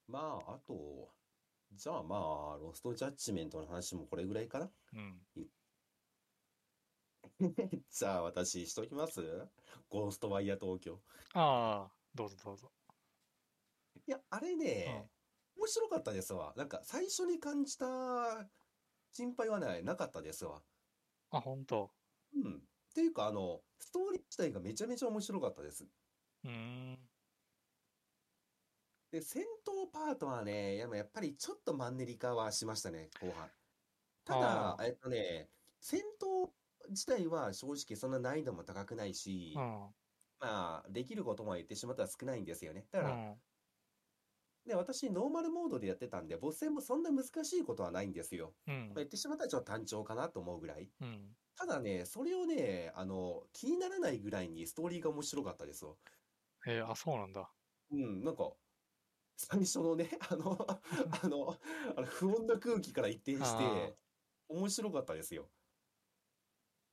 [0.08, 1.10] まあ、あと、
[1.72, 5.20] じゃあまあ、ロストジャッジメントの話もこれぐらいかなうん。
[7.90, 9.20] じゃあ私しときます？
[9.88, 10.98] ゴーストワイヤー東京。
[11.34, 12.72] ああ、どうぞどうぞ。
[14.06, 15.08] いや、あれね、
[15.56, 16.54] 面白かったですわ。
[16.56, 17.86] なんか最初に感じた
[19.12, 20.62] 心配はね、なかったですわ。
[21.30, 21.90] あ、本当。
[22.34, 22.54] うん。
[22.54, 22.58] っ
[22.94, 25.84] ていうか、あの、ストーリー自体がめちゃめちゃ面白かったです。
[26.44, 27.07] うーん。
[29.10, 33.50] で、戦闘パートはね、やっぱやっぱりちょっとマンネリ化はしましたね、後半。
[34.24, 36.50] ただあ、えっとね、戦闘
[36.90, 39.94] 自体は正直そんな難易度も高くないし、うん。
[40.40, 42.86] まあ、できることも言ってしまったら少ないんですよね。
[42.92, 43.42] だから、うん。
[44.66, 48.54] で、私、ノーマルモードでやってたんで、ボス戦もそんな難しいことはないんですよ。
[48.66, 50.90] うんまあ、言ってしまったらちょっと単調かなと思うぐらい。
[51.00, 51.36] うん。
[51.56, 55.98] ただね、それをね、あの、気にならないぐらいにストーリーが面白かったですよ。
[56.66, 57.50] えーあ、そうなんだ。
[57.90, 58.52] うん、なんか、
[59.38, 60.66] 最初のね、 あの、
[61.22, 61.56] あの、
[61.96, 63.96] あの不穏な空気から一転しあて、
[64.48, 65.48] 面白かったですよ。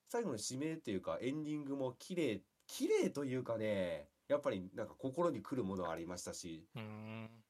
[0.09, 7.43] 最後の締めっていうか、エンディングも綺麗、綺麗というかね、やっぱりなんか心に来るものがありましたし、うーん。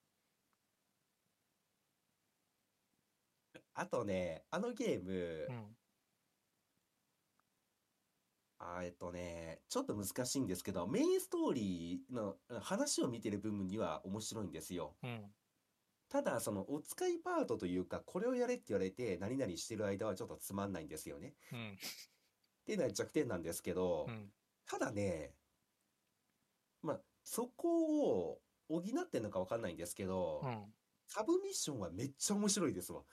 [3.74, 5.12] あとね、あのゲーム
[5.48, 5.78] う、ん。
[8.58, 14.98] あえっとね、ちょっと難しいんですけど、メインストーリーのうん話を見てる部分には面白いんですよ。
[15.02, 15.36] うん。
[16.10, 21.36] ただ、そのお使いパートというか、これをやれって言われて、何々してる間はちょっとつまんないんですよね。
[21.52, 21.80] うん。
[22.64, 24.32] っていうのは弱点なんですけどう、ん。
[24.66, 25.36] ただね、
[26.82, 30.74] まあ、そこを補ってんのかわかんないんですけどう、ん。
[31.08, 33.06] サブミッションはめっちゃ面白いですわ。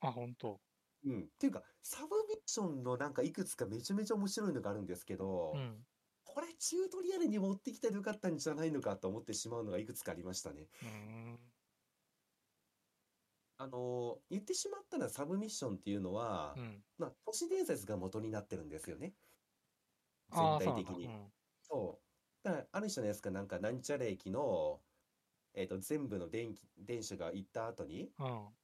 [0.00, 0.60] あ、本当。
[1.04, 1.24] うん。
[1.24, 5.86] っていうか、サブミッションのなんかいくつかめちゃめちゃ面白いのがあるんですけど、うん。
[6.24, 10.68] これチュートリアルに持ってきたらよかったんじゃないのかと思ってしまうのがいくつかありましたね。
[13.58, 16.84] あの、言ってしまったらサブミッションっていうのはう、ん。
[16.98, 19.14] まあ、都市伝説が元になってるんですよね。
[20.30, 21.06] 全体的に。
[21.06, 21.32] うん。
[21.60, 22.06] そう。
[22.42, 24.84] だから、ある人のやつかなんか、なんちゃら駅の、
[25.54, 28.56] えっと、全部の電気、電車が行った後に、うん。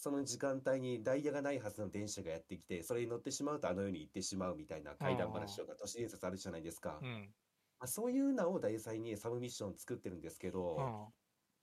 [0.00, 7.00] その時間帯にダイヤがないはずの電車がやってきて、それに乗ってしまうとあの世に行ってしまうみたいな怪談話とか都市伝説あるじゃないですか。
[7.00, 7.34] うん。
[7.80, 11.12] まあ、そういうのを題材にサブミッション作ってるんですけうど、ん。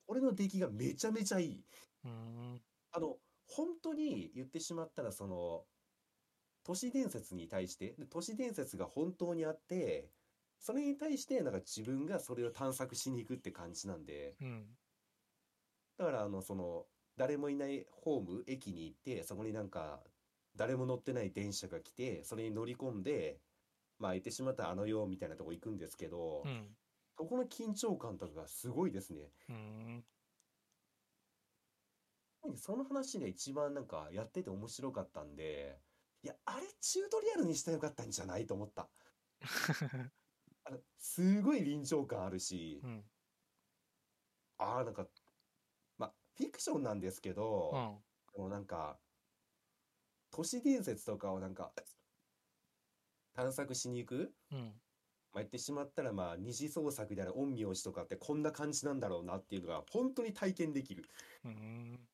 [0.07, 1.65] これの出来がめちゃめちゃいい。
[2.03, 2.11] うー
[2.55, 2.63] ん。
[2.91, 5.67] あの、本当に言ってしまったら、その、
[6.63, 10.13] 都市伝説に対して、で都市伝説が本当にあって、
[10.59, 14.77] それに対して、なんか自分がそれを探索しに行くって感じなんで、うん。
[15.97, 20.03] だから、あの、その、誰もいないホーム、駅に行って、そこになんか、
[20.55, 23.41] 誰も乗ってない電車が来て、それに乗り込んで、
[23.99, 26.77] まあ言ってしまったらあの世みたいなとこ行くんですけどう、ん。
[27.17, 29.33] そこの緊張感とかがすごいですね。
[29.49, 30.07] うーん。
[32.55, 35.81] その話が一番なんかやってて面白かったんで、
[36.23, 38.89] いや、あれチュートリアルにしたらよかったんじゃないと思った。
[40.65, 43.11] あの、すごい臨場感あるしう、ん。
[44.57, 45.09] ああ、なんか、まあ、
[46.37, 48.03] フィクションなんですけうど、ん。
[48.33, 48.99] でもなんか、
[50.31, 51.73] 都市伝説とかをなんか、
[53.33, 54.35] 探索しに行く？
[54.51, 54.81] うん。
[55.33, 61.05] まあ、言ってしまったら、まあ、二次創作である陰陽師とかってこんな感じなんだろうなっていうのが本当に体験できる。
[61.43, 62.07] うーん。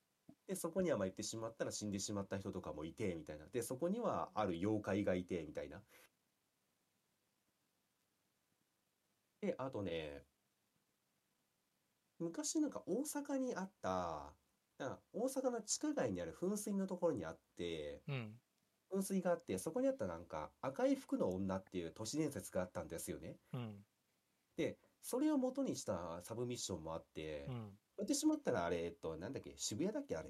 [0.47, 3.47] で、そこにはまあ言ってしまったら死んでしまった人とかもいて、みたいな。
[3.47, 5.83] で、そこにはある妖怪がいて、みたいな。
[9.41, 10.25] で、あとね、
[12.23, 14.37] 昔なんか大阪にあった、
[14.79, 18.39] あ大阪の地下街にある噴水のところにあって、うん。
[18.91, 23.39] 噴水があって、そこにあったなんか赤い服の女っていう都市伝説があったんですよね。
[23.53, 23.85] うん。
[24.57, 27.79] で、それを元にしたサブミッションもあってう、ん。
[27.97, 30.29] 言ってしまったらあれ、えっと、なんだっけ、渋谷だっけ、あれ。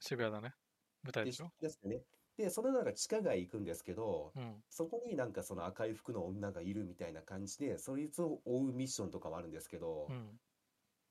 [0.00, 0.54] 渋谷だね。
[1.02, 1.52] 舞台ででしょ？
[1.60, 2.04] ですよね。
[2.36, 4.62] で、それなんか地下街行くんですけど、うん。
[4.68, 10.38] そこになんかその赤い服の女がいるみたいな感じで、そいつを追うミッションとかもあるんですけどう、ん。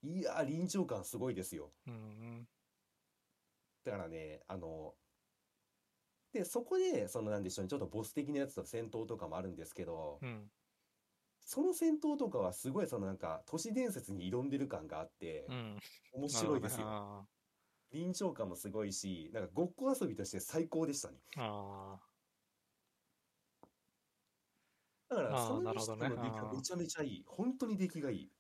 [0.06, 1.74] いやー、臨場感すごいですよ。
[1.86, 2.48] うん。
[3.84, 4.98] だからね、あの、
[6.34, 10.52] で、そこで、そのなんでしょうね、ちょっとボス的なやつと戦闘とかもあるんですけど、うん。
[11.40, 15.80] その戦闘とかはすごいそのなんか都市伝説に挑んでる感があってう、ん。
[16.12, 16.98] 面白いですよ。
[17.22, 17.28] あ
[17.92, 21.18] 臨場感もすごいし、なんかごっこ遊びとして最高でしたね。
[21.38, 22.00] あ。
[25.10, 27.24] だから、その人の出来がめちゃめちゃいい。
[27.28, 28.35] 本当に出来がいい。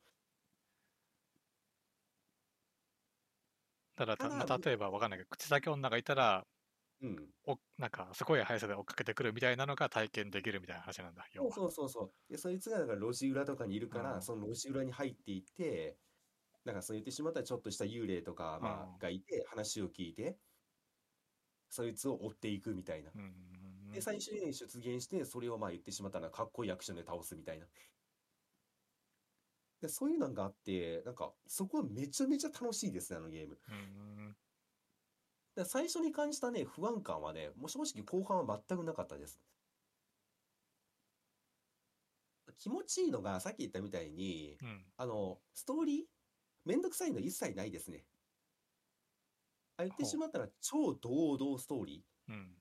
[3.96, 6.48] だからただた、例えばわかんないけど、口先女がいたら、
[7.02, 7.34] うん。
[7.46, 11.52] おなんか、すごい速さで追っかけてくるみたいなのが体験できるみたいな話なんだ、要そうは。
[11.52, 12.32] そうそうそう。
[12.32, 16.00] で、そいつがだから路地裏とかにいるから、うんその路地裏に入っていって、
[16.66, 20.40] なんかそう言ってしまったらちょっとした幽霊とか、まうんあ、がいて、話を聞いて、
[21.70, 23.14] そいつを追っていくみたいな。
[23.16, 23.26] うん。
[23.94, 27.68] で、最終的に出現して、それをまあ言ってしまったらかっこいいアクションで倒すみたいな。
[29.82, 33.60] で、そういうのがあって、なんか、そこはめちゃめちゃ楽しいですね、あのゲーム。
[33.70, 34.36] うん。
[35.56, 39.40] で最初に感じたね、不安感はね、もう正直後半は全くなかったです。
[42.58, 44.86] 気持ちいいのが、さっき言ったみたいに、うん。
[44.98, 46.06] あの、ストーリー？
[46.66, 48.06] めんどくさいの一切ないですね。
[49.78, 52.34] あ、言ってしまったら超堂々ストーリー。
[52.34, 52.58] うん。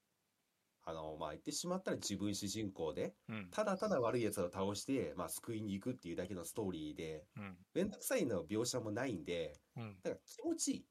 [0.86, 3.48] あの、まあ、言ってしまったら自分主人公で、うん。
[3.50, 7.56] ただただ悪い奴を倒して、まあ、救いに行くっていうだけのストーリーで、うん。
[7.74, 9.96] めんどくさいの描写もないんで、うん。
[10.02, 10.84] だから気持ちいい。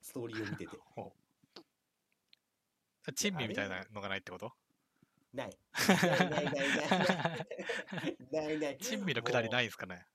[0.00, 0.76] ストーリーを見てて。
[3.14, 4.52] 珍味みたいなのがないってこと？
[5.32, 5.50] ない。
[5.88, 8.18] ないないないない。
[8.30, 8.78] ないない。
[8.82, 10.06] 珍味のくだりもないんすかね？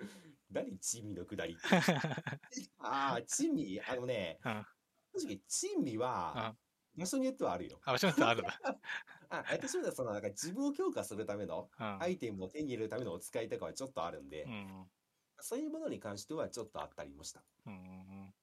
[0.00, 0.04] う。
[0.50, 1.56] 何珍味のくだり。
[2.78, 4.66] ああ、珍味、あのね、うん。
[5.16, 6.56] 正直、珍味は、場
[7.06, 7.80] 所によってはあるよ。
[7.84, 8.60] あ、場所によってはあるんだ。
[9.30, 12.02] あ、私はその、なんか自分を強化するための、うん。
[12.02, 14.90] アイテムを手に入れるためのお使いとかはちょっとあるんでう、ん。
[15.40, 17.42] そういうものに関してはちょっとあったりもした。
[17.66, 18.34] うん。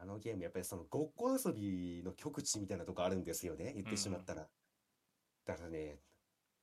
[0.00, 4.48] あのゲーム、やっぱりそのごっこ遊びの極致みたいなとこあるんですよね、言ってしまったら。
[5.44, 6.00] だからね、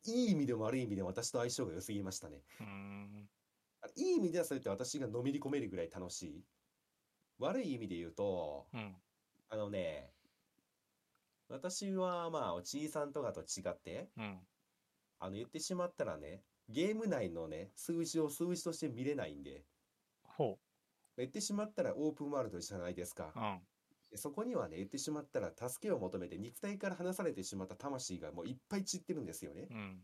[0.05, 2.41] いい意味でも悪い意味でも私と相性が良すぎましたね。
[3.95, 6.43] いい意味ではそうやって私がのめり込めるぐらい楽しい。
[7.39, 8.95] 悪い意味で言うと、うん。
[9.49, 10.09] あのね、
[11.49, 14.39] 私はまあ、おちいさんとかと違って、うん。
[15.19, 19.63] あの言ってしまったらね、ゲーム内のね、数字を数字として見れないんで、
[20.23, 20.57] ほ
[21.17, 23.39] 言ってしまったらオープンワールドじゃないですかう。
[23.39, 23.41] う。
[23.41, 23.59] ん。
[24.11, 29.67] でそこにはね、言ってしまったら、助けを求めて肉体から離されてしまった魂がもういっぱい散ってるんですよね。
[29.69, 29.99] うん。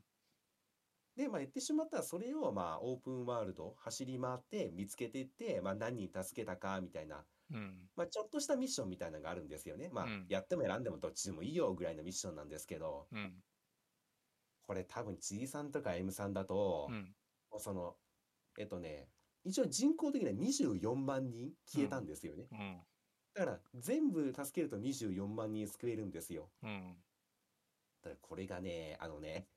[1.20, 7.74] で、まあ、言ってしまったら、それをまあ、オープンワールド走り回って見つけていって、まあ、何人助けたかみたいな、うん。
[7.98, 9.90] まあ、ちょっとしたミッションみたいなのがあるんですよね。
[9.92, 13.34] まあうん、やっても選んでもどっちでもいいよぐらいのミッションなんですけど、うん。
[14.66, 17.14] これ多分 G さんとか M さんだとう、ん。
[17.52, 17.98] もうその、
[18.58, 19.10] えっとね、
[19.44, 22.48] 一応人口的には24万人消えたんですよね。
[22.50, 22.78] うん。
[23.34, 26.50] だから、全部助けると24万人救えるんですよ。
[26.64, 26.96] うん。
[28.02, 29.48] ただこれがね、あのね、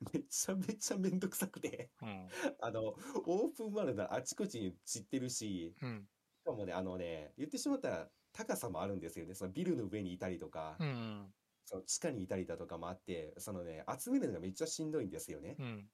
[0.12, 2.28] めちゃめちゃめんどくさくて、うん。
[2.60, 2.94] あの、
[3.26, 6.08] オープンワールドあちこちに散ってるし、うん。
[6.40, 9.34] しかもね、あのね、言ってしまったら高さもあるんですよね。
[9.34, 11.34] そのビルの上にいたりとか、うん。
[11.64, 15.56] その地下にいたりだとかもあって、そのね、集めるのがめっちゃしんどいんですよね。
[15.58, 15.90] うん。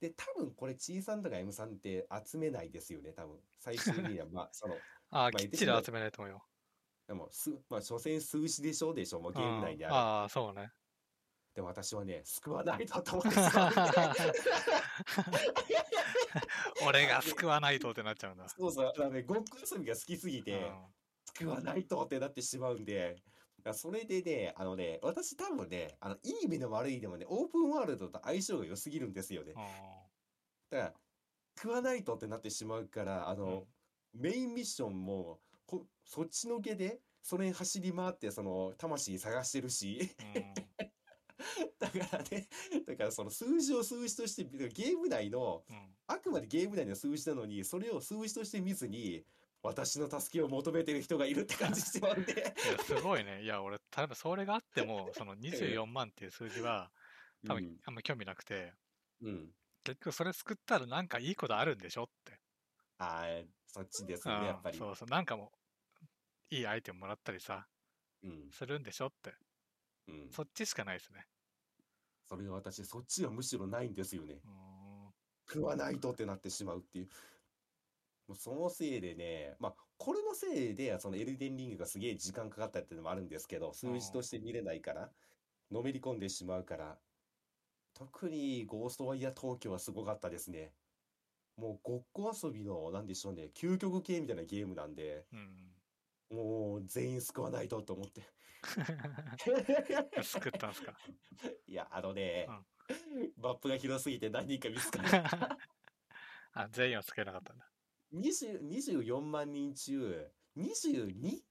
[0.00, 3.40] で、多分これ、ちいさんとか M さんって集めないですよね、多分。
[3.58, 4.78] 最終的には、 まあ、その、ああ、
[5.10, 6.46] まあきっちり集めないと思うよ。
[7.08, 9.94] でも、す、まあ、所詮数字でしょでしょ、もうゲーム内である。
[9.94, 10.70] ああ、そうね。
[11.56, 13.40] で、私はね、救わないとと思って
[16.86, 18.46] 俺が救わないとってなっちゃうんだ。
[18.46, 20.70] そうそう、だね、ごっこ遊びが好きすぎて、
[21.32, 23.16] 救わないとってなってしまうんで、
[23.72, 29.54] それでね、あのね、私多分ね、あの、いい意味でも悪いでもね、オープンワールドと相性が良すぎるんですよね。
[29.56, 29.62] うん。
[30.78, 30.94] だから、
[31.56, 33.66] 食わないとってなってしまうから、あの、
[34.12, 40.86] メインミッションも、こそっちのけで、それに走り回って、その、魂探してるし、うん
[41.78, 42.48] だからね、
[42.86, 49.24] だからその数字を数字として、ゲーム内の、うんあくまでゲーム内の数字なのに、それを数字として見ずに、
[49.62, 52.32] 私の助けを求めてる人がいるって感じしてまうんで。
[52.32, 53.42] いやすごいね。
[53.42, 56.92] いや、俺、多分それがあっても、その 24万っていう数字は、
[57.44, 58.72] 多分あんま興味なくて、
[59.20, 59.28] うん。
[59.28, 59.54] うん。
[59.82, 62.40] 結局それ救ったらなんかいいことあるんでしょって。
[62.98, 64.78] ああ、そっちですよね、やっぱり。
[64.78, 65.52] うんそうそう、なんかも
[66.50, 67.66] う、いいアイテムもらったりさ、
[68.22, 68.50] うん。
[68.52, 69.34] するんでしょって。
[70.06, 70.30] うん。
[70.30, 71.26] そっちしかないですね。
[72.28, 74.40] それが私、そっちはむしろないんですよね。
[75.48, 77.08] 食わないとってなってしまうっていう。
[78.26, 85.10] もうそのせいでね、まあ、これのせいで、そのエルデンリングがすげえ時間かかったっていうのもあるんですけど、数字として見れないから、
[85.70, 86.98] のめり込んでしまうから、
[87.94, 90.72] 特にゴーストワイヤー東京はすごかったですね。
[91.56, 95.75] もうごっこ遊びの、なんでしょうね、究極系みたいなゲームなんで、うん。
[96.30, 98.22] もう全員救わないとと思って。
[100.22, 100.96] 救ったんすか？
[101.66, 102.46] いや、あのね、
[103.36, 105.08] マップが広すぎて何人か見つかる。
[106.52, 107.70] あ、全員は救えなかったんだ。
[108.12, 111.42] 20 24万人中 22?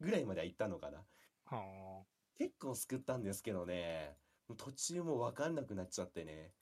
[0.00, 1.06] ぐらいまでは行ったのかな
[1.46, 2.04] は
[2.36, 4.16] 結構救ったんですけどね
[4.56, 6.52] 途中も分かんなくなっちゃってね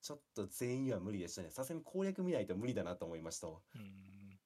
[0.00, 3.60] ちょっと全員は無理でしたねさすがに攻略見ないと無理だなと思いましたうん。
[3.74, 4.38] あ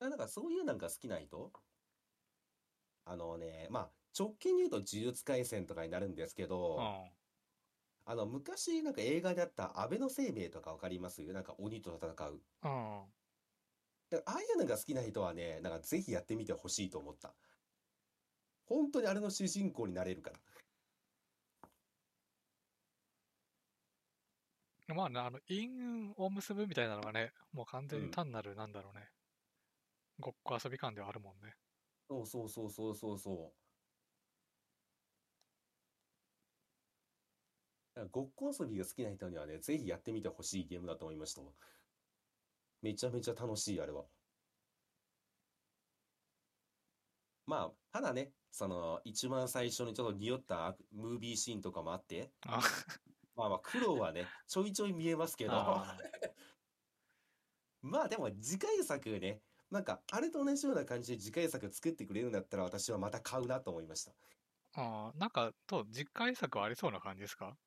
[0.00, 1.52] なんかそういうなんか好きな人？
[3.04, 7.10] あのねまあ直近に言うと呪術廻戦とかになるんですけど、うん
[8.08, 11.22] あの昔なんか映画であった安倍の生命とか分かります？
[11.32, 12.40] なんか鬼と戦う。
[12.62, 13.04] うん。
[14.10, 17.34] だからああいうのが好きな人はね、なんかぜひやってみてほしいと思った。
[18.66, 20.30] 本当にあれの主人公になれるか
[24.88, 24.94] ら。
[24.94, 28.06] まあね、あの、因を結ぶみたいなのがね、もう完全うん。
[28.06, 29.08] に単なる、なんだろうね、
[30.18, 31.54] ごっこ遊び感ではあるもんね。
[32.08, 33.52] そうそうそうそうそうそう。
[37.94, 41.48] だからごっこ遊びが好きな人にはね、ぜひやってみてほしいゲームだと思いましたわ。
[42.82, 44.04] めちゃめちゃ楽しい、あれは。
[47.46, 52.60] まあ、ただね、その、一番最初にちょっと匂ったムービーシーンとかもあって、あ
[53.36, 55.96] まあまあ、苦労はね、ちょいちょい見えますけど、あ
[57.82, 59.40] まあでも次回作ね、
[59.70, 64.12] なんかあれと同じような感じで次回作作ってくれるんだったら私はまた買うなと思いました。
[64.74, 67.58] あー、なんか、と、実回作はありそうな感じですか？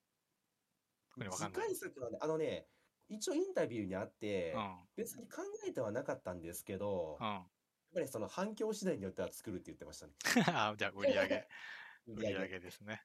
[1.31, 1.51] 次。
[1.51, 2.69] 回作はね、あのね、
[3.09, 4.89] 一応インタビューにあって、うん。
[4.95, 7.27] 別に考えてはなかったんですけど、うん。
[7.27, 10.13] やっぱりその反響次第によっては作るって言ってましたね。
[10.47, 11.47] あじゃあ、売り上げ、
[12.07, 13.03] 売り上げげですね。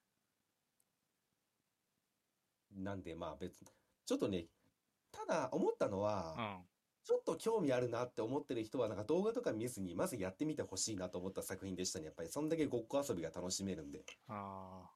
[2.70, 3.68] なんでまあ別に、
[4.04, 4.48] ちょっとね、
[5.12, 6.68] ただ思ったのうは、ん。
[7.04, 12.06] ちょっと興味あるなって思ってる人はなんか動画とか見ずにまずやってみてほしいなと思った作品でしたね。
[12.06, 14.04] やっぱりそんだけごっこ遊びが楽しめるんで。
[14.28, 14.90] ああ。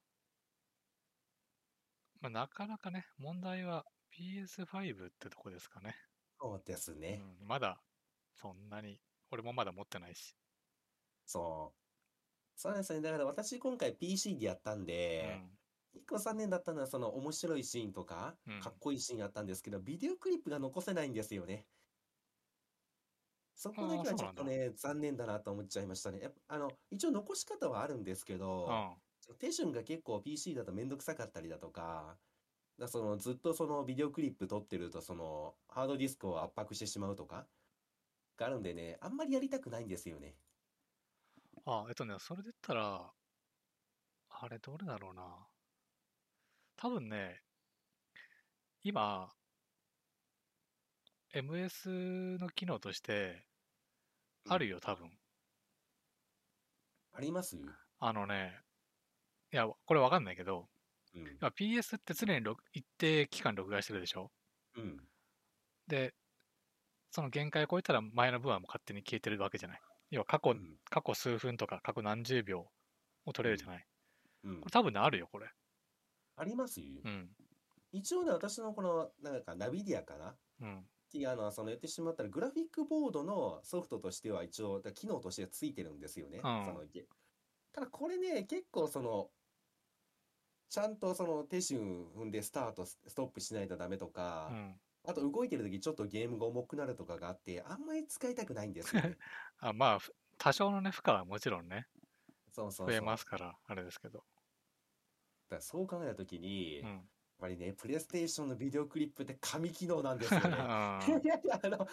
[2.20, 3.85] まあ、なかなかね、問題は
[4.18, 5.94] PS5 ってとこですかね。
[6.40, 7.20] そうですね。
[7.43, 7.80] うん、まだ、
[8.35, 8.98] そんなに、
[9.30, 10.35] 俺もまだ持ってないし。
[11.26, 11.78] そう。
[12.56, 13.02] そうですね。
[13.02, 15.40] だから私今回 PC でやったんで、
[15.93, 21.66] 一個残念だったのはその面白いシーンとかうん、かっこいいシーンあったんですけど、ビデオクリップが残せないんですよね。
[23.59, 26.20] そこだけはちょっとね、残念だなと思っちゃいましたね。
[26.20, 28.36] やっぱあの、一応残し方はあるんですけ
[28.66, 29.02] うど、ん。
[29.39, 32.20] 手順が結構 PC だとめんどくさかったりだとか、
[32.78, 37.48] だそのずっとそのビデオクリップ撮ってるとそのハードディスクを圧迫してしまうとか
[38.36, 40.39] があるんでね、あんまりやりたくないんですよね。
[41.64, 43.14] あ、えっとね、それで言ったら、
[44.30, 45.51] あれ、どれだろうな。
[46.76, 47.43] 多分ね、
[48.82, 49.36] 今、
[51.32, 53.48] MS の機能として、
[54.49, 55.11] あるよ、多分。
[57.12, 57.57] あります？
[58.01, 58.61] あのね、
[59.53, 60.69] いや、これわかんないけど、
[61.15, 61.39] うん。
[61.41, 64.31] まあ PS って常に録一定期間録画してるでしょ？
[64.77, 64.97] うん。
[65.87, 66.15] で、
[67.11, 69.81] その限界を超えたら前の分はもう勝手に消えてるわけじゃない。
[70.11, 70.77] 要は過去、うん。
[70.91, 72.70] 過去数分とか過去何十秒
[73.25, 73.87] を取れるじゃない。
[74.45, 75.51] うんこれ多分ね、あるよ、これ。
[76.37, 76.81] あります？
[76.81, 77.29] うん。
[77.91, 80.31] 一応ね、私のこの、なんか、ナビディアかな？
[80.31, 80.85] っうん。
[81.09, 86.40] ていう、あの、その言ってしまったら、グラフィックボードのソフトとしては一応、だ機能としてはついてるんですよね。
[86.43, 87.06] うんそのゲ
[87.72, 89.30] ただこれね、結構その、
[90.70, 94.80] ちゃんとその手順踏んでスタート、ストップしないとダメとかう、ん。
[95.05, 99.16] あと動いてる時ちょっとゲームが重くなるとかがあって、あんまり使いたくないんですよね。
[99.59, 101.86] あまあ、ふ多少のね、負荷はもちろんね、
[102.52, 102.86] そうそうそう。
[102.89, 104.24] 増えますから、あれですけど。
[105.48, 107.09] だそう考えた時に、うん。
[107.39, 110.47] ぱりね、プレイステーションのビデオクリップって神機能なんですよね。
[110.48, 111.89] うんいやいや、 あの、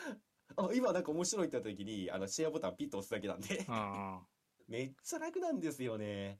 [0.58, 3.66] あ今なんか面白いって言った時に、あの、シェアボタンピッと押すだけなんで。
[4.68, 6.40] めっちゃ楽なんですよね。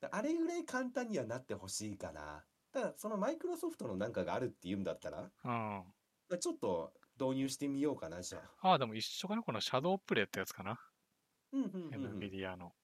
[0.00, 2.46] だあれぐらい簡単にはなってほしいかな。
[2.72, 6.38] ただ、そのマイクロソフトのなんかがあるって言うんだったら、うん。
[6.38, 8.68] ちょっと導入してみようかな、じゃあ。
[8.68, 10.80] ああ、でも一緒かな、このシャドウプレイってやつかな？
[11.52, 12.74] うんうんうんうん NVIDIA の。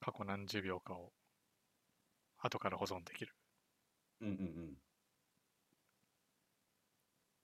[0.00, 1.12] 過去何十秒かを
[2.44, 3.34] 後から保存できる。
[4.20, 4.40] うんうんう
[4.72, 4.76] ん。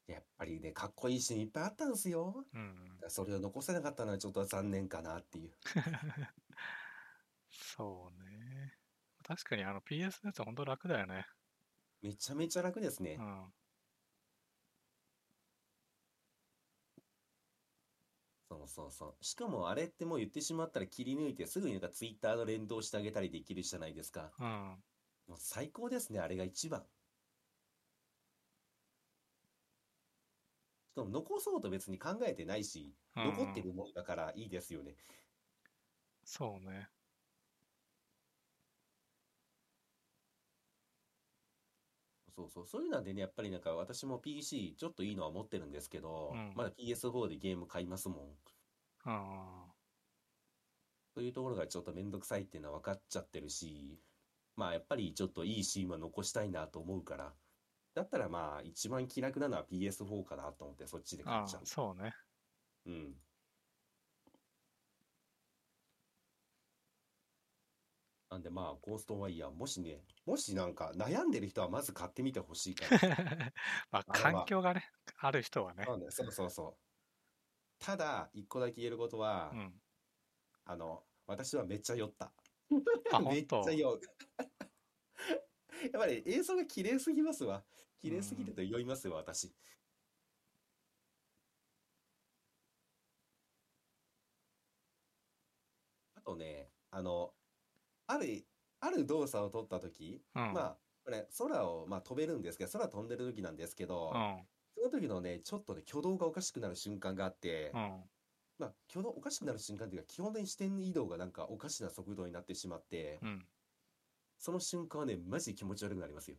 [0.07, 2.45] やっぱりね、かっこいいシーンいっぱいあったんですよ。
[2.53, 2.99] うん。
[3.09, 5.53] それを残せなかったのはちょっと残念かなっていう。
[7.51, 8.77] そうね。
[9.23, 11.27] 確かにあの PS のやつは本当楽だよね。
[12.03, 13.23] めちゃめちゃ楽ですねう。
[13.23, 13.53] ん。
[18.51, 19.25] そうそうそう。
[19.25, 24.33] しかもあれってもう言ってしまったら切り抜いてすぐになんかツイッターの連動してあげたりできるじゃないですか。
[24.41, 24.83] うん。
[25.31, 26.83] もう最高ですね、あれが一番。
[30.97, 34.97] し残そうと別に考えてないし、うん残ってるもんだからいいですよね。
[36.25, 36.89] そうね。
[42.35, 42.67] そうそう。
[42.67, 48.37] そういうのでね、やっぱりなんか私も PC ちょっといいのは持ってるんですけど、うんまだ PS4 でゲーム買いますもん。
[49.07, 49.73] うん。
[51.15, 54.01] そういうところがちょっとめんどくさいっていうのは分かっちゃってるし、
[54.61, 57.33] まあやっぱりちょっといいシーンは残したいなと思うから、
[57.95, 61.63] だったらまあ一番気楽なのは PS4 かなと思ってそっちで買っちゃう。
[61.65, 62.13] そうね。
[62.85, 63.15] うん。
[68.31, 73.01] なんでまあ、ゴーストワイヤー、もしね、もしなんか悩んでる人はまず買ってみてほしいから。
[73.91, 74.85] まあ、環境がね、
[75.19, 75.85] ある人はね。
[75.85, 77.85] そうねそうそうそう。
[77.85, 79.81] ただ、一個だけ言えることはう、ん。
[80.67, 82.31] あの、私はめっちゃ酔った。
[83.13, 84.01] あ、めっちゃ酔う。
[85.93, 87.65] やっぱり映像が綺麗すぎますわ。
[88.01, 89.53] 綺麗すぎると酔いますわ、私。
[96.15, 97.33] あとね、あの、
[98.07, 98.47] ある、
[98.81, 100.53] ある動作を取ったとき、うん。
[100.53, 104.47] まあ、これ、空を、まあ、飛べるんですけど、空飛んでる時なんですけど、うん。
[104.75, 108.05] その時のね、ちょっとね、挙動がおかしくなる瞬間があって、うん。
[108.61, 113.47] まあ、挙動おかしくなる瞬間っていうか、基本的に視点移動がなんかおかしな速度になってしまって、うん。
[114.39, 116.37] その瞬間はね、マジで気持ち悪くなりますよ。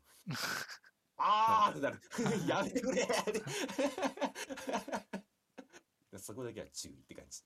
[1.18, 2.00] あー ってなる。
[2.48, 3.08] やめてくれ
[6.20, 7.44] そこだけは注意って感じ。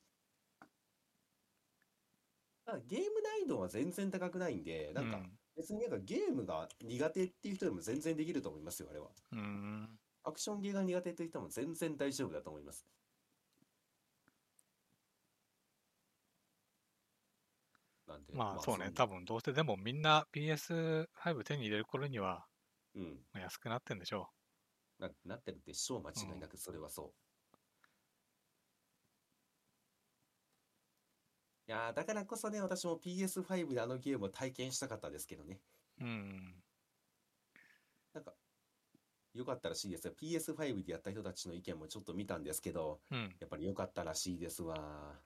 [2.65, 5.21] あゲーム難易度は全然高くないんで、なんか
[5.55, 9.11] 別になんかゲームが苦手っていう人でも全然できると思いますよ、あれは。
[10.23, 12.85] アクションゲーが苦手っていう人も全然大丈夫だと思います。
[18.15, 18.91] なんで、まあ、そうね。
[18.91, 22.45] 多分、どうせでもみんな PS5 手に入れる頃には、
[22.95, 23.19] うん。
[23.33, 24.29] まあ安くなってんでしょ
[24.99, 27.13] な、なってるでしょう、間違いなく、それはそう。
[31.67, 35.59] いやーだからこそね、私も PS5 であのゲームを体験したかったですけどね。
[35.99, 36.03] う。
[36.03, 36.63] うん。
[38.13, 38.33] なんか、
[39.33, 40.13] よかったらしいですよ。
[40.13, 43.35] PS5 でやった人たちの意見もちょっと見たんですけど、うん。
[43.39, 45.19] やっぱり良かったらしいですわ。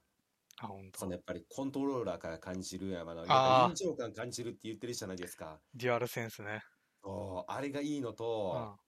[0.59, 5.63] あ、本当そのやっぱりコントローラーから感じる、やっあぱー臨場感感じるって言ってるじゃないですか。
[5.73, 6.61] デュアルセンスね。
[7.03, 8.13] そうあれがいいの
[8.49, 8.79] うと、ん。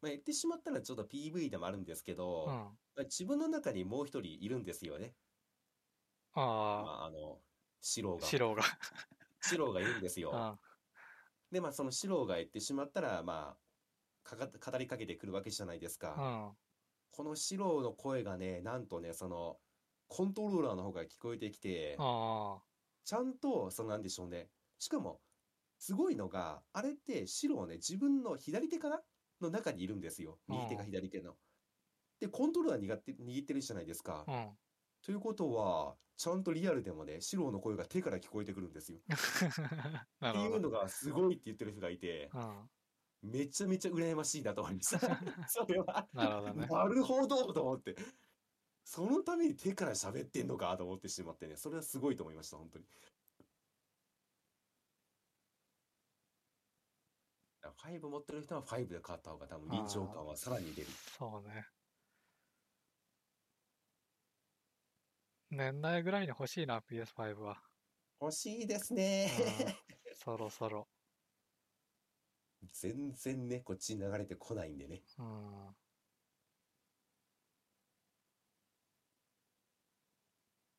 [0.00, 2.78] まあ、言ってしまったらちょっと PV でもあるんですけど、うん。
[2.94, 5.16] まあ、自分の中にもう一人いるんですよね。
[6.76, 7.42] まああ、あの、
[7.80, 8.26] シロあ、が。
[8.26, 8.62] シロが。
[9.40, 10.46] シロがいるんですよ。
[10.52, 10.60] うん。
[11.50, 13.62] で、まあ、そのシロが言ってしまったら、まあ、
[14.24, 16.14] かか語りかけてくるわけじゃないですか。
[16.14, 16.56] うん。
[17.10, 19.60] このシロの声がね、なんとね、その、
[20.12, 22.58] コントローラーの方が聞こえてきて、あ
[23.06, 24.50] ちゃんと、そのなんでしょうね。
[24.78, 25.22] しかも、
[25.78, 29.00] すごいのが、あれってシロね、自分の左手かな
[29.40, 30.38] の中にいるんですよ。
[30.48, 31.32] 右手かうん左手の。
[32.20, 34.24] で、コントローラー握って、握ってるじゃないですか。
[34.28, 34.32] あ。
[34.32, 34.50] うん。
[35.00, 38.98] ということは、ちゃんとリアルでもね、シロの声が手から聞こえてくるんですよ。
[39.08, 40.60] っていう。
[40.60, 42.70] のがすごいって言ってる人がいて、うん。
[43.22, 45.00] めちゃめちゃ羨ましいなと思いました。
[45.48, 46.06] それは。
[46.12, 46.66] なるほどね。
[46.66, 47.96] なるほどと思って。
[48.84, 52.84] そのために手から喋ってんのかと思ってしまってね、それはすごいと思いました、本当に。
[57.84, 60.88] 5持ってる人は5で買った方が多分臨場感はさらに出る。
[61.18, 61.66] そうね。
[65.50, 67.62] 年内ぐらいに欲しいな、PS5 は。
[68.20, 69.30] 欲しいですね。
[69.66, 70.86] うんそろそろ。
[72.72, 75.02] 全然ね、こっちに流れてこないんでね。
[75.18, 75.76] うん。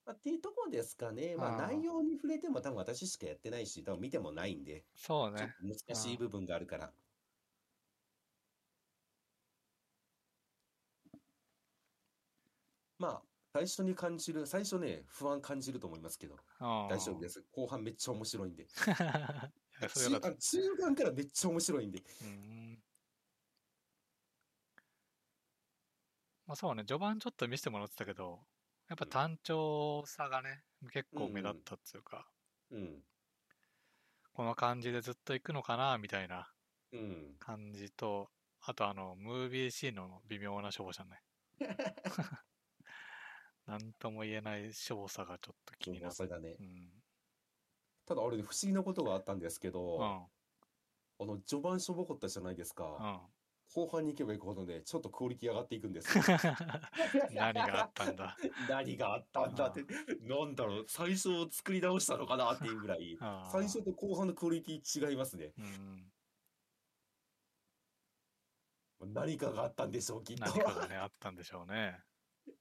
[0.06, 1.36] まあ、っていうところですかね。
[1.38, 5.54] まあ内容に触れても多分私しかやってないし、多分見てもないんで、そうちょっね。
[5.54, 6.94] と難しい部分があるから。
[13.00, 13.24] まあ、
[13.54, 16.44] 最初に感じる、最初ね、不安感じると思いますけど、
[16.88, 17.44] 大大丈夫です。
[17.52, 18.68] 後半めっちゃ面白いんで。
[18.70, 18.76] す。
[19.80, 22.04] いや、それ中よかっ中盤からめっちゃ面白いんで。
[22.22, 22.84] うん。
[26.46, 28.48] まあそうね、序盤ちょっと見せてもらってたけど、
[28.90, 32.28] やっぱ単調さがね、結構目立ったっていうか、
[32.72, 33.04] うん。
[34.34, 36.52] この感じでずっと行くのかな、みたいな
[36.92, 37.36] うん。
[37.40, 38.30] 感じと、
[38.62, 41.22] あとあの、ムービーシーンの微妙な勝者ね。
[43.66, 46.14] なんとも言えない勝者がちょっと気になる。
[46.14, 46.64] それがねう。
[46.64, 46.92] ん。
[48.06, 50.28] ただあれで不思議なことがあったんですけど、うん。
[51.20, 53.30] あの、序盤しょぼかったじゃないですか。
[53.76, 53.86] うん。
[53.86, 56.24] 後半に行けば行くほどね、ちょっとクオリティ上がっていくんですよ。
[57.34, 58.38] 何があったんだ。
[58.70, 59.86] 何があったんだって、
[60.22, 63.18] なんだろう、最初を作り直したのかなっていうぐらい、
[63.52, 65.54] 最初と後半のクオリティ違いますね。
[65.58, 66.12] うん。
[69.14, 70.44] 何かがあったんでしょう、きっと。
[70.46, 72.00] 何かがね、あったんでしょうね。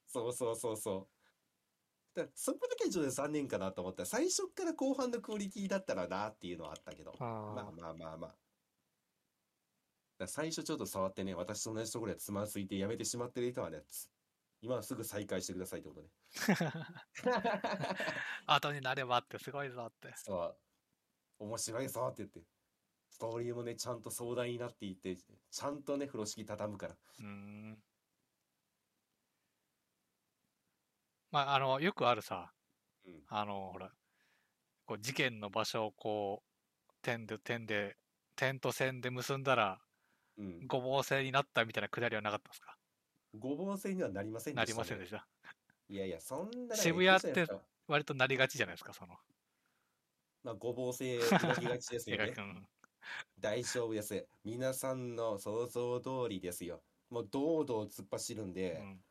[0.07, 1.09] そうそうそうそう。
[2.15, 4.05] だそこだけちょっと残念かなと思った。
[4.05, 7.15] 最初から後半のクオリティだったらなっていうのはあったけど。
[7.19, 8.35] あまあまあまあまあ。
[10.27, 14.11] 最初ちょっと触ってね、私と同じところでつまずいてやめてしまってる人はね、つ
[14.62, 16.09] 今はすぐ再開してくださいってことね。
[18.47, 20.15] 後になればってすごいぞって。
[20.16, 20.57] そう。
[21.40, 22.40] 面白いぞって言って。
[23.11, 26.94] ストーリーもね、ちゃんと壮大になっていって、ちゃんとね、風呂敷畳むから。
[26.94, 27.82] うーん。
[31.32, 32.53] まあ、あの、よくあるさ、
[33.05, 33.23] うん。
[33.27, 33.93] あの、ほら、
[34.86, 37.97] こう事件の場所をこう、点で、点で、
[38.36, 39.81] 点と線で結んだら、
[40.39, 40.67] うん。
[40.67, 42.77] ごぼう星になったみたいなくだりはなかったんですか？
[43.39, 44.85] ごぼう星にはなりませんなでしたね。
[44.85, 45.29] りませんでした。
[45.89, 47.47] いやいや、そんな、渋谷って
[47.87, 49.17] 割となりがちじゃないですか、その。
[50.43, 52.33] まあ、ごぼう星描きがちですよね
[53.39, 54.29] 大丈夫です。
[54.45, 56.83] 皆さんの想像通りですよ。
[57.11, 59.05] もう堂々突っ走るんうで、ん。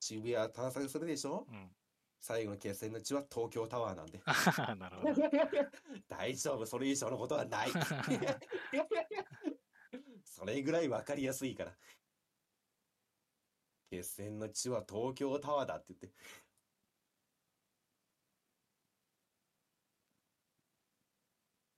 [0.00, 1.46] 渋谷探索するでしょ？
[1.48, 1.70] うん。
[2.22, 4.20] 最後の決戦の地は東京タワーなんで。
[4.78, 5.28] なるほど。
[6.08, 7.70] 大丈夫、それ以上のことはない。
[10.40, 11.72] それぐらいわかりやすいから。
[13.90, 16.10] 決戦の地は東京タワーだって言って。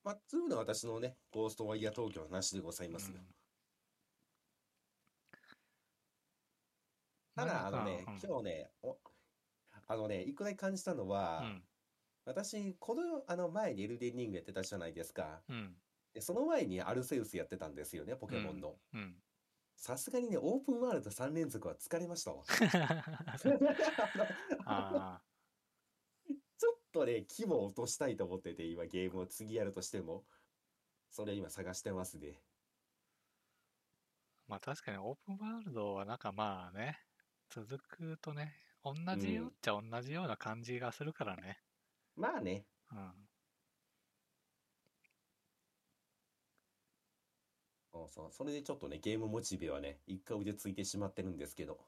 [0.04, 3.18] まあ、つうのが私のね、ゴーストワイヤー東京の話でございますよ。
[7.34, 8.96] ただ、あのね、うん今日ね、お
[9.88, 11.62] あのね、一個だけ感じたのは、うん。
[12.26, 15.42] 私、この、あの前にエルデンリングやってたじゃないですか。
[15.48, 15.74] うん。
[16.14, 18.74] で、その前にアルセウスやってたんですよね、ポケモンの。
[18.94, 19.14] うん。
[19.76, 22.44] さすがにね、オープンワールド3連続は疲れましたわ。
[24.66, 25.20] あ
[26.58, 30.24] ちょっとね、規模を落としたいと思ってて、今ゲームを次やるとしても、
[31.10, 32.40] それ今探してますね。
[34.46, 37.00] まあ確かにオープンワールドはなんかまあね、
[37.50, 41.58] 続くとね、同じようっちゃ同じような感じがするからね。
[42.14, 43.12] まあね、うん。
[48.06, 51.78] そうそう、それでちょっとね、ゲームモチベはね、一回腕ついてしまってるんですけど。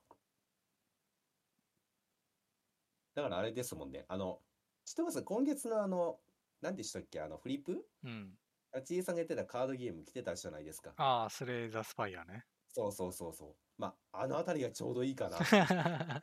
[3.15, 4.43] だからあれですもんね、あの、
[4.85, 5.23] 知ってます？
[5.23, 6.20] 今月のあの、
[6.61, 7.20] 何でしたっけ？
[7.20, 7.89] あの、フリップ？
[8.05, 8.39] うん。
[8.73, 10.95] あちいさんがやってたカードゲーム来てたじゃないですか。
[10.97, 12.45] ああ、スレイザースパイアね。
[12.69, 13.57] そうそうそうそう。
[13.78, 15.39] まあ、あの辺りがちょうどいいかな。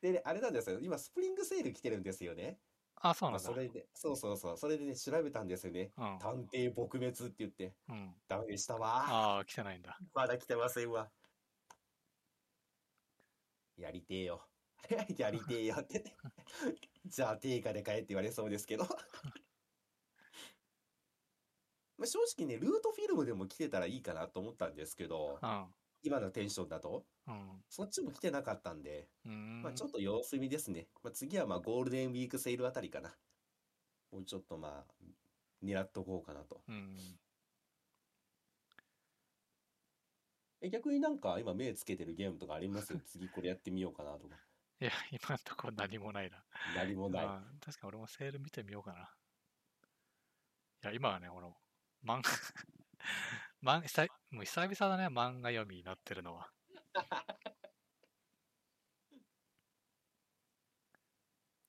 [0.00, 0.80] でね、あれなんですよ。
[0.80, 2.60] 今、スプリングセール来てるんですよね。
[3.00, 3.52] あ、そうまあ、なんだ。
[3.52, 4.56] それで、そうそうそう。
[4.56, 5.92] それでね、調べたんですよね。
[5.96, 6.18] うん。
[6.18, 8.14] 探偵撲滅って言って、うん。
[8.26, 9.04] ダメでしたわ。
[9.08, 9.98] ああ、来てないんだ。
[10.14, 11.10] まだ来てませんわ。
[13.76, 14.48] やりてえよ。
[15.16, 16.04] やりてえよって。
[17.06, 18.84] じゃあ、定価で買えって言われそうですけど。
[21.96, 25.74] まあ正直ね、ルートフィルムでも来てたらいいかなと思ったんですけど、うん。
[26.02, 27.62] 今のテンションだと、うん。
[27.68, 29.28] そっちも来てなかったんで、う。
[29.28, 30.88] まあちょっと様子見ですね。
[31.02, 33.14] まあ次はまあゴールデンウィークセールあたりかな。
[34.12, 36.62] もうちょっとまあ、狙っとこうかなと。
[36.68, 36.96] うん。
[40.60, 42.96] え、逆になんか今目つけてるゲームとかあります？
[43.06, 44.36] 次これやってみようかなとか。
[44.80, 46.44] いや、今んとこ何もないな。
[46.76, 47.24] 何もない。
[47.26, 49.14] うん確かに俺もセール見てみようかな。
[50.84, 51.60] いや、今はね、俺も、
[52.04, 52.30] 漫画、
[53.62, 56.48] 漫久々もう久々だね、漫画読みになってるのは。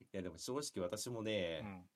[0.01, 1.89] いやでも正直私もうね、ん。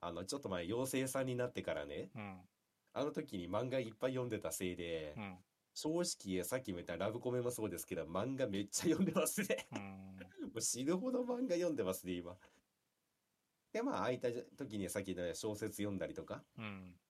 [0.00, 2.48] あのちょっと前妖精さんになってからね、うん。
[2.92, 5.38] あの時に漫画いっぱい読んでたせいでう、ん。
[5.74, 9.66] 正直さっきも言ったラブコメもそうですけど、漫画めっちゃ読んでますね。
[9.72, 10.16] うん。
[10.54, 12.38] もう死ぬほど漫画読んでますね、今。
[13.72, 17.00] で、まあ空いた時にさっきの小説読んだりとかうん。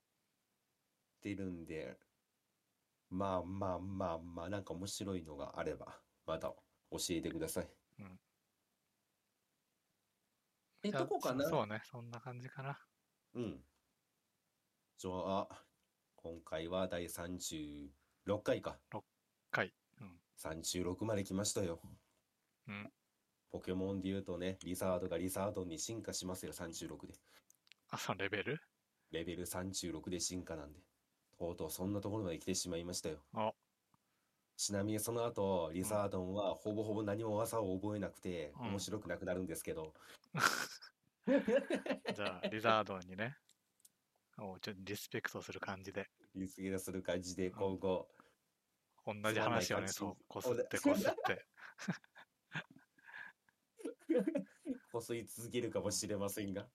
[1.17, 1.97] してるんで、
[3.15, 6.49] まあまあまあまあ、なんか面白いのがあれば、また
[6.91, 7.69] 教えてください。
[7.99, 8.19] うん
[10.83, 11.45] え、どこかな？
[11.45, 12.77] そそうね、そんな感じかな。
[13.33, 13.65] うん。
[14.99, 15.47] じゃあ、
[16.15, 17.89] 今回は第36
[18.43, 18.77] 回か。
[19.49, 19.73] 回。
[19.99, 20.19] うん。
[20.37, 21.81] 36まで来ましたよ。
[22.67, 22.93] うん。
[23.49, 27.13] ポケモンで言うとね、リザードがリザードに進化しますよ、36で。
[27.89, 28.61] あ、レベル？
[29.09, 30.79] レベル36で進化なんで。
[31.37, 33.17] とうとうそんなところまで来てしまいましたよ。
[33.33, 33.53] あ、
[34.57, 39.93] ちなみにその後、リザードンはほぼほぼ何も技を覚えなくて、うん面白くなくなるんですけど。
[42.15, 43.37] じゃあ、リザードンにね、
[44.37, 48.07] もうちょっとリスペクトする感じで、リスゲーする感じで、今後、
[49.05, 51.45] 同じ話をね、そう、こすってこすって。
[54.91, 56.69] こすり続けるかもしれませんが。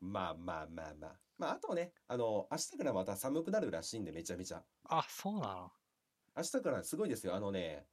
[0.00, 1.23] まあまあまあまあ。
[1.38, 4.64] まああとね、あの、明日からまた寒くなるらしいんで、めちゃめちゃ。
[4.84, 5.72] あ、そうなの？
[6.36, 7.34] 明日からすごいですよ。
[7.34, 7.88] あのね、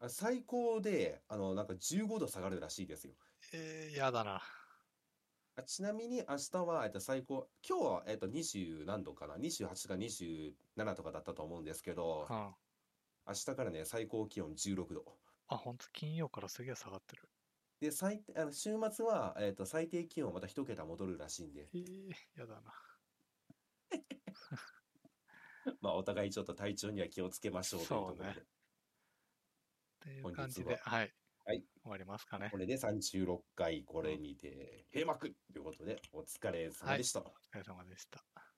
[0.00, 3.14] あ最高で、あの、なんか15度下がるらしいですよ。
[3.52, 4.42] えー、やだな。
[5.56, 12.54] あちなみに明日は、えっと、最高、今日は、えっと、20何度かな ?28 か27とかだったと思うんですけどう、ん。
[13.26, 15.20] 明日からね、最高気温16度。
[15.48, 17.29] あ、ほんと、金曜からすげえ下がってる。
[17.80, 22.72] で、最低、あの週末は、えっと、最低気温また一桁戻るらしいんで、えー、やだな。
[25.80, 28.24] まあ、お互いちょっと体調には気をつけましょうというところで。
[28.24, 28.42] そうね
[30.02, 31.14] っていうはい。
[31.46, 32.58] はい終わりますかねこ。
[32.58, 37.20] れで36回これにて閉幕ということで、お疲れ様でした。
[37.20, 38.49] お疲れ様でした。